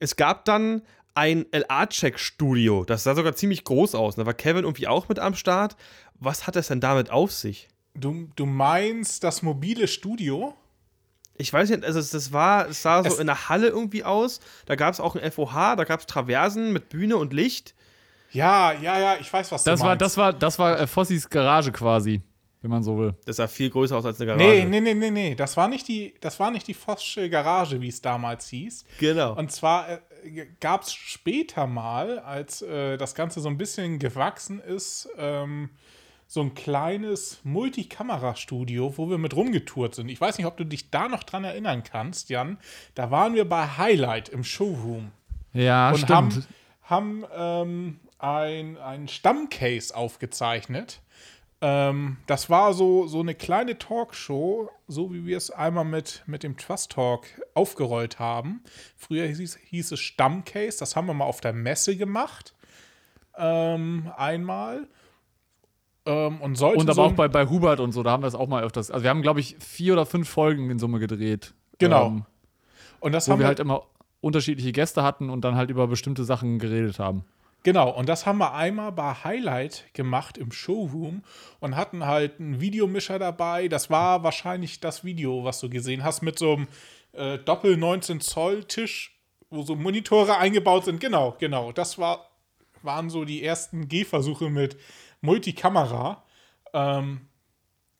Es 0.00 0.16
gab 0.16 0.44
dann 0.44 0.82
ein 1.14 1.46
LA-Check-Studio. 1.52 2.84
Das 2.84 3.04
sah 3.04 3.14
sogar 3.14 3.34
ziemlich 3.34 3.64
groß 3.64 3.94
aus. 3.94 4.16
Da 4.16 4.26
war 4.26 4.34
Kevin 4.34 4.64
irgendwie 4.64 4.86
auch 4.86 5.08
mit 5.08 5.18
am 5.18 5.34
Start. 5.34 5.76
Was 6.14 6.46
hat 6.46 6.56
es 6.56 6.68
denn 6.68 6.80
damit 6.80 7.10
auf 7.10 7.32
sich? 7.32 7.68
Du, 7.94 8.28
du 8.36 8.46
meinst 8.46 9.24
das 9.24 9.42
mobile 9.42 9.88
Studio? 9.88 10.54
Ich 11.36 11.52
weiß 11.52 11.70
nicht, 11.70 11.84
also 11.84 11.98
es- 12.00 12.10
das 12.10 12.32
war, 12.32 12.68
es 12.68 12.82
sah 12.82 13.02
so 13.02 13.08
Es- 13.10 13.18
in 13.18 13.26
der 13.26 13.48
Halle 13.48 13.68
irgendwie 13.68 14.04
aus. 14.04 14.40
Da 14.66 14.74
gab 14.76 14.92
es 14.94 15.00
auch 15.00 15.14
ein 15.16 15.22
FOH, 15.32 15.76
da 15.76 15.84
gab 15.84 16.00
es 16.00 16.06
Traversen 16.06 16.72
mit 16.72 16.88
Bühne 16.88 17.16
und 17.16 17.32
Licht. 17.32 17.74
Ja, 18.32 18.72
ja, 18.72 18.98
ja, 18.98 19.16
ich 19.20 19.32
weiß, 19.32 19.50
was 19.52 19.64
Das 19.64 19.78
du 19.80 19.84
war, 19.84 19.90
meinst. 19.92 20.02
das 20.02 20.16
war, 20.16 20.32
das 20.32 20.58
war 20.58 20.78
äh, 20.80 20.86
Fossis 20.86 21.30
Garage 21.30 21.72
quasi, 21.72 22.20
wenn 22.60 22.70
man 22.70 22.82
so 22.82 22.98
will. 22.98 23.14
Das 23.24 23.36
sah 23.36 23.46
viel 23.46 23.70
größer 23.70 23.96
aus 23.96 24.04
als 24.04 24.20
eine 24.20 24.26
Garage. 24.26 24.44
Nee, 24.44 24.64
nee, 24.64 24.80
nee, 24.80 24.94
nee, 24.94 25.10
nee. 25.10 25.34
Das 25.34 25.56
war 25.56 25.66
nicht 25.68 25.86
die, 25.88 26.14
das 26.20 26.38
war 26.38 26.50
nicht 26.50 26.66
die 26.66 26.74
Vossche 26.74 27.30
Garage, 27.30 27.80
wie 27.80 27.88
es 27.88 28.02
damals 28.02 28.48
hieß. 28.48 28.84
Genau. 28.98 29.34
Und 29.34 29.50
zwar 29.52 29.88
äh, 29.88 29.98
gab 30.60 30.82
es 30.82 30.92
später 30.94 31.66
mal, 31.66 32.18
als 32.18 32.62
äh, 32.62 32.96
das 32.96 33.14
Ganze 33.14 33.40
so 33.40 33.48
ein 33.48 33.58
bisschen 33.58 33.98
gewachsen 33.98 34.60
ist, 34.60 35.08
ähm, 35.16 35.70
so 36.26 36.42
ein 36.42 36.54
kleines 36.54 37.40
Multikamerastudio, 37.42 38.98
wo 38.98 39.08
wir 39.08 39.18
mit 39.18 39.34
rumgetourt 39.34 39.94
sind. 39.94 40.08
Ich 40.10 40.20
weiß 40.20 40.36
nicht, 40.38 40.46
ob 40.46 40.56
du 40.56 40.64
dich 40.64 40.90
da 40.90 41.08
noch 41.08 41.22
dran 41.24 41.44
erinnern 41.44 41.82
kannst, 41.82 42.28
Jan. 42.28 42.58
Da 42.94 43.10
waren 43.10 43.34
wir 43.34 43.48
bei 43.48 43.66
Highlight 43.66 44.28
im 44.28 44.44
Showroom 44.44 45.10
Ja, 45.54 45.88
und 45.90 45.98
stimmt. 45.98 46.10
haben, 46.10 46.44
haben 46.82 47.24
ähm, 47.34 48.00
ein, 48.18 48.76
ein 48.76 49.08
Stammcase 49.08 49.94
aufgezeichnet. 49.96 51.00
Ähm, 51.60 52.18
das 52.26 52.48
war 52.50 52.72
so, 52.72 53.06
so 53.08 53.20
eine 53.20 53.34
kleine 53.34 53.78
Talkshow, 53.78 54.70
so 54.86 55.12
wie 55.12 55.26
wir 55.26 55.36
es 55.36 55.50
einmal 55.50 55.84
mit, 55.84 56.22
mit 56.26 56.44
dem 56.44 56.56
Trust 56.56 56.92
Talk 56.92 57.26
aufgerollt 57.54 58.20
haben. 58.20 58.62
Früher 58.96 59.26
hieß, 59.26 59.58
hieß 59.64 59.92
es 59.92 60.00
Stammcase, 60.00 60.78
das 60.78 60.94
haben 60.94 61.06
wir 61.06 61.14
mal 61.14 61.24
auf 61.24 61.40
der 61.40 61.52
Messe 61.52 61.96
gemacht. 61.96 62.54
Ähm, 63.36 64.10
einmal. 64.16 64.86
Ähm, 66.06 66.40
und 66.40 66.54
sollte 66.54 66.78
Und 66.78 66.90
aber 66.90 66.94
so 66.94 67.02
auch 67.02 67.12
bei, 67.12 67.26
bei 67.26 67.48
Hubert 67.48 67.80
und 67.80 67.90
so, 67.92 68.04
da 68.04 68.12
haben 68.12 68.22
wir 68.22 68.28
es 68.28 68.36
auch 68.36 68.48
mal 68.48 68.62
öfters. 68.62 68.90
Also 68.90 69.02
wir 69.02 69.10
haben, 69.10 69.22
glaube 69.22 69.40
ich, 69.40 69.56
vier 69.58 69.94
oder 69.94 70.06
fünf 70.06 70.28
Folgen 70.28 70.70
in 70.70 70.78
Summe 70.78 71.00
gedreht. 71.00 71.54
Genau. 71.78 72.06
Ähm, 72.06 72.24
und 73.00 73.12
das 73.12 73.26
wo 73.26 73.32
haben 73.32 73.40
wir 73.40 73.44
wir 73.44 73.48
halt 73.48 73.60
immer 73.60 73.82
unterschiedliche 74.20 74.72
Gäste 74.72 75.02
hatten 75.02 75.28
und 75.28 75.44
dann 75.44 75.56
halt 75.56 75.70
über 75.70 75.86
bestimmte 75.88 76.24
Sachen 76.24 76.58
geredet 76.58 76.98
haben. 76.98 77.24
Genau, 77.68 77.90
und 77.90 78.08
das 78.08 78.24
haben 78.24 78.38
wir 78.38 78.54
einmal 78.54 78.92
bei 78.92 79.12
Highlight 79.12 79.92
gemacht 79.92 80.38
im 80.38 80.52
Showroom 80.52 81.22
und 81.60 81.76
hatten 81.76 82.06
halt 82.06 82.40
einen 82.40 82.62
Videomischer 82.62 83.18
dabei. 83.18 83.68
Das 83.68 83.90
war 83.90 84.22
wahrscheinlich 84.22 84.80
das 84.80 85.04
Video, 85.04 85.44
was 85.44 85.60
du 85.60 85.68
gesehen 85.68 86.02
hast, 86.02 86.22
mit 86.22 86.38
so 86.38 86.54
einem 86.54 86.68
äh, 87.12 87.36
Doppel 87.36 87.76
19 87.76 88.22
Zoll 88.22 88.64
Tisch 88.64 89.20
wo 89.50 89.60
so 89.60 89.76
Monitore 89.76 90.38
eingebaut 90.38 90.86
sind. 90.86 90.98
Genau, 90.98 91.36
genau. 91.38 91.70
Das 91.70 91.98
war, 91.98 92.30
waren 92.80 93.10
so 93.10 93.26
die 93.26 93.44
ersten 93.44 93.86
Gehversuche 93.86 94.48
mit 94.48 94.78
Multikamera. 95.20 96.24
Ähm, 96.72 97.28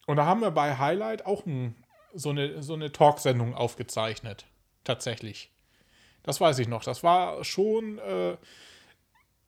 und 0.07 0.16
da 0.16 0.25
haben 0.25 0.41
wir 0.41 0.51
bei 0.51 0.79
Highlight 0.79 1.27
auch 1.27 1.45
ein, 1.45 1.77
so 2.14 2.31
eine, 2.31 2.62
so 2.62 2.73
eine 2.73 2.91
Talksendung 2.91 3.55
aufgezeichnet. 3.55 4.47
Tatsächlich. 4.85 5.53
Das 6.23 6.41
weiß 6.41 6.59
ich 6.59 6.69
noch. 6.69 6.85
Das 6.85 7.03
war 7.03 7.45
schon 7.45 7.99
äh, 7.99 8.39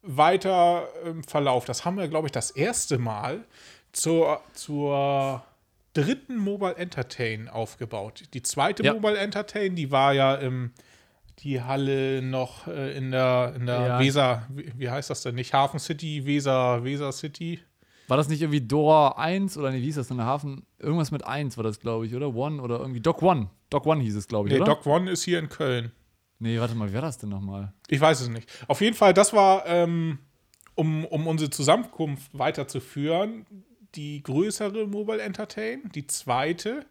weiter 0.03 0.88
im 1.05 1.22
Verlauf. 1.24 1.64
Das 1.64 1.84
haben 1.84 1.96
wir, 1.96 2.09
glaube 2.09 2.28
ich, 2.28 2.32
das 2.32 2.51
erste 2.51 2.98
Mal 2.98 3.44
zur, 3.92 4.40
zur 4.53 5.44
dritten 5.92 6.36
Mobile 6.36 6.76
Entertain 6.76 7.48
aufgebaut. 7.48 8.24
Die 8.34 8.42
zweite 8.42 8.82
ja. 8.82 8.94
Mobile 8.94 9.18
Entertain, 9.18 9.74
die 9.74 9.90
war 9.90 10.12
ja 10.12 10.34
im 10.36 10.72
die 11.42 11.62
Halle 11.62 12.22
noch 12.22 12.66
äh, 12.66 12.96
in 12.96 13.11
der, 13.11 13.55
in 13.57 13.66
der 13.66 13.80
ja. 13.80 13.98
Weser, 13.98 14.46
wie, 14.51 14.72
wie, 14.76 14.90
heißt 14.90 15.11
das 15.11 15.22
denn? 15.22 15.34
Nicht 15.34 15.55
Hafen 15.55 15.80
City, 15.80 16.26
Weser, 16.26 16.84
Weser 16.84 17.12
City. 17.12 17.61
War 18.09 18.16
das 18.16 18.28
nicht 18.28 18.42
irgendwie 18.42 18.61
Dora 18.61 19.12
1 19.16 19.57
oder 19.57 19.70
nee, 19.70 19.78
wie 19.78 19.84
hieß 19.84 19.96
das 19.96 20.09
denn? 20.09 20.22
Hafen? 20.22 20.66
Irgendwas 20.78 21.11
mit 21.11 21.24
1 21.24 21.57
war 21.57 21.64
das, 21.64 21.80
glaube 21.80 22.07
ich, 22.07 22.14
oder? 22.14 22.34
One 22.34 22.61
oder 22.61 22.80
irgendwie 22.80 23.01
Doc 23.01 23.22
One. 23.22 23.48
Doc 23.70 23.86
One 23.86 24.03
hieß 24.03 24.16
es, 24.16 24.28
glaube 24.28 24.48
ich, 24.48 24.55
nee, 24.55 24.61
oder? 24.61 24.74
Doc 24.74 24.84
One 24.86 25.11
ist 25.11 25.22
hier 25.22 25.38
in 25.38 25.48
Köln. 25.48 25.92
Nee, 26.41 26.59
warte 26.59 26.74
mal, 26.74 26.88
wie 26.88 26.95
war 26.95 27.03
das 27.03 27.18
denn 27.18 27.28
nochmal? 27.28 27.72
Ich 27.88 28.01
weiß 28.01 28.20
es 28.22 28.28
nicht. 28.28 28.51
Auf 28.66 28.80
jeden 28.80 28.97
Fall, 28.97 29.12
das 29.12 29.32
war, 29.32 29.66
ähm, 29.66 30.18
um, 30.74 31.05
um 31.05 31.26
unsere 31.26 31.51
Zusammenkunft 31.51 32.36
weiterzuführen, 32.36 33.47
die 33.95 34.22
größere 34.22 34.86
Mobile 34.86 35.20
Entertain, 35.20 35.91
die 35.95 36.07
zweite, 36.07 36.86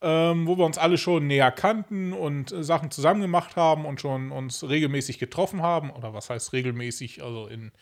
ähm, 0.00 0.46
wo 0.46 0.56
wir 0.56 0.64
uns 0.64 0.78
alle 0.78 0.96
schon 0.96 1.26
näher 1.26 1.50
kannten 1.50 2.12
und 2.12 2.52
äh, 2.52 2.62
Sachen 2.62 2.92
zusammen 2.92 3.20
gemacht 3.20 3.56
haben 3.56 3.84
und 3.84 4.00
schon 4.00 4.30
uns 4.30 4.62
regelmäßig 4.68 5.18
getroffen 5.18 5.62
haben. 5.62 5.90
Oder 5.90 6.14
was 6.14 6.30
heißt 6.30 6.52
regelmäßig? 6.52 7.24
Also 7.24 7.48
in 7.48 7.72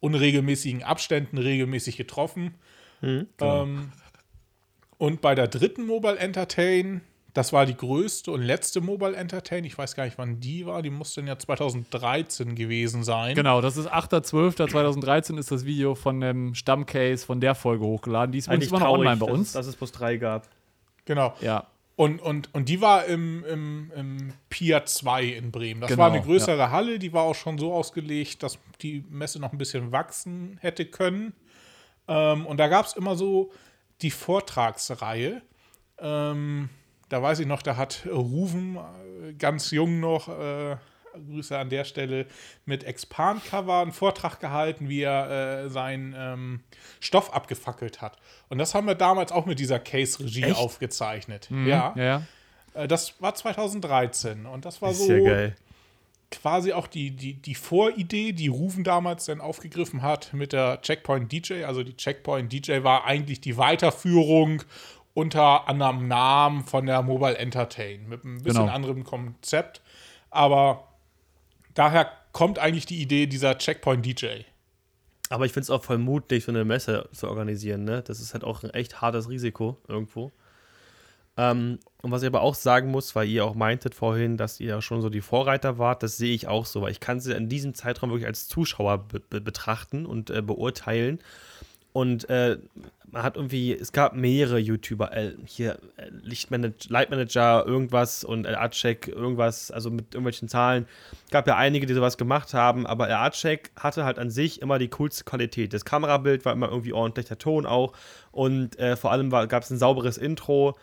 unregelmäßigen 0.00 0.82
Abständen 0.82 1.36
regelmäßig 1.36 1.96
getroffen. 1.96 2.54
Mhm, 3.02 3.26
genau. 3.36 3.62
ähm, 3.62 3.92
und 4.96 5.20
bei 5.20 5.34
der 5.34 5.48
dritten 5.48 5.86
Mobile 5.86 6.18
Entertain 6.18 7.02
das 7.34 7.52
war 7.52 7.66
die 7.66 7.76
größte 7.76 8.30
und 8.30 8.42
letzte 8.42 8.80
Mobile 8.80 9.14
Entertain. 9.16 9.64
Ich 9.64 9.76
weiß 9.76 9.96
gar 9.96 10.04
nicht, 10.04 10.18
wann 10.18 10.38
die 10.38 10.66
war. 10.66 10.82
Die 10.82 10.90
muss 10.90 11.14
dann 11.14 11.26
ja 11.26 11.36
2013 11.36 12.54
gewesen 12.54 13.02
sein. 13.02 13.34
Genau, 13.34 13.60
das 13.60 13.76
ist 13.76 13.92
8.12.2013 13.92 15.36
ist 15.38 15.50
das 15.50 15.64
Video 15.64 15.96
von 15.96 16.20
dem 16.20 16.54
Stammcase 16.54 17.26
von 17.26 17.40
der 17.40 17.56
Folge 17.56 17.84
hochgeladen. 17.84 18.30
Die 18.30 18.38
ist 18.38 18.48
Eigentlich 18.48 18.70
immer 18.70 18.78
noch 18.78 18.90
online 18.90 19.16
bei 19.16 19.26
uns. 19.26 19.52
Dass, 19.52 19.66
dass 19.66 19.74
es 19.74 19.76
bloß 19.76 19.90
drei 19.90 20.16
gab. 20.16 20.48
Genau. 21.06 21.34
Ja. 21.40 21.66
Und, 21.96 22.22
und, 22.22 22.54
und 22.54 22.68
die 22.68 22.80
war 22.80 23.04
im, 23.06 23.44
im, 23.44 23.92
im 23.96 24.32
Pier 24.48 24.84
2 24.84 25.24
in 25.24 25.50
Bremen. 25.50 25.80
Das 25.80 25.90
genau, 25.90 26.02
war 26.02 26.12
eine 26.12 26.22
größere 26.22 26.56
ja. 26.56 26.70
Halle, 26.70 27.00
die 27.00 27.12
war 27.12 27.22
auch 27.22 27.34
schon 27.34 27.58
so 27.58 27.72
ausgelegt, 27.72 28.44
dass 28.44 28.58
die 28.80 29.04
Messe 29.10 29.40
noch 29.40 29.52
ein 29.52 29.58
bisschen 29.58 29.90
wachsen 29.90 30.56
hätte 30.60 30.86
können. 30.86 31.34
Ähm, 32.06 32.46
und 32.46 32.58
da 32.58 32.68
gab 32.68 32.86
es 32.86 32.94
immer 32.94 33.16
so 33.16 33.50
die 34.02 34.10
Vortragsreihe. 34.12 35.42
Ähm, 35.98 36.68
da 37.14 37.22
weiß 37.22 37.38
ich 37.38 37.46
noch, 37.46 37.62
da 37.62 37.76
hat 37.76 38.08
Ruven 38.10 38.76
äh, 38.76 39.34
ganz 39.34 39.70
jung 39.70 40.00
noch, 40.00 40.28
äh, 40.28 40.76
Grüße 41.30 41.56
an 41.56 41.70
der 41.70 41.84
Stelle, 41.84 42.26
mit 42.66 42.82
Expand-Cover 42.82 43.82
einen 43.82 43.92
Vortrag 43.92 44.40
gehalten, 44.40 44.88
wie 44.88 45.02
er 45.02 45.30
äh, 45.64 45.70
seinen 45.70 46.12
ähm, 46.18 46.60
Stoff 46.98 47.32
abgefackelt 47.32 48.02
hat. 48.02 48.18
Und 48.48 48.58
das 48.58 48.74
haben 48.74 48.88
wir 48.88 48.96
damals 48.96 49.30
auch 49.30 49.46
mit 49.46 49.60
dieser 49.60 49.78
Case-Regie 49.78 50.50
aufgezeichnet. 50.54 51.52
Mhm, 51.52 51.68
ja. 51.68 51.94
ja. 51.96 52.22
Äh, 52.74 52.88
das 52.88 53.22
war 53.22 53.32
2013 53.32 54.46
und 54.46 54.64
das 54.64 54.82
war 54.82 54.88
das 54.88 54.98
so 54.98 55.06
geil. 55.06 55.54
quasi 56.32 56.72
auch 56.72 56.88
die, 56.88 57.12
die, 57.12 57.34
die 57.34 57.54
Voridee, 57.54 58.32
die 58.32 58.48
Ruven 58.48 58.82
damals 58.82 59.26
dann 59.26 59.40
aufgegriffen 59.40 60.02
hat 60.02 60.34
mit 60.34 60.52
der 60.52 60.82
Checkpoint 60.82 61.30
DJ. 61.30 61.62
Also 61.62 61.84
die 61.84 61.96
Checkpoint 61.96 62.52
DJ 62.52 62.82
war 62.82 63.04
eigentlich 63.04 63.40
die 63.40 63.56
Weiterführung 63.56 64.64
unter 65.14 65.68
anderem 65.68 66.08
Namen 66.08 66.64
von 66.64 66.86
der 66.86 67.02
Mobile 67.02 67.38
Entertain 67.38 68.08
mit 68.08 68.24
ein 68.24 68.42
bisschen 68.42 68.62
genau. 68.62 68.72
anderem 68.72 69.04
Konzept. 69.04 69.80
Aber 70.30 70.88
daher 71.74 72.10
kommt 72.32 72.58
eigentlich 72.58 72.86
die 72.86 73.00
Idee 73.00 73.26
dieser 73.26 73.56
Checkpoint 73.56 74.04
DJ. 74.04 74.42
Aber 75.30 75.46
ich 75.46 75.52
finde 75.52 75.64
es 75.64 75.70
auch 75.70 75.82
voll 75.82 75.98
mutig, 75.98 76.44
so 76.44 76.52
eine 76.52 76.64
Messe 76.64 77.08
zu 77.12 77.28
organisieren. 77.28 77.84
Ne? 77.84 78.02
Das 78.02 78.20
ist 78.20 78.34
halt 78.34 78.44
auch 78.44 78.62
ein 78.62 78.70
echt 78.70 79.00
hartes 79.00 79.28
Risiko 79.28 79.78
irgendwo. 79.88 80.32
Ähm, 81.36 81.78
und 82.02 82.10
was 82.10 82.22
ich 82.22 82.28
aber 82.28 82.42
auch 82.42 82.54
sagen 82.54 82.90
muss, 82.90 83.16
weil 83.16 83.28
ihr 83.28 83.44
auch 83.44 83.54
meintet 83.54 83.94
vorhin, 83.94 84.36
dass 84.36 84.60
ihr 84.60 84.68
ja 84.68 84.82
schon 84.82 85.00
so 85.00 85.10
die 85.10 85.20
Vorreiter 85.20 85.78
wart, 85.78 86.02
das 86.02 86.16
sehe 86.16 86.34
ich 86.34 86.46
auch 86.46 86.66
so, 86.66 86.82
weil 86.82 86.92
ich 86.92 87.00
kann 87.00 87.20
sie 87.20 87.34
in 87.34 87.48
diesem 87.48 87.74
Zeitraum 87.74 88.10
wirklich 88.10 88.26
als 88.26 88.46
Zuschauer 88.46 88.98
be 88.98 89.20
be 89.20 89.40
betrachten 89.40 90.06
und 90.06 90.30
äh, 90.30 90.42
beurteilen. 90.42 91.18
Und 91.94 92.28
äh, 92.28 92.58
man 93.08 93.22
hat 93.22 93.36
irgendwie, 93.36 93.72
es 93.72 93.92
gab 93.92 94.16
mehrere 94.16 94.58
YouTuber, 94.58 95.16
äh, 95.16 95.34
hier 95.46 95.78
äh, 95.96 96.08
Lichtmanager, 96.22 96.88
Lightmanager, 96.88 97.64
irgendwas 97.64 98.24
und 98.24 98.42
LA-Check, 98.42 99.06
irgendwas, 99.06 99.70
also 99.70 99.92
mit 99.92 100.06
irgendwelchen 100.06 100.48
Zahlen. 100.48 100.86
Gab 101.30 101.46
ja 101.46 101.56
einige, 101.56 101.86
die 101.86 101.94
sowas 101.94 102.18
gemacht 102.18 102.52
haben, 102.52 102.84
aber 102.84 103.06
LA-Check 103.06 103.70
hatte 103.76 104.04
halt 104.04 104.18
an 104.18 104.30
sich 104.30 104.60
immer 104.60 104.80
die 104.80 104.88
coolste 104.88 105.22
Qualität. 105.22 105.72
Das 105.72 105.84
Kamerabild 105.84 106.44
war 106.44 106.52
immer 106.52 106.68
irgendwie 106.68 106.92
ordentlich, 106.92 107.26
der 107.26 107.38
Ton 107.38 107.64
auch 107.64 107.92
und 108.32 108.76
äh, 108.80 108.96
vor 108.96 109.12
allem 109.12 109.30
gab 109.30 109.62
es 109.62 109.70
ein 109.70 109.78
sauberes 109.78 110.18
Intro. 110.18 110.76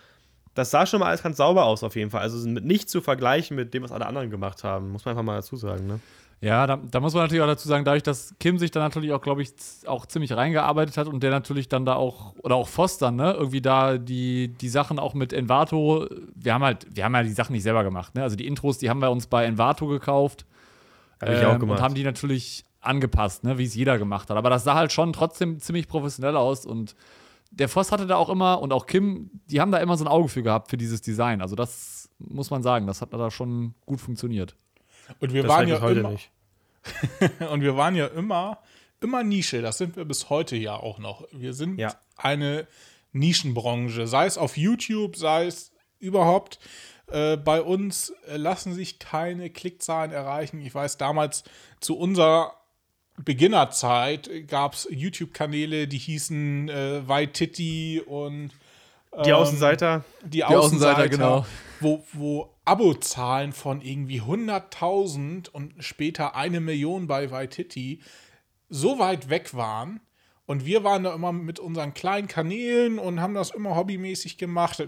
Das 0.54 0.72
sah 0.72 0.86
schon 0.86 1.02
mal 1.02 1.08
alles 1.08 1.24
ganz 1.24 1.36
sauber 1.36 1.66
aus, 1.66 1.84
auf 1.84 1.98
jeden 1.98 2.12
Fall. 2.12 2.22
Also 2.22 2.48
nicht 2.48 2.90
zu 2.90 3.02
vergleichen 3.02 3.58
mit 3.58 3.74
dem, 3.74 3.84
was 3.84 3.92
alle 3.92 4.06
anderen 4.06 4.30
gemacht 4.30 4.64
haben, 4.64 4.92
muss 4.92 5.04
man 5.04 5.12
einfach 5.12 5.24
mal 5.26 5.36
dazu 5.36 5.58
sagen, 5.58 5.88
ne? 5.88 6.00
Ja, 6.44 6.66
da, 6.66 6.76
da, 6.78 7.00
muss 7.00 7.14
man 7.14 7.24
natürlich 7.24 7.44
auch 7.44 7.48
dazu 7.48 7.68
sagen, 7.68 7.86
dadurch, 7.86 8.02
dass 8.02 8.34
Kim 8.40 8.58
sich 8.58 8.72
da 8.72 8.80
natürlich 8.80 9.14
auch, 9.14 9.22
glaube 9.22 9.44
ich, 9.44 9.52
auch 9.86 10.08
ziemlich 10.08 10.36
reingearbeitet 10.36 10.98
hat 10.98 11.08
und 11.08 11.22
der 11.22 11.30
natürlich 11.30 11.70
dann 11.70 11.86
da 11.86 11.94
auch, 11.94 12.34
oder 12.42 12.56
auch 12.56 12.68
Foster, 12.68 13.12
ne, 13.12 13.34
irgendwie 13.34 13.62
da 13.62 14.00
die, 14.00 14.48
die 14.48 14.70
Sachen 14.70 14.98
auch 14.98 15.14
mit 15.14 15.34
Envato, 15.34 16.08
wir 16.34 16.56
haben 16.56 16.64
halt, 16.64 16.88
wir 16.90 17.06
haben 17.06 17.14
ja 17.14 17.22
die 17.22 17.34
Sachen 17.34 17.54
nicht 17.54 17.62
selber 17.62 17.84
gemacht, 17.84 18.16
ne? 18.16 18.24
Also 18.24 18.36
die 18.36 18.48
Intros, 18.48 18.80
die 18.80 18.90
haben 18.90 19.02
wir 19.02 19.12
uns 19.12 19.28
bei 19.28 19.46
Envato 19.46 19.86
gekauft. 19.86 20.48
Hab 21.22 21.30
ich 21.30 21.46
auch 21.46 21.54
ähm, 21.54 21.60
gemacht. 21.60 21.78
Und 21.78 21.84
haben 21.84 21.94
die 21.94 22.04
natürlich 22.04 22.66
angepasst, 22.80 23.44
ne, 23.44 23.60
wie 23.60 23.66
es 23.66 23.76
jeder 23.76 24.00
gemacht 24.00 24.32
hat. 24.32 24.38
Aber 24.38 24.50
das 24.50 24.64
sah 24.64 24.74
halt 24.74 24.92
schon 24.92 25.14
trotzdem 25.14 25.60
ziemlich 25.60 25.88
professionell 25.88 26.36
aus 26.36 26.66
und 26.66 26.96
der 27.52 27.70
Voss 27.70 27.92
hatte 27.92 28.08
da 28.08 28.16
auch 28.16 28.30
immer 28.30 28.62
und 28.62 28.74
auch 28.74 28.88
Kim, 28.88 29.30
die 29.46 29.62
haben 29.62 29.72
da 29.72 29.78
immer 29.78 29.96
so 29.96 30.06
ein 30.06 30.08
Auge 30.08 30.30
für 30.30 30.42
gehabt 30.42 30.72
für 30.72 30.78
dieses 30.78 31.02
Design. 31.02 31.42
Also 31.42 31.56
das 31.56 32.10
muss 32.18 32.50
man 32.50 32.64
sagen, 32.64 32.88
das 32.88 33.02
hat 33.02 33.14
da 33.14 33.30
schon 33.30 33.76
gut 33.86 34.02
funktioniert. 34.02 34.56
Und 35.20 35.34
wir 35.34 35.44
das 35.44 35.50
waren 35.50 35.68
ja 35.68 35.90
immer. 35.90 36.16
und 37.52 37.62
wir 37.62 37.78
waren 37.78 37.96
ja 37.96 38.08
immer, 38.08 38.60
immer 39.02 39.24
Nische. 39.24 39.62
Das 39.62 39.78
sind 39.78 39.96
wir 39.96 40.06
bis 40.06 40.30
heute 40.30 40.56
ja 40.56 40.76
auch 40.76 41.00
noch. 41.00 41.28
Wir 41.32 41.54
sind 41.54 41.78
ja. 41.78 41.96
eine 42.18 42.68
Nischenbranche, 43.12 44.08
sei 44.08 44.26
es 44.26 44.38
auf 44.38 44.58
YouTube, 44.58 45.16
sei 45.16 45.46
es 45.46 45.72
überhaupt. 46.00 46.60
Äh, 47.12 47.38
bei 47.38 47.62
uns 47.62 48.14
lassen 48.28 48.74
sich 48.74 49.00
keine 49.00 49.50
Klickzahlen 49.50 50.12
erreichen. 50.12 50.62
Ich 50.62 50.74
weiß, 50.74 50.98
damals 50.98 51.44
zu 51.80 51.98
unserer 51.98 52.54
Beginnerzeit 53.18 54.48
gab 54.48 54.74
es 54.74 54.88
YouTube-Kanäle, 54.90 55.88
die 55.88 55.98
hießen 55.98 56.70
äh, 56.70 57.08
Waititi 57.08 58.02
und 58.06 58.52
die 59.14 59.30
ähm, 59.30 59.36
Außenseiter. 59.36 60.04
Die 60.24 60.44
Außenseiter, 60.44 60.48
die 60.48 60.56
Außenseiter 60.56 61.10
genau. 61.10 61.46
Wo, 61.80 62.04
wo 62.14 62.56
Abozahlen 62.64 63.54
von 63.54 63.82
irgendwie 63.82 64.22
100.000 64.22 65.50
und 65.50 65.74
später 65.84 66.36
eine 66.36 66.62
Million 66.62 67.08
bei 67.08 67.32
Waititi 67.32 68.02
so 68.70 69.00
weit 69.00 69.30
weg 69.30 69.54
waren. 69.54 70.00
Und 70.46 70.66
wir 70.66 70.84
waren 70.84 71.04
da 71.04 71.14
immer 71.14 71.32
mit 71.32 71.60
unseren 71.60 71.94
kleinen 71.94 72.28
Kanälen 72.28 73.00
und 73.00 73.22
haben 73.22 73.34
das 73.34 73.52
immer 73.52 73.76
hobbymäßig 73.76 74.38
gemacht. 74.38 74.84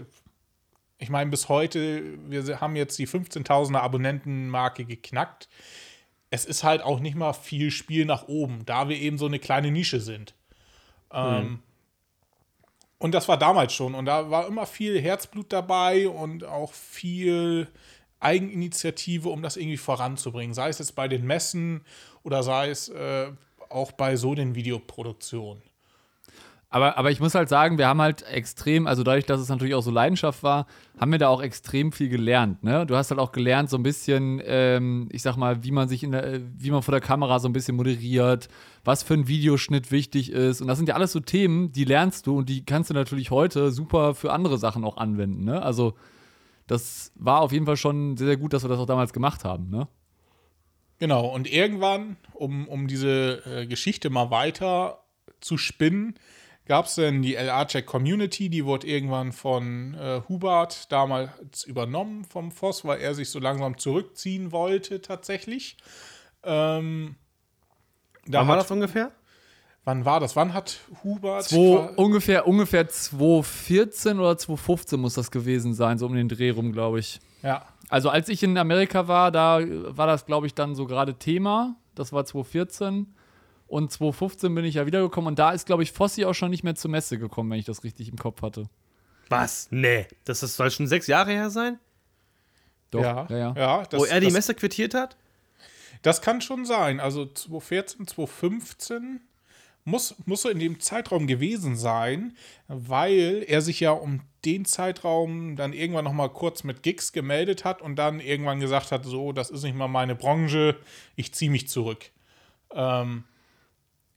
Ich 0.98 1.10
meine, 1.10 1.30
bis 1.30 1.48
heute, 1.48 2.02
wir 2.28 2.60
haben 2.60 2.76
jetzt 2.76 2.98
die 2.98 3.08
15.000er 3.08 3.78
Abonnentenmarke 3.78 4.84
geknackt. 4.84 5.48
Es 6.30 6.44
ist 6.44 6.64
halt 6.64 6.82
auch 6.82 7.00
nicht 7.00 7.14
mal 7.14 7.32
viel 7.32 7.70
Spiel 7.70 8.04
nach 8.04 8.28
oben, 8.28 8.64
da 8.66 8.88
wir 8.88 8.96
eben 8.96 9.18
so 9.18 9.26
eine 9.26 9.38
kleine 9.38 9.70
Nische 9.70 10.00
sind. 10.00 10.34
Mhm. 11.12 11.18
Ähm, 11.18 11.62
und 13.04 13.12
das 13.12 13.28
war 13.28 13.36
damals 13.36 13.74
schon. 13.74 13.94
Und 13.94 14.06
da 14.06 14.30
war 14.30 14.46
immer 14.46 14.64
viel 14.64 14.98
Herzblut 14.98 15.52
dabei 15.52 16.08
und 16.08 16.42
auch 16.42 16.72
viel 16.72 17.68
Eigeninitiative, 18.18 19.28
um 19.28 19.42
das 19.42 19.58
irgendwie 19.58 19.76
voranzubringen. 19.76 20.54
Sei 20.54 20.70
es 20.70 20.78
jetzt 20.78 20.94
bei 20.94 21.06
den 21.06 21.26
Messen 21.26 21.84
oder 22.22 22.42
sei 22.42 22.70
es 22.70 22.88
äh, 22.88 23.30
auch 23.68 23.92
bei 23.92 24.16
so 24.16 24.34
den 24.34 24.54
Videoproduktionen. 24.54 25.62
Aber, 26.74 26.98
aber 26.98 27.12
ich 27.12 27.20
muss 27.20 27.36
halt 27.36 27.48
sagen, 27.48 27.78
wir 27.78 27.86
haben 27.86 28.02
halt 28.02 28.22
extrem, 28.22 28.88
also 28.88 29.04
dadurch, 29.04 29.26
dass 29.26 29.40
es 29.40 29.48
natürlich 29.48 29.76
auch 29.76 29.82
so 29.82 29.92
Leidenschaft 29.92 30.42
war, 30.42 30.66
haben 30.98 31.12
wir 31.12 31.20
da 31.20 31.28
auch 31.28 31.40
extrem 31.40 31.92
viel 31.92 32.08
gelernt. 32.08 32.64
Ne? 32.64 32.84
Du 32.84 32.96
hast 32.96 33.12
halt 33.12 33.20
auch 33.20 33.30
gelernt, 33.30 33.70
so 33.70 33.76
ein 33.76 33.84
bisschen, 33.84 34.42
ähm, 34.44 35.08
ich 35.12 35.22
sag 35.22 35.36
mal, 35.36 35.62
wie 35.62 35.70
man 35.70 35.88
sich 35.88 36.02
in 36.02 36.10
der, 36.10 36.40
wie 36.58 36.72
man 36.72 36.82
vor 36.82 36.90
der 36.90 37.00
Kamera 37.00 37.38
so 37.38 37.48
ein 37.48 37.52
bisschen 37.52 37.76
moderiert, 37.76 38.48
was 38.82 39.04
für 39.04 39.14
ein 39.14 39.28
Videoschnitt 39.28 39.92
wichtig 39.92 40.32
ist. 40.32 40.60
Und 40.60 40.66
das 40.66 40.76
sind 40.76 40.88
ja 40.88 40.96
alles 40.96 41.12
so 41.12 41.20
Themen, 41.20 41.70
die 41.70 41.84
lernst 41.84 42.26
du 42.26 42.38
und 42.38 42.48
die 42.48 42.64
kannst 42.64 42.90
du 42.90 42.94
natürlich 42.94 43.30
heute 43.30 43.70
super 43.70 44.16
für 44.16 44.32
andere 44.32 44.58
Sachen 44.58 44.82
auch 44.82 44.96
anwenden. 44.96 45.44
Ne? 45.44 45.62
Also, 45.62 45.94
das 46.66 47.12
war 47.14 47.42
auf 47.42 47.52
jeden 47.52 47.66
Fall 47.66 47.76
schon 47.76 48.16
sehr, 48.16 48.26
sehr 48.26 48.36
gut, 48.36 48.52
dass 48.52 48.64
wir 48.64 48.68
das 48.68 48.80
auch 48.80 48.86
damals 48.86 49.12
gemacht 49.12 49.44
haben. 49.44 49.70
Ne? 49.70 49.86
Genau, 50.98 51.24
und 51.28 51.48
irgendwann, 51.48 52.16
um, 52.32 52.66
um 52.66 52.88
diese 52.88 53.44
äh, 53.46 53.66
Geschichte 53.68 54.10
mal 54.10 54.32
weiter 54.32 55.04
zu 55.38 55.56
spinnen, 55.56 56.16
gab 56.66 56.86
es 56.86 56.94
dann 56.94 57.22
die 57.22 57.34
LA-Check 57.34 57.86
Community, 57.86 58.48
die 58.48 58.64
wurde 58.64 58.86
irgendwann 58.86 59.32
von 59.32 59.94
äh, 59.94 60.22
Hubert 60.28 60.90
damals 60.90 61.64
übernommen 61.64 62.24
vom 62.24 62.50
Voss, 62.50 62.84
weil 62.84 63.00
er 63.00 63.14
sich 63.14 63.30
so 63.30 63.38
langsam 63.38 63.78
zurückziehen 63.78 64.52
wollte 64.52 65.02
tatsächlich. 65.02 65.76
Ähm, 66.42 67.16
da 68.26 68.40
Wann 68.40 68.48
war 68.48 68.56
das 68.56 68.70
ungefähr? 68.70 69.12
Wann 69.84 70.06
war 70.06 70.18
das? 70.18 70.34
Wann 70.34 70.54
hat 70.54 70.80
Hubert. 71.02 71.44
Zwei, 71.44 71.90
ungefähr, 71.96 72.46
ungefähr 72.46 72.88
2014 72.88 74.18
oder 74.18 74.38
2015 74.38 74.98
muss 74.98 75.14
das 75.14 75.30
gewesen 75.30 75.74
sein, 75.74 75.98
so 75.98 76.06
um 76.06 76.14
den 76.14 76.28
Dreh 76.28 76.50
rum, 76.50 76.72
glaube 76.72 77.00
ich. 77.00 77.20
Ja. 77.42 77.66
Also 77.90 78.08
als 78.08 78.30
ich 78.30 78.42
in 78.42 78.56
Amerika 78.56 79.08
war, 79.08 79.30
da 79.30 79.60
war 79.62 80.06
das, 80.06 80.24
glaube 80.24 80.46
ich, 80.46 80.54
dann 80.54 80.74
so 80.74 80.86
gerade 80.86 81.18
Thema. 81.18 81.76
Das 81.94 82.14
war 82.14 82.24
2014. 82.24 83.14
Und 83.66 83.90
2015 83.90 84.54
bin 84.54 84.64
ich 84.64 84.74
ja 84.74 84.86
wiedergekommen 84.86 85.28
und 85.28 85.38
da 85.38 85.52
ist, 85.52 85.66
glaube 85.66 85.82
ich, 85.82 85.92
Fossi 85.92 86.24
auch 86.24 86.34
schon 86.34 86.50
nicht 86.50 86.64
mehr 86.64 86.74
zur 86.74 86.90
Messe 86.90 87.18
gekommen, 87.18 87.50
wenn 87.50 87.58
ich 87.58 87.64
das 87.64 87.82
richtig 87.82 88.08
im 88.08 88.18
Kopf 88.18 88.42
hatte. 88.42 88.68
Was? 89.28 89.68
Nee. 89.70 90.06
Das 90.24 90.42
ist, 90.42 90.56
soll 90.56 90.70
schon 90.70 90.86
sechs 90.86 91.06
Jahre 91.06 91.32
her 91.32 91.50
sein? 91.50 91.78
Doch. 92.90 93.02
Ja, 93.02 93.26
ja. 93.30 93.36
ja. 93.38 93.54
ja 93.56 93.86
das, 93.86 94.00
Wo 94.00 94.04
er 94.04 94.20
die 94.20 94.26
das, 94.26 94.34
Messe 94.34 94.54
quittiert 94.54 94.94
hat? 94.94 95.16
Das 96.02 96.20
kann 96.20 96.40
schon 96.40 96.66
sein. 96.66 97.00
Also 97.00 97.24
2014, 97.24 98.06
2015 98.06 99.20
muss, 99.84 100.14
muss 100.26 100.42
so 100.42 100.48
in 100.48 100.58
dem 100.58 100.80
Zeitraum 100.80 101.26
gewesen 101.26 101.76
sein, 101.76 102.36
weil 102.68 103.44
er 103.46 103.60
sich 103.62 103.80
ja 103.80 103.90
um 103.90 104.20
den 104.44 104.64
Zeitraum 104.64 105.56
dann 105.56 105.72
irgendwann 105.72 106.04
noch 106.04 106.12
mal 106.12 106.28
kurz 106.28 106.64
mit 106.64 106.82
Gigs 106.82 107.12
gemeldet 107.12 107.64
hat 107.64 107.82
und 107.82 107.96
dann 107.96 108.20
irgendwann 108.20 108.60
gesagt 108.60 108.92
hat, 108.92 109.04
so, 109.04 109.32
das 109.32 109.50
ist 109.50 109.62
nicht 109.62 109.76
mal 109.76 109.88
meine 109.88 110.14
Branche, 110.14 110.76
ich 111.16 111.32
ziehe 111.32 111.50
mich 111.50 111.68
zurück. 111.68 112.10
Ähm, 112.72 113.24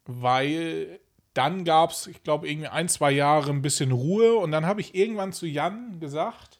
weil 0.07 0.99
dann 1.33 1.65
gab 1.65 1.91
es, 1.91 2.07
ich 2.07 2.23
glaube, 2.23 2.49
irgendwie 2.49 2.67
ein, 2.67 2.89
zwei 2.89 3.11
Jahre 3.11 3.51
ein 3.51 3.61
bisschen 3.61 3.91
Ruhe 3.91 4.35
und 4.35 4.51
dann 4.51 4.65
habe 4.65 4.81
ich 4.81 4.95
irgendwann 4.95 5.33
zu 5.33 5.45
Jan 5.45 5.99
gesagt, 5.99 6.59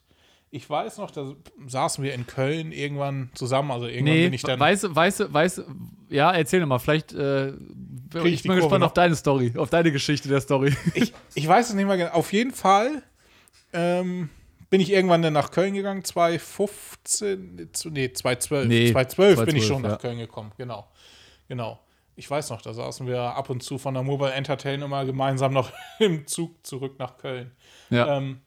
ich 0.50 0.70
weiß 0.70 0.98
noch, 1.00 1.12
da 1.12 1.34
saßen 1.68 2.04
wir 2.04 2.14
in 2.14 2.26
Köln 2.26 2.72
irgendwann 2.72 3.30
zusammen, 3.34 3.72
also 3.72 3.88
irgendwann 3.88 4.14
nee, 4.14 4.24
bin 4.26 4.34
ich 4.34 4.43
dann. 4.43 4.60
Weißt, 4.60 4.95
weißt, 4.95 5.34
weißt, 5.34 5.64
ja, 6.10 6.32
erzähl 6.32 6.66
mal, 6.66 6.80
vielleicht. 6.80 7.14
Äh, 7.14 7.50
ich, 7.50 8.26
ich 8.26 8.43
bin 8.43 8.56
gespannt 8.56 8.82
noch. 8.82 8.88
auf 8.88 8.93
deine 8.93 9.16
Story, 9.16 9.54
auf 9.58 9.70
deine 9.70 9.91
Geschichte 9.91 10.30
der 10.30 10.39
Story. 10.39 10.74
Ich, 10.93 11.14
ich 11.34 11.48
weiß 11.48 11.70
es 11.70 11.76
nicht 11.76 11.86
mehr 11.86 11.98
genau. 11.98 12.12
Auf 12.12 12.32
jeden 12.32 12.52
Fall 12.52 13.04
ähm, 13.74 14.30
bin 14.70 14.80
ich 14.80 14.91
irgendwann 14.91 15.22
dann 15.22 15.34
nach 15.34 15.52
Köln 15.52 15.74
gegangen, 15.74 16.04
2015, 16.04 17.70
nee, 17.91 18.14
2012. 18.14 18.68
Nee, 18.68 18.91
2012 18.91 19.45
bin 19.45 19.56
ich 19.56 19.68
schon 19.68 19.84
ja. 19.84 19.89
nach 19.89 20.00
Köln 20.00 20.18
gekommen, 20.18 20.52
genau. 20.58 20.88
Genau. 21.50 21.80
Ich 22.18 22.30
weiß 22.30 22.49
noch, 22.49 22.61
da 22.61 22.74
saßen 22.74 23.07
wir 23.07 23.22
ab 23.22 23.49
und 23.49 23.61
zu 23.61 23.78
von 23.78 23.93
der 23.93 24.01
Mobile 24.01 24.34
Entertain 24.34 24.82
immer 24.82 25.05
gemeinsam 25.05 25.53
noch 25.53 25.72
im 25.99 26.26
Zug 26.28 26.65
zurück 26.65 26.97
nach 26.99 27.18
Köln. 27.18 27.51
Ja. 27.89 28.18
Ähm, 28.18 28.41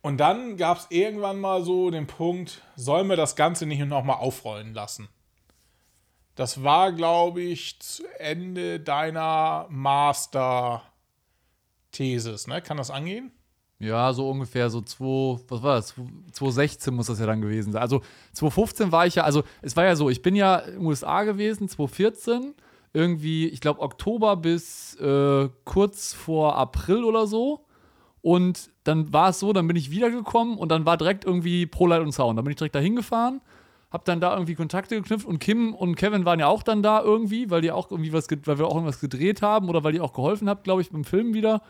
und 0.00 0.18
dann 0.18 0.56
gab 0.56 0.78
es 0.78 0.86
irgendwann 0.90 1.40
mal 1.40 1.62
so 1.62 1.90
den 1.90 2.06
Punkt, 2.06 2.62
sollen 2.76 3.08
wir 3.08 3.16
das 3.16 3.34
Ganze 3.36 3.66
nicht 3.66 3.84
nochmal 3.84 4.16
aufrollen 4.18 4.72
lassen? 4.72 5.10
Das 6.36 6.62
war, 6.62 6.92
glaube 6.92 7.42
ich, 7.42 7.78
zu 7.80 8.04
Ende 8.18 8.80
deiner 8.80 9.66
Master-Thesis, 9.68 12.46
ne? 12.46 12.62
Kann 12.62 12.78
das 12.78 12.90
angehen? 12.90 13.30
Ja, 13.80 14.12
so 14.12 14.28
ungefähr 14.28 14.68
so 14.68 14.82
2, 14.82 15.40
was 15.48 15.62
war 15.62 15.76
das? 15.76 15.94
2016 16.32 16.94
muss 16.94 17.06
das 17.06 17.18
ja 17.18 17.24
dann 17.24 17.40
gewesen 17.40 17.72
sein. 17.72 17.80
Also 17.80 18.02
2015 18.34 18.92
war 18.92 19.06
ich 19.06 19.14
ja, 19.14 19.24
also 19.24 19.42
es 19.62 19.74
war 19.74 19.84
ja 19.84 19.96
so, 19.96 20.10
ich 20.10 20.20
bin 20.20 20.36
ja 20.36 20.56
in 20.56 20.74
den 20.74 20.86
USA 20.86 21.22
gewesen, 21.24 21.66
2014, 21.66 22.52
irgendwie, 22.92 23.48
ich 23.48 23.60
glaube 23.62 23.80
Oktober 23.80 24.36
bis 24.36 24.96
äh, 24.96 25.48
kurz 25.64 26.12
vor 26.12 26.56
April 26.56 27.04
oder 27.04 27.26
so. 27.26 27.64
Und 28.20 28.68
dann 28.84 29.14
war 29.14 29.30
es 29.30 29.38
so, 29.40 29.54
dann 29.54 29.66
bin 29.66 29.76
ich 29.76 29.90
wiedergekommen 29.90 30.58
und 30.58 30.70
dann 30.70 30.84
war 30.84 30.98
direkt 30.98 31.24
irgendwie 31.24 31.64
ProLight 31.64 32.02
und 32.02 32.12
Sound. 32.12 32.36
Dann 32.36 32.44
bin 32.44 32.50
ich 32.50 32.58
direkt 32.58 32.74
da 32.74 32.80
hingefahren, 32.80 33.40
hab 33.90 34.04
dann 34.04 34.20
da 34.20 34.34
irgendwie 34.34 34.56
Kontakte 34.56 34.96
geknüpft 34.96 35.24
und 35.24 35.38
Kim 35.38 35.74
und 35.74 35.96
Kevin 35.96 36.26
waren 36.26 36.38
ja 36.38 36.48
auch 36.48 36.62
dann 36.62 36.82
da 36.82 37.00
irgendwie, 37.00 37.48
weil 37.48 37.62
die 37.62 37.72
auch 37.72 37.90
irgendwie 37.90 38.12
was, 38.12 38.28
weil 38.44 38.58
wir 38.58 38.66
auch 38.66 38.74
irgendwas 38.74 39.00
gedreht 39.00 39.40
haben 39.40 39.70
oder 39.70 39.84
weil 39.84 39.92
die 39.92 40.00
auch 40.00 40.12
geholfen 40.12 40.50
habt, 40.50 40.64
glaube 40.64 40.82
ich, 40.82 40.90
beim 40.90 41.04
Film 41.04 41.32
wieder. 41.32 41.62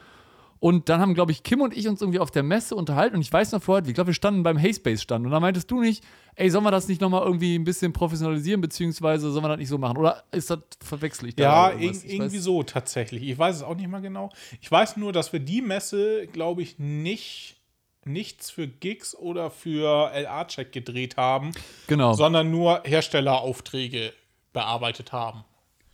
Und 0.61 0.91
dann 0.91 1.01
haben, 1.01 1.15
glaube 1.15 1.33
ich, 1.33 1.43
Kim 1.43 1.63
und 1.63 1.75
ich 1.75 1.89
uns 1.89 2.03
irgendwie 2.03 2.19
auf 2.19 2.31
der 2.31 2.43
Messe 2.43 2.77
unterhalten. 2.77 3.17
Und 3.17 3.23
ich 3.23 3.33
weiß 3.33 3.53
noch 3.53 3.63
vorher, 3.63 3.87
ich 3.87 3.95
glaube, 3.95 4.09
wir 4.09 4.15
standen 4.15 4.43
beim 4.43 4.59
Hayspace 4.59 5.01
stand. 5.01 5.25
Und 5.25 5.33
da 5.33 5.41
meintest 5.41 5.71
du 5.71 5.81
nicht, 5.81 6.05
ey, 6.35 6.51
sollen 6.51 6.65
wir 6.65 6.71
das 6.71 6.87
nicht 6.87 7.01
nochmal 7.01 7.23
irgendwie 7.25 7.59
ein 7.59 7.65
bisschen 7.65 7.95
professionalisieren, 7.95 8.61
beziehungsweise 8.61 9.31
sollen 9.31 9.43
wir 9.43 9.49
das 9.49 9.59
nicht 9.59 9.71
so 9.71 9.79
machen? 9.79 9.97
Oder 9.97 10.23
ist 10.33 10.51
das 10.51 10.59
verwechsel 10.85 11.31
ich 11.31 11.37
da? 11.37 11.71
Ja, 11.71 11.79
ich 11.79 12.05
irgendwie 12.05 12.37
weiß. 12.37 12.45
so 12.45 12.63
tatsächlich. 12.63 13.23
Ich 13.23 13.39
weiß 13.39 13.57
es 13.57 13.63
auch 13.63 13.75
nicht 13.75 13.89
mal 13.89 14.03
genau. 14.03 14.29
Ich 14.61 14.71
weiß 14.71 14.99
nur, 14.99 15.15
dass 15.15 15.33
wir 15.33 15.41
die 15.41 15.63
Messe, 15.63 16.27
glaube 16.27 16.61
ich, 16.61 16.79
nicht 16.79 17.57
nichts 18.05 18.51
für 18.51 18.67
Gigs 18.67 19.15
oder 19.15 19.51
für 19.51 20.11
LA-Check 20.15 20.73
gedreht 20.73 21.17
haben, 21.17 21.53
genau. 21.87 22.13
sondern 22.15 22.51
nur 22.51 22.83
Herstelleraufträge 22.85 24.13
bearbeitet 24.53 25.13
haben. 25.13 25.45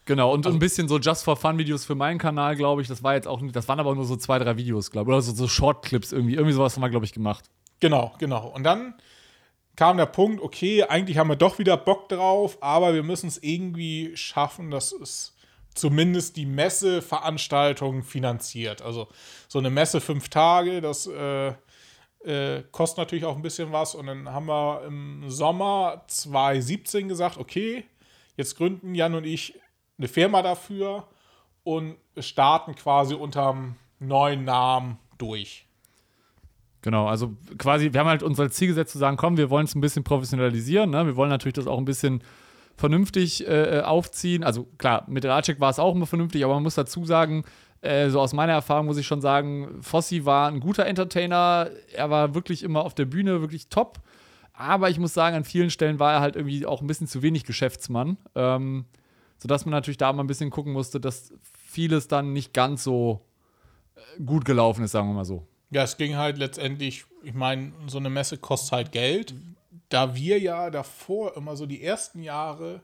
Genau, 0.07 0.33
und 0.33 0.47
also, 0.47 0.57
ein 0.57 0.61
bisschen 0.61 0.87
so 0.87 0.99
Just 0.99 1.25
for 1.25 1.37
Fun 1.37 1.59
Videos 1.59 1.85
für 1.85 1.97
meinen 1.97 2.19
Kanal, 2.19 2.55
glaube 2.55 2.81
ich. 2.81 2.89
Das 2.89 3.03
war 3.03 3.15
jetzt 3.15 3.27
auch 3.27 3.41
nicht, 3.41 3.55
das 3.55 3.67
waren 3.69 3.81
aber 3.81 3.95
nur 3.95 4.05
so 4.05 4.17
zwei, 4.17 4.39
drei 4.39 4.57
Videos, 4.57 4.93
glaube 4.93 5.11
ich. 5.11 5.15
Oder 5.15 5.23
so, 5.23 5.35
so 5.35 5.49
Short-Clips 5.49 6.13
irgendwie. 6.13 6.35
Irgendwie 6.35 6.53
sowas 6.53 6.77
haben 6.77 6.83
wir, 6.83 6.91
glaube 6.91 7.05
ich, 7.05 7.13
gemacht. 7.13 7.45
Genau, 7.81 8.15
genau. 8.19 8.47
Und 8.49 8.63
dann 8.63 8.95
kam 9.75 9.97
der 9.97 10.07
Punkt, 10.07 10.41
okay, 10.41 10.85
eigentlich 10.85 11.19
haben 11.19 11.29
wir 11.29 11.37
doch 11.37 11.59
wieder 11.59 11.77
Bock 11.77 12.09
drauf, 12.09 12.57
aber 12.61 12.95
wir 12.95 13.03
müssen 13.03 13.27
es 13.27 13.43
irgendwie 13.43 14.17
schaffen, 14.17 14.71
dass 14.71 14.93
es 14.93 15.35
zumindest 15.75 16.37
die 16.37 16.47
Messeveranstaltung 16.47 18.05
finanziert. 18.05 18.83
Also 18.83 19.09
so 19.49 19.59
eine 19.59 19.71
Messe 19.71 20.01
fünf 20.01 20.29
Tage, 20.29 20.81
das 20.81 21.09
äh, 21.09 21.49
äh, 22.25 22.63
kostet 22.71 22.99
natürlich 22.99 23.25
auch 23.25 23.37
ein 23.37 23.43
bisschen 23.43 23.73
was. 23.73 23.97
Und 23.97 24.07
dann 24.07 24.33
haben 24.33 24.47
wir 24.47 24.85
im 24.87 25.29
Sommer 25.29 26.05
2017 26.07 27.09
gesagt, 27.09 27.39
okay, 27.39 27.85
jetzt 28.37 28.57
gründen 28.57 28.95
Jan 28.95 29.15
und 29.15 29.25
ich 29.25 29.55
eine 29.99 30.09
Firma 30.09 30.43
dafür 30.43 31.07
und 31.65 31.97
starten 32.19 32.75
quasi 32.75 33.15
unterm 33.15 33.77
neuen 33.99 34.45
Namen 34.45 34.99
durch. 35.19 35.67
Genau, 36.83 37.09
also 37.09 37.35
quasi, 37.59 37.93
wir 37.93 38.01
haben 38.01 38.09
halt 38.09 38.23
uns 38.23 38.39
als 38.39 38.55
Ziel 38.55 38.69
gesetzt 38.69 38.93
zu 38.93 38.99
sagen, 38.99 39.17
komm, 39.17 39.37
wir 39.37 39.51
wollen 39.51 39.65
es 39.65 39.75
ein 39.75 39.81
bisschen 39.81 40.05
professionalisieren, 40.05 40.91
ne? 40.91 41.05
wir 41.07 41.17
wollen 41.17 41.31
natürlich 41.31 41.55
das 41.55 41.67
auch 41.67 41.79
ein 41.79 41.85
bisschen 41.85 42.23
vernünftig 42.77 43.47
äh, 43.49 43.81
aufziehen. 43.85 44.45
Also 44.45 44.69
klar, 44.79 45.05
mit 45.09 45.25
Ratschek 45.25 45.59
war 45.59 45.71
es 45.71 45.79
auch 45.79 45.95
immer 45.95 46.07
vernünftig, 46.07 46.45
aber 46.45 46.55
man 46.55 46.63
muss 46.63 46.77
dazu 46.77 47.05
sagen, 47.05 47.45
äh, 47.81 48.11
so 48.11 48.21
aus 48.21 48.33
meiner 48.35 48.53
Erfahrung 48.53 48.87
muss 48.87 48.99
ich 48.99 49.07
schon 49.07 49.21
sagen, 49.21 49.79
Fossi 49.81 50.25
war 50.25 50.49
ein 50.49 50.61
guter 50.61 50.87
Entertainer, 50.87 51.71
er 51.93 52.11
war 52.11 52.35
wirklich 52.35 52.63
immer 52.63 52.85
auf 52.85 52.95
der 52.95 53.07
Bühne 53.07 53.41
wirklich 53.41 53.69
top, 53.69 53.99
aber 54.53 54.89
ich 54.89 54.99
muss 54.99 55.13
sagen, 55.13 55.37
an 55.37 55.45
vielen 55.45 55.71
Stellen 55.71 55.99
war 55.99 56.13
er 56.13 56.21
halt 56.21 56.37
irgendwie 56.37 56.67
auch 56.67 56.83
ein 56.83 56.87
bisschen 56.87 57.07
zu 57.07 57.23
wenig 57.23 57.45
Geschäftsmann. 57.45 58.17
Ähm, 58.35 58.85
sodass 59.39 59.65
man 59.65 59.73
natürlich 59.73 59.99
da 59.99 60.13
mal 60.13 60.25
ein 60.25 60.29
bisschen 60.29 60.51
gucken 60.51 60.73
musste, 60.73 61.01
dass 61.01 61.33
vieles 61.43 62.09
dann 62.09 62.33
nicht 62.33 62.53
ganz 62.55 62.85
so 62.85 63.27
äh, 63.95 64.23
gut 64.23 64.45
gelaufen 64.45 64.85
ist, 64.85 64.93
sagen 64.93 65.09
wir 65.09 65.15
mal 65.15 65.25
so. 65.25 65.47
Ja, 65.71 65.83
es 65.83 65.97
ging 65.97 66.17
halt 66.17 66.39
letztendlich, 66.39 67.05
ich 67.23 67.35
meine, 67.35 67.73
so 67.87 67.99
eine 67.99 68.11
Messe 68.11 68.39
kostet 68.39 68.73
halt 68.73 68.93
Geld. 68.93 69.35
Da 69.89 70.15
wir 70.15 70.39
ja 70.39 70.71
davor 70.71 71.37
immer 71.37 71.57
so 71.57 71.67
die 71.67 71.83
ersten 71.83 72.23
Jahre 72.23 72.83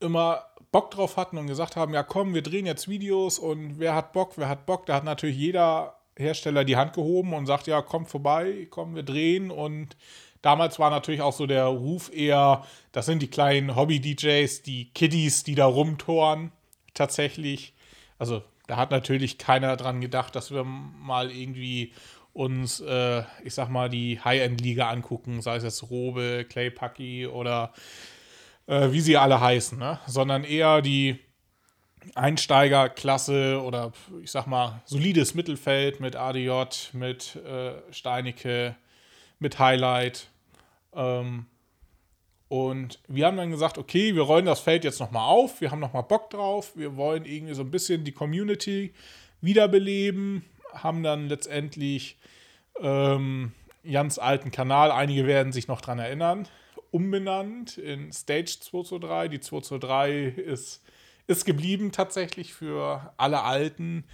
immer 0.00 0.42
Bock 0.72 0.90
drauf 0.90 1.16
hatten 1.16 1.38
und 1.38 1.46
gesagt 1.46 1.76
haben, 1.76 1.94
ja 1.94 2.02
komm, 2.02 2.34
wir 2.34 2.42
drehen 2.42 2.66
jetzt 2.66 2.88
Videos 2.88 3.38
und 3.38 3.78
wer 3.78 3.94
hat 3.94 4.12
Bock, 4.12 4.32
wer 4.36 4.48
hat 4.48 4.66
Bock, 4.66 4.86
da 4.86 4.94
hat 4.94 5.04
natürlich 5.04 5.36
jeder 5.36 5.96
Hersteller 6.16 6.64
die 6.64 6.76
Hand 6.76 6.94
gehoben 6.94 7.34
und 7.34 7.46
sagt, 7.46 7.66
ja, 7.66 7.82
kommt 7.82 8.08
vorbei, 8.08 8.66
komm, 8.70 8.94
wir 8.94 9.02
drehen 9.02 9.50
und 9.50 9.96
Damals 10.46 10.78
war 10.78 10.90
natürlich 10.90 11.22
auch 11.22 11.32
so 11.32 11.44
der 11.48 11.64
Ruf 11.64 12.08
eher, 12.14 12.64
das 12.92 13.06
sind 13.06 13.20
die 13.20 13.26
kleinen 13.26 13.74
Hobby-DJs, 13.74 14.62
die 14.62 14.92
Kiddies, 14.92 15.42
die 15.42 15.56
da 15.56 15.66
rumtoren. 15.66 16.52
Tatsächlich. 16.94 17.74
Also 18.16 18.44
da 18.68 18.76
hat 18.76 18.92
natürlich 18.92 19.38
keiner 19.38 19.76
dran 19.76 20.00
gedacht, 20.00 20.36
dass 20.36 20.52
wir 20.52 20.62
mal 20.62 21.32
irgendwie 21.32 21.92
uns, 22.32 22.78
äh, 22.78 23.24
ich 23.42 23.54
sag 23.54 23.70
mal, 23.70 23.88
die 23.88 24.20
High-End-Liga 24.20 24.88
angucken, 24.88 25.42
sei 25.42 25.56
es 25.56 25.64
jetzt 25.64 25.90
Robe, 25.90 26.46
Clay 26.48 26.70
Pucky 26.70 27.26
oder 27.26 27.72
äh, 28.68 28.92
wie 28.92 29.00
sie 29.00 29.16
alle 29.16 29.40
heißen, 29.40 29.76
ne? 29.76 29.98
sondern 30.06 30.44
eher 30.44 30.80
die 30.80 31.18
Einsteigerklasse 32.14 33.60
oder 33.60 33.92
ich 34.22 34.30
sag 34.30 34.46
mal 34.46 34.80
solides 34.84 35.34
Mittelfeld 35.34 35.98
mit 35.98 36.14
ADJ, 36.14 36.92
mit 36.92 37.34
äh, 37.34 37.72
Steinecke, 37.90 38.76
mit 39.40 39.58
Highlight 39.58 40.28
ähm, 40.96 41.46
und 42.48 43.00
wir 43.08 43.26
haben 43.26 43.36
dann 43.36 43.50
gesagt, 43.50 43.76
okay, 43.76 44.14
wir 44.14 44.22
rollen 44.22 44.46
das 44.46 44.60
Feld 44.60 44.84
jetzt 44.84 45.00
nochmal 45.00 45.28
auf, 45.28 45.60
wir 45.60 45.70
haben 45.70 45.80
nochmal 45.80 46.04
Bock 46.04 46.30
drauf, 46.30 46.72
wir 46.76 46.96
wollen 46.96 47.24
irgendwie 47.24 47.54
so 47.54 47.62
ein 47.62 47.70
bisschen 47.70 48.04
die 48.04 48.12
Community 48.12 48.94
wiederbeleben, 49.40 50.44
haben 50.72 51.02
dann 51.02 51.28
letztendlich 51.28 52.16
ähm, 52.80 53.52
Jans 53.82 54.18
alten 54.18 54.50
Kanal, 54.50 54.92
einige 54.92 55.26
werden 55.26 55.52
sich 55.52 55.66
noch 55.66 55.80
dran 55.80 55.98
erinnern, 55.98 56.46
umbenannt 56.90 57.78
in 57.78 58.12
Stage 58.12 58.58
223. 58.60 59.30
Die 59.30 59.40
223 59.40 60.38
ist, 60.38 60.82
ist 61.26 61.44
geblieben 61.44 61.90
tatsächlich 61.90 62.54
für 62.54 63.12
alle 63.16 63.42
Alten, 63.42 64.04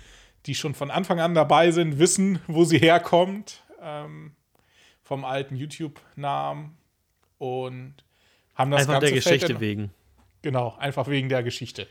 die 0.47 0.55
schon 0.55 0.75
von 0.75 0.91
Anfang 0.91 1.21
an 1.21 1.35
dabei 1.35 1.71
sind, 1.71 1.99
wissen, 1.99 2.41
wo 2.47 2.65
sie 2.65 2.79
herkommt. 2.79 3.63
Ähm, 3.81 4.33
vom 5.03 5.25
alten 5.25 5.57
YouTube-Namen. 5.57 6.77
Und 7.39 7.95
haben 8.55 8.71
das 8.71 8.83
Einfach 8.83 8.95
Ganze 8.95 9.07
der 9.07 9.15
Geschichte 9.15 9.47
Feld 9.47 9.61
wegen. 9.61 9.91
Genau, 10.43 10.77
einfach 10.79 11.09
wegen 11.09 11.29
der 11.29 11.43
Geschichte. 11.43 11.87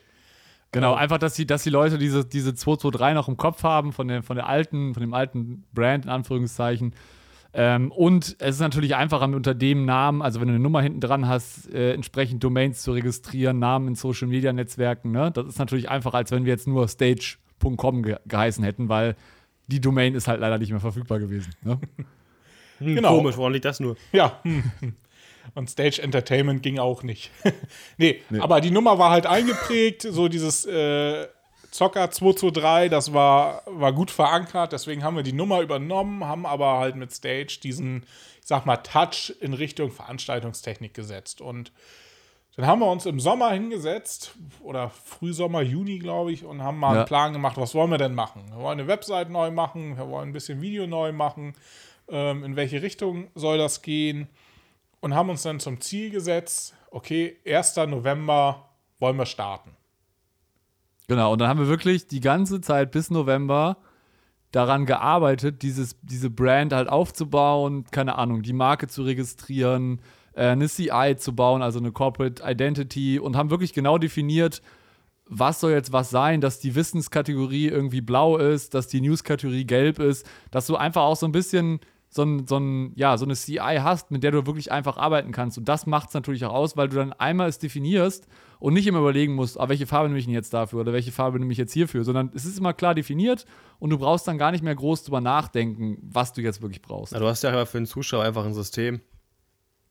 Genau, 0.71 0.93
einfach, 0.93 1.17
dass 1.17 1.33
die, 1.33 1.45
dass 1.45 1.63
die 1.63 1.69
Leute 1.69 1.97
diese, 1.97 2.23
diese 2.23 2.53
223 2.55 3.15
noch 3.15 3.27
im 3.27 3.35
Kopf 3.35 3.63
haben 3.63 3.91
von 3.91 4.07
der, 4.07 4.23
von 4.23 4.37
der 4.37 4.47
alten, 4.47 4.93
von 4.93 5.01
dem 5.01 5.13
alten 5.13 5.65
Brand, 5.73 6.05
in 6.05 6.11
Anführungszeichen. 6.11 6.93
Ähm, 7.53 7.91
und 7.91 8.37
es 8.39 8.55
ist 8.55 8.59
natürlich 8.61 8.95
einfacher 8.95 9.25
unter 9.25 9.53
dem 9.53 9.83
Namen, 9.83 10.21
also 10.21 10.39
wenn 10.39 10.47
du 10.47 10.53
eine 10.53 10.63
Nummer 10.63 10.81
hinten 10.81 11.01
dran 11.01 11.27
hast, 11.27 11.69
äh, 11.73 11.93
entsprechend 11.93 12.41
Domains 12.41 12.81
zu 12.81 12.93
registrieren, 12.93 13.59
Namen 13.59 13.89
in 13.89 13.95
Social 13.95 14.29
Media 14.29 14.53
Netzwerken, 14.53 15.11
ne? 15.11 15.31
Das 15.31 15.47
ist 15.47 15.59
natürlich 15.59 15.89
einfacher, 15.89 16.15
als 16.15 16.31
wenn 16.31 16.45
wir 16.45 16.53
jetzt 16.53 16.67
nur 16.67 16.87
stage.com 16.87 18.03
ge 18.03 18.15
geheißen 18.25 18.63
hätten, 18.63 18.87
weil 18.87 19.17
die 19.67 19.81
Domain 19.81 20.15
ist 20.15 20.29
halt 20.29 20.39
leider 20.39 20.57
nicht 20.57 20.71
mehr 20.71 20.79
verfügbar 20.79 21.19
gewesen. 21.19 21.53
Ne? 21.63 21.77
Hm, 22.81 22.95
Genau. 22.95 23.17
Komisch, 23.17 23.37
woran 23.37 23.53
liegt 23.53 23.65
das 23.65 23.79
nur? 23.79 23.95
Ja. 24.11 24.39
hm. 24.43 24.63
Und 25.55 25.69
Stage 25.69 26.01
Entertainment 26.01 26.61
ging 26.63 26.79
auch 26.79 27.03
nicht. 27.03 27.31
nee, 27.97 28.21
aber 28.39 28.61
die 28.61 28.71
Nummer 28.71 28.99
war 28.99 29.09
halt 29.09 29.25
eingeprägt, 29.25 30.03
so 30.03 30.27
dieses 30.29 30.65
äh, 30.65 31.27
Zocker 31.71 32.09
223, 32.11 32.89
das 32.89 33.11
war, 33.13 33.63
war 33.65 33.91
gut 33.91 34.11
verankert, 34.11 34.71
deswegen 34.71 35.03
haben 35.03 35.15
wir 35.15 35.23
die 35.23 35.33
Nummer 35.33 35.61
übernommen, 35.61 36.23
haben 36.25 36.45
aber 36.45 36.77
halt 36.79 36.95
mit 36.95 37.11
Stage 37.11 37.59
diesen, 37.63 38.03
ich 38.41 38.47
sag 38.47 38.65
mal, 38.65 38.77
Touch 38.77 39.33
in 39.41 39.53
Richtung 39.53 39.91
Veranstaltungstechnik 39.91 40.93
gesetzt. 40.93 41.41
Und 41.41 41.71
dann 42.55 42.67
haben 42.67 42.79
wir 42.79 42.91
uns 42.91 43.05
im 43.05 43.19
Sommer 43.19 43.51
hingesetzt, 43.51 44.35
oder 44.61 44.89
Frühsommer, 45.05 45.61
Juni, 45.61 45.99
glaube 45.99 46.31
ich, 46.31 46.45
und 46.45 46.61
haben 46.61 46.77
mal 46.77 46.93
Ja. 46.93 46.99
einen 46.99 47.07
Plan 47.07 47.33
gemacht, 47.33 47.57
was 47.57 47.73
wollen 47.73 47.89
wir 47.91 47.97
denn 47.97 48.13
machen? 48.15 48.43
Wir 48.51 48.57
wollen 48.61 48.79
eine 48.79 48.87
Website 48.87 49.29
neu 49.29 49.49
machen, 49.51 49.97
wir 49.97 50.07
wollen 50.07 50.29
ein 50.29 50.33
bisschen 50.33 50.61
Video 50.61 50.87
neu 50.87 51.11
machen, 51.11 51.53
ähm, 52.09 52.43
in 52.43 52.55
welche 52.55 52.81
Richtung 52.81 53.29
soll 53.35 53.57
das 53.57 53.81
gehen? 53.81 54.27
Und 54.99 55.15
haben 55.15 55.29
uns 55.29 55.43
dann 55.43 55.59
zum 55.59 55.81
Ziel 55.81 56.11
gesetzt, 56.11 56.75
okay, 56.91 57.37
1. 57.45 57.75
November 57.87 58.69
wollen 58.99 59.17
wir 59.17 59.25
starten. 59.25 59.75
Genau, 61.07 61.33
und 61.33 61.41
dann 61.41 61.49
haben 61.49 61.59
wir 61.59 61.67
wirklich 61.67 62.07
die 62.07 62.19
ganze 62.19 62.61
Zeit 62.61 62.91
bis 62.91 63.09
November 63.09 63.77
daran 64.51 64.85
gearbeitet, 64.85 65.61
dieses, 65.61 65.97
diese 66.01 66.29
Brand 66.29 66.73
halt 66.73 66.89
aufzubauen, 66.89 67.85
keine 67.91 68.17
Ahnung, 68.17 68.43
die 68.43 68.53
Marke 68.53 68.87
zu 68.87 69.03
registrieren, 69.03 70.01
äh, 70.33 70.47
eine 70.47 70.67
CI 70.67 71.15
zu 71.17 71.35
bauen, 71.35 71.61
also 71.61 71.79
eine 71.79 71.91
Corporate 71.91 72.43
Identity 72.45 73.19
und 73.19 73.35
haben 73.35 73.49
wirklich 73.49 73.73
genau 73.73 73.97
definiert, 73.97 74.61
was 75.33 75.61
soll 75.61 75.71
jetzt 75.71 75.93
was 75.93 76.09
sein, 76.09 76.41
dass 76.41 76.59
die 76.59 76.75
Wissenskategorie 76.75 77.69
irgendwie 77.69 78.01
blau 78.01 78.37
ist, 78.37 78.73
dass 78.73 78.87
die 78.87 78.99
News-Kategorie 78.99 79.65
gelb 79.65 79.97
ist, 79.99 80.29
dass 80.51 80.67
du 80.67 80.75
einfach 80.75 81.03
auch 81.03 81.15
so 81.15 81.25
ein 81.25 81.31
bisschen 81.31 81.79
so, 82.09 82.23
ein, 82.23 82.45
so, 82.45 82.57
ein, 82.57 82.91
ja, 82.95 83.17
so 83.17 83.23
eine 83.23 83.35
CI 83.35 83.79
hast, 83.79 84.11
mit 84.11 84.23
der 84.23 84.31
du 84.31 84.45
wirklich 84.45 84.73
einfach 84.73 84.97
arbeiten 84.97 85.31
kannst. 85.31 85.57
Und 85.57 85.69
das 85.69 85.85
macht 85.85 86.09
es 86.09 86.13
natürlich 86.13 86.43
auch 86.43 86.53
aus, 86.53 86.75
weil 86.75 86.89
du 86.89 86.97
dann 86.97 87.13
einmal 87.13 87.47
es 87.47 87.59
definierst 87.59 88.27
und 88.59 88.73
nicht 88.73 88.85
immer 88.87 88.99
überlegen 88.99 89.33
musst, 89.33 89.57
ah, 89.57 89.69
welche 89.69 89.87
Farbe 89.87 90.09
nehme 90.09 90.19
ich 90.19 90.25
denn 90.25 90.33
jetzt 90.33 90.53
dafür 90.53 90.81
oder 90.81 90.91
welche 90.91 91.13
Farbe 91.13 91.39
nehme 91.39 91.53
ich 91.53 91.57
jetzt 91.57 91.71
hierfür, 91.71 92.03
sondern 92.03 92.29
es 92.35 92.43
ist 92.43 92.59
immer 92.59 92.73
klar 92.73 92.93
definiert 92.93 93.45
und 93.79 93.89
du 93.89 93.97
brauchst 93.97 94.27
dann 94.27 94.37
gar 94.37 94.51
nicht 94.51 94.65
mehr 94.65 94.75
groß 94.75 95.05
drüber 95.05 95.21
nachdenken, 95.21 95.97
was 96.01 96.33
du 96.33 96.41
jetzt 96.41 96.61
wirklich 96.61 96.81
brauchst. 96.81 97.13
Na, 97.13 97.19
du 97.19 97.27
hast 97.27 97.41
ja 97.43 97.65
für 97.65 97.77
den 97.77 97.85
Zuschauer 97.85 98.25
einfach 98.25 98.43
ein 98.43 98.53
System. 98.53 98.99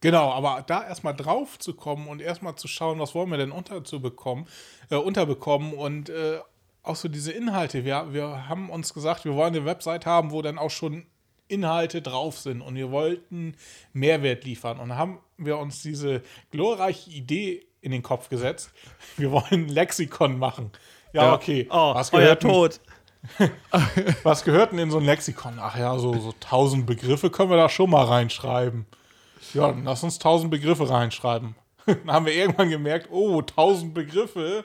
Genau, 0.01 0.31
aber 0.31 0.65
da 0.67 0.83
erstmal 0.83 1.15
drauf 1.15 1.59
zu 1.59 1.75
kommen 1.75 2.09
und 2.09 2.23
erstmal 2.23 2.57
zu 2.57 2.69
schauen, 2.69 2.99
was 2.99 3.15
wollen 3.15 3.31
wir 3.31 3.37
denn 3.37 3.53
unterzubekommen, 3.53 4.47
äh, 4.91 4.97
unterbekommen 4.97 5.75
und 5.75 6.09
äh, 6.09 6.39
auch 6.83 6.97
so 6.97 7.09
diese 7.09 7.33
Inhalte. 7.33 7.85
Wir, 7.85 8.13
wir 8.13 8.49
haben 8.49 8.71
uns 8.71 8.95
gesagt, 8.95 9.25
wir 9.25 9.35
wollen 9.35 9.55
eine 9.55 9.67
Website 9.67 10.07
haben, 10.07 10.31
wo 10.31 10.41
dann 10.41 10.59
auch 10.59 10.71
schon 10.71 11.05
Inhalte 11.49 12.01
drauf 12.01 12.39
sind 12.39 12.63
und 12.63 12.77
wir 12.77 12.91
wollten 12.91 13.57
Mehrwert 13.93 14.45
liefern 14.45 14.79
und 14.79 14.97
haben 14.97 15.19
wir 15.37 15.59
uns 15.59 15.83
diese 15.83 16.23
glorreiche 16.51 17.11
Idee 17.11 17.67
in 17.83 17.93
den 17.93 18.03
Kopf 18.03 18.29
gesetzt. 18.29 18.73
Wir 19.17 19.33
wollen 19.33 19.47
ein 19.51 19.69
Lexikon 19.69 20.39
machen. 20.39 20.71
Ja, 21.15 21.33
okay. 21.33 21.67
Oh, 21.71 21.95
was, 21.95 22.13
euer 22.13 22.21
gehört 22.21 22.43
denn, 22.43 22.51
Tod. 22.51 22.81
was 24.23 24.45
gehört 24.45 24.73
denn 24.73 24.79
in 24.79 24.91
so 24.91 24.99
ein 24.99 25.05
Lexikon? 25.05 25.59
Ach 25.59 25.79
ja, 25.79 25.99
so, 25.99 26.13
so 26.19 26.35
tausend 26.41 26.87
Begriffe 26.87 27.31
können 27.31 27.49
wir 27.49 27.57
da 27.57 27.71
schon 27.71 27.89
mal 27.89 28.05
reinschreiben. 28.05 28.87
Ja, 29.55 29.69
dann 29.69 29.85
lass 29.85 30.03
uns 30.03 30.19
tausend 30.19 30.51
Begriffe 30.51 30.89
reinschreiben. 30.89 31.55
Dann 31.87 32.11
haben 32.13 32.27
wir 32.27 32.35
irgendwann 32.35 32.71
gemerkt, 32.71 33.09
oh, 33.11 33.43
tausend 33.43 33.95
Begriffe. 33.95 34.65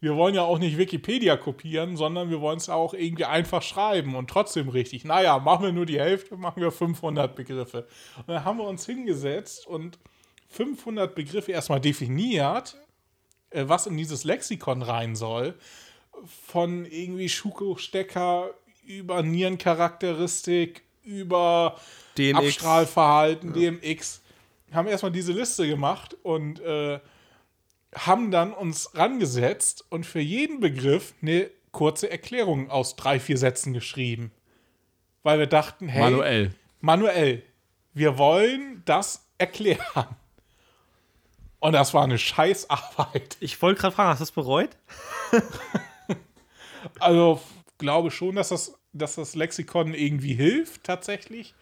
Wir 0.00 0.16
wollen 0.16 0.34
ja 0.34 0.42
auch 0.42 0.58
nicht 0.58 0.78
Wikipedia 0.78 1.36
kopieren, 1.36 1.96
sondern 1.96 2.30
wir 2.30 2.40
wollen 2.40 2.56
es 2.56 2.68
auch 2.68 2.94
irgendwie 2.94 3.26
einfach 3.26 3.62
schreiben 3.62 4.14
und 4.14 4.28
trotzdem 4.28 4.68
richtig. 4.68 5.04
Naja, 5.04 5.38
machen 5.38 5.64
wir 5.64 5.72
nur 5.72 5.86
die 5.86 6.00
Hälfte, 6.00 6.36
machen 6.36 6.62
wir 6.62 6.72
500 6.72 7.34
Begriffe. 7.34 7.86
Und 8.16 8.28
dann 8.28 8.44
haben 8.44 8.58
wir 8.58 8.64
uns 8.64 8.86
hingesetzt 8.86 9.66
und 9.66 9.98
500 10.48 11.14
Begriffe 11.14 11.52
erstmal 11.52 11.80
definiert, 11.80 12.76
äh, 13.50 13.64
was 13.66 13.86
in 13.86 13.96
dieses 13.96 14.24
Lexikon 14.24 14.82
rein 14.82 15.16
soll. 15.16 15.54
Von 16.46 16.86
irgendwie 16.86 17.28
Schuko-Stecker 17.28 18.50
über 18.84 19.22
Nierencharakteristik, 19.22 20.82
über 21.02 21.78
DMX. 22.16 22.46
Abstrahlverhalten, 22.46 23.52
DMX. 23.52 24.22
Haben 24.72 24.88
erstmal 24.88 25.12
diese 25.12 25.32
Liste 25.32 25.66
gemacht 25.66 26.16
und 26.22 26.60
äh, 26.60 27.00
haben 27.94 28.30
dann 28.30 28.52
uns 28.52 28.94
rangesetzt 28.94 29.84
und 29.88 30.06
für 30.06 30.20
jeden 30.20 30.60
Begriff 30.60 31.14
eine 31.22 31.50
kurze 31.72 32.10
Erklärung 32.10 32.70
aus 32.70 32.96
drei, 32.96 33.18
vier 33.18 33.38
Sätzen 33.38 33.72
geschrieben. 33.72 34.30
Weil 35.22 35.38
wir 35.38 35.46
dachten, 35.46 35.88
hey, 35.88 36.02
Manuell. 36.02 36.50
manuell, 36.80 37.42
wir 37.92 38.16
wollen 38.16 38.82
das 38.84 39.26
erklären. 39.38 40.06
Und 41.58 41.72
das 41.72 41.92
war 41.92 42.04
eine 42.04 42.18
Scheißarbeit. 42.18 43.36
Ich 43.40 43.60
wollte 43.60 43.80
gerade 43.80 43.94
fragen, 43.94 44.08
hast 44.10 44.20
du 44.20 44.22
das 44.22 44.32
bereut? 44.32 44.70
Also 46.98 47.40
glaube 47.78 48.10
schon, 48.10 48.36
dass 48.36 48.48
das, 48.50 48.74
dass 48.92 49.16
das 49.16 49.34
Lexikon 49.34 49.94
irgendwie 49.94 50.34
hilft, 50.34 50.84
tatsächlich. 50.84 51.54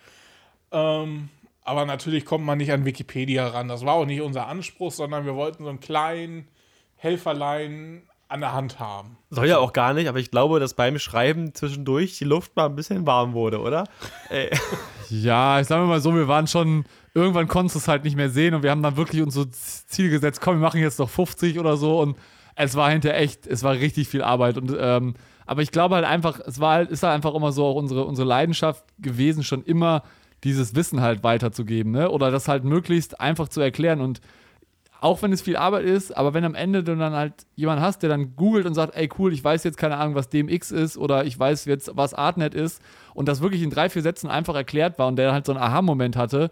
Ähm, 0.72 1.28
aber 1.62 1.84
natürlich 1.84 2.24
kommt 2.24 2.44
man 2.44 2.58
nicht 2.58 2.72
an 2.72 2.84
Wikipedia 2.84 3.46
ran. 3.48 3.68
Das 3.68 3.84
war 3.84 3.94
auch 3.94 4.06
nicht 4.06 4.22
unser 4.22 4.46
Anspruch, 4.46 4.92
sondern 4.92 5.26
wir 5.26 5.34
wollten 5.34 5.64
so 5.64 5.68
einen 5.68 5.80
kleinen 5.80 6.48
Helferlein 6.96 8.02
an 8.28 8.40
der 8.40 8.52
Hand 8.52 8.78
haben. 8.78 9.16
Soll 9.30 9.48
ja 9.48 9.58
auch 9.58 9.72
gar 9.72 9.94
nicht, 9.94 10.08
aber 10.08 10.18
ich 10.18 10.30
glaube, 10.30 10.60
dass 10.60 10.74
beim 10.74 10.98
Schreiben 10.98 11.54
zwischendurch 11.54 12.18
die 12.18 12.24
Luft 12.24 12.56
mal 12.56 12.66
ein 12.66 12.76
bisschen 12.76 13.06
warm 13.06 13.32
wurde, 13.32 13.60
oder? 13.60 13.84
Ey, 14.28 14.50
Ja, 15.10 15.60
ich 15.60 15.66
sage 15.66 15.86
mal 15.86 16.00
so, 16.00 16.14
wir 16.14 16.28
waren 16.28 16.46
schon, 16.46 16.84
irgendwann 17.14 17.48
konntest 17.48 17.76
du 17.76 17.78
es 17.78 17.88
halt 17.88 18.04
nicht 18.04 18.16
mehr 18.16 18.28
sehen 18.28 18.54
und 18.54 18.62
wir 18.62 18.70
haben 18.70 18.82
dann 18.82 18.96
wirklich 18.96 19.22
uns 19.22 19.34
so 19.34 19.44
Ziel 19.46 20.10
gesetzt, 20.10 20.40
komm, 20.40 20.56
wir 20.56 20.66
machen 20.66 20.80
jetzt 20.80 20.98
noch 20.98 21.08
50 21.08 21.58
oder 21.58 21.76
so 21.76 22.00
und 22.00 22.16
es 22.56 22.74
war 22.74 22.90
hinterher 22.90 23.18
echt, 23.18 23.46
es 23.46 23.62
war 23.62 23.74
richtig 23.74 24.08
viel 24.08 24.22
Arbeit 24.22 24.58
und 24.58 24.76
ähm, 24.78 25.14
aber 25.48 25.62
ich 25.62 25.72
glaube 25.72 25.94
halt 25.94 26.04
einfach, 26.04 26.40
es 26.46 26.60
war 26.60 26.74
halt, 26.74 26.90
ist 26.90 27.02
halt 27.02 27.14
einfach 27.14 27.34
immer 27.34 27.52
so 27.52 27.64
auch 27.64 27.74
unsere, 27.74 28.04
unsere 28.04 28.28
Leidenschaft 28.28 28.84
gewesen, 28.98 29.42
schon 29.42 29.62
immer 29.64 30.02
dieses 30.44 30.74
Wissen 30.74 31.00
halt 31.00 31.24
weiterzugeben, 31.24 31.90
ne? 31.90 32.10
Oder 32.10 32.30
das 32.30 32.48
halt 32.48 32.64
möglichst 32.64 33.18
einfach 33.18 33.48
zu 33.48 33.62
erklären 33.62 34.02
und 34.02 34.20
auch 35.00 35.22
wenn 35.22 35.32
es 35.32 35.40
viel 35.40 35.56
Arbeit 35.56 35.84
ist, 35.84 36.14
aber 36.14 36.34
wenn 36.34 36.44
am 36.44 36.54
Ende 36.54 36.82
du 36.84 36.96
dann 36.96 37.14
halt 37.14 37.46
jemanden 37.54 37.82
hast, 37.82 38.02
der 38.02 38.10
dann 38.10 38.36
googelt 38.36 38.66
und 38.66 38.74
sagt, 38.74 38.94
ey 38.94 39.08
cool, 39.18 39.32
ich 39.32 39.42
weiß 39.42 39.64
jetzt 39.64 39.78
keine 39.78 39.96
Ahnung, 39.96 40.16
was 40.16 40.28
DMX 40.28 40.70
ist 40.70 40.98
oder 40.98 41.24
ich 41.24 41.38
weiß 41.38 41.64
jetzt, 41.64 41.92
was 41.94 42.14
Artnet 42.14 42.54
ist 42.54 42.82
und 43.14 43.26
das 43.26 43.40
wirklich 43.40 43.62
in 43.62 43.70
drei, 43.70 43.88
vier 43.88 44.02
Sätzen 44.02 44.28
einfach 44.28 44.54
erklärt 44.54 44.98
war 44.98 45.06
und 45.06 45.16
der 45.16 45.32
halt 45.32 45.46
so 45.46 45.52
einen 45.52 45.62
Aha-Moment 45.62 46.16
hatte, 46.16 46.50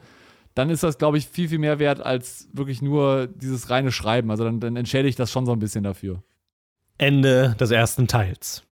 dann 0.54 0.70
ist 0.70 0.82
das, 0.82 0.96
glaube 0.96 1.18
ich, 1.18 1.26
viel, 1.26 1.48
viel 1.48 1.58
mehr 1.58 1.78
wert 1.78 2.00
als 2.00 2.48
wirklich 2.52 2.80
nur 2.80 3.26
dieses 3.26 3.68
reine 3.68 3.92
Schreiben. 3.92 4.30
Also 4.30 4.44
dann, 4.44 4.60
dann 4.60 4.76
entschädige 4.76 5.10
ich 5.10 5.16
das 5.16 5.30
schon 5.30 5.44
so 5.44 5.52
ein 5.52 5.58
bisschen 5.58 5.84
dafür. 5.84 6.22
Ende 6.98 7.54
des 7.60 7.70
ersten 7.70 8.06
Teils. 8.06 8.64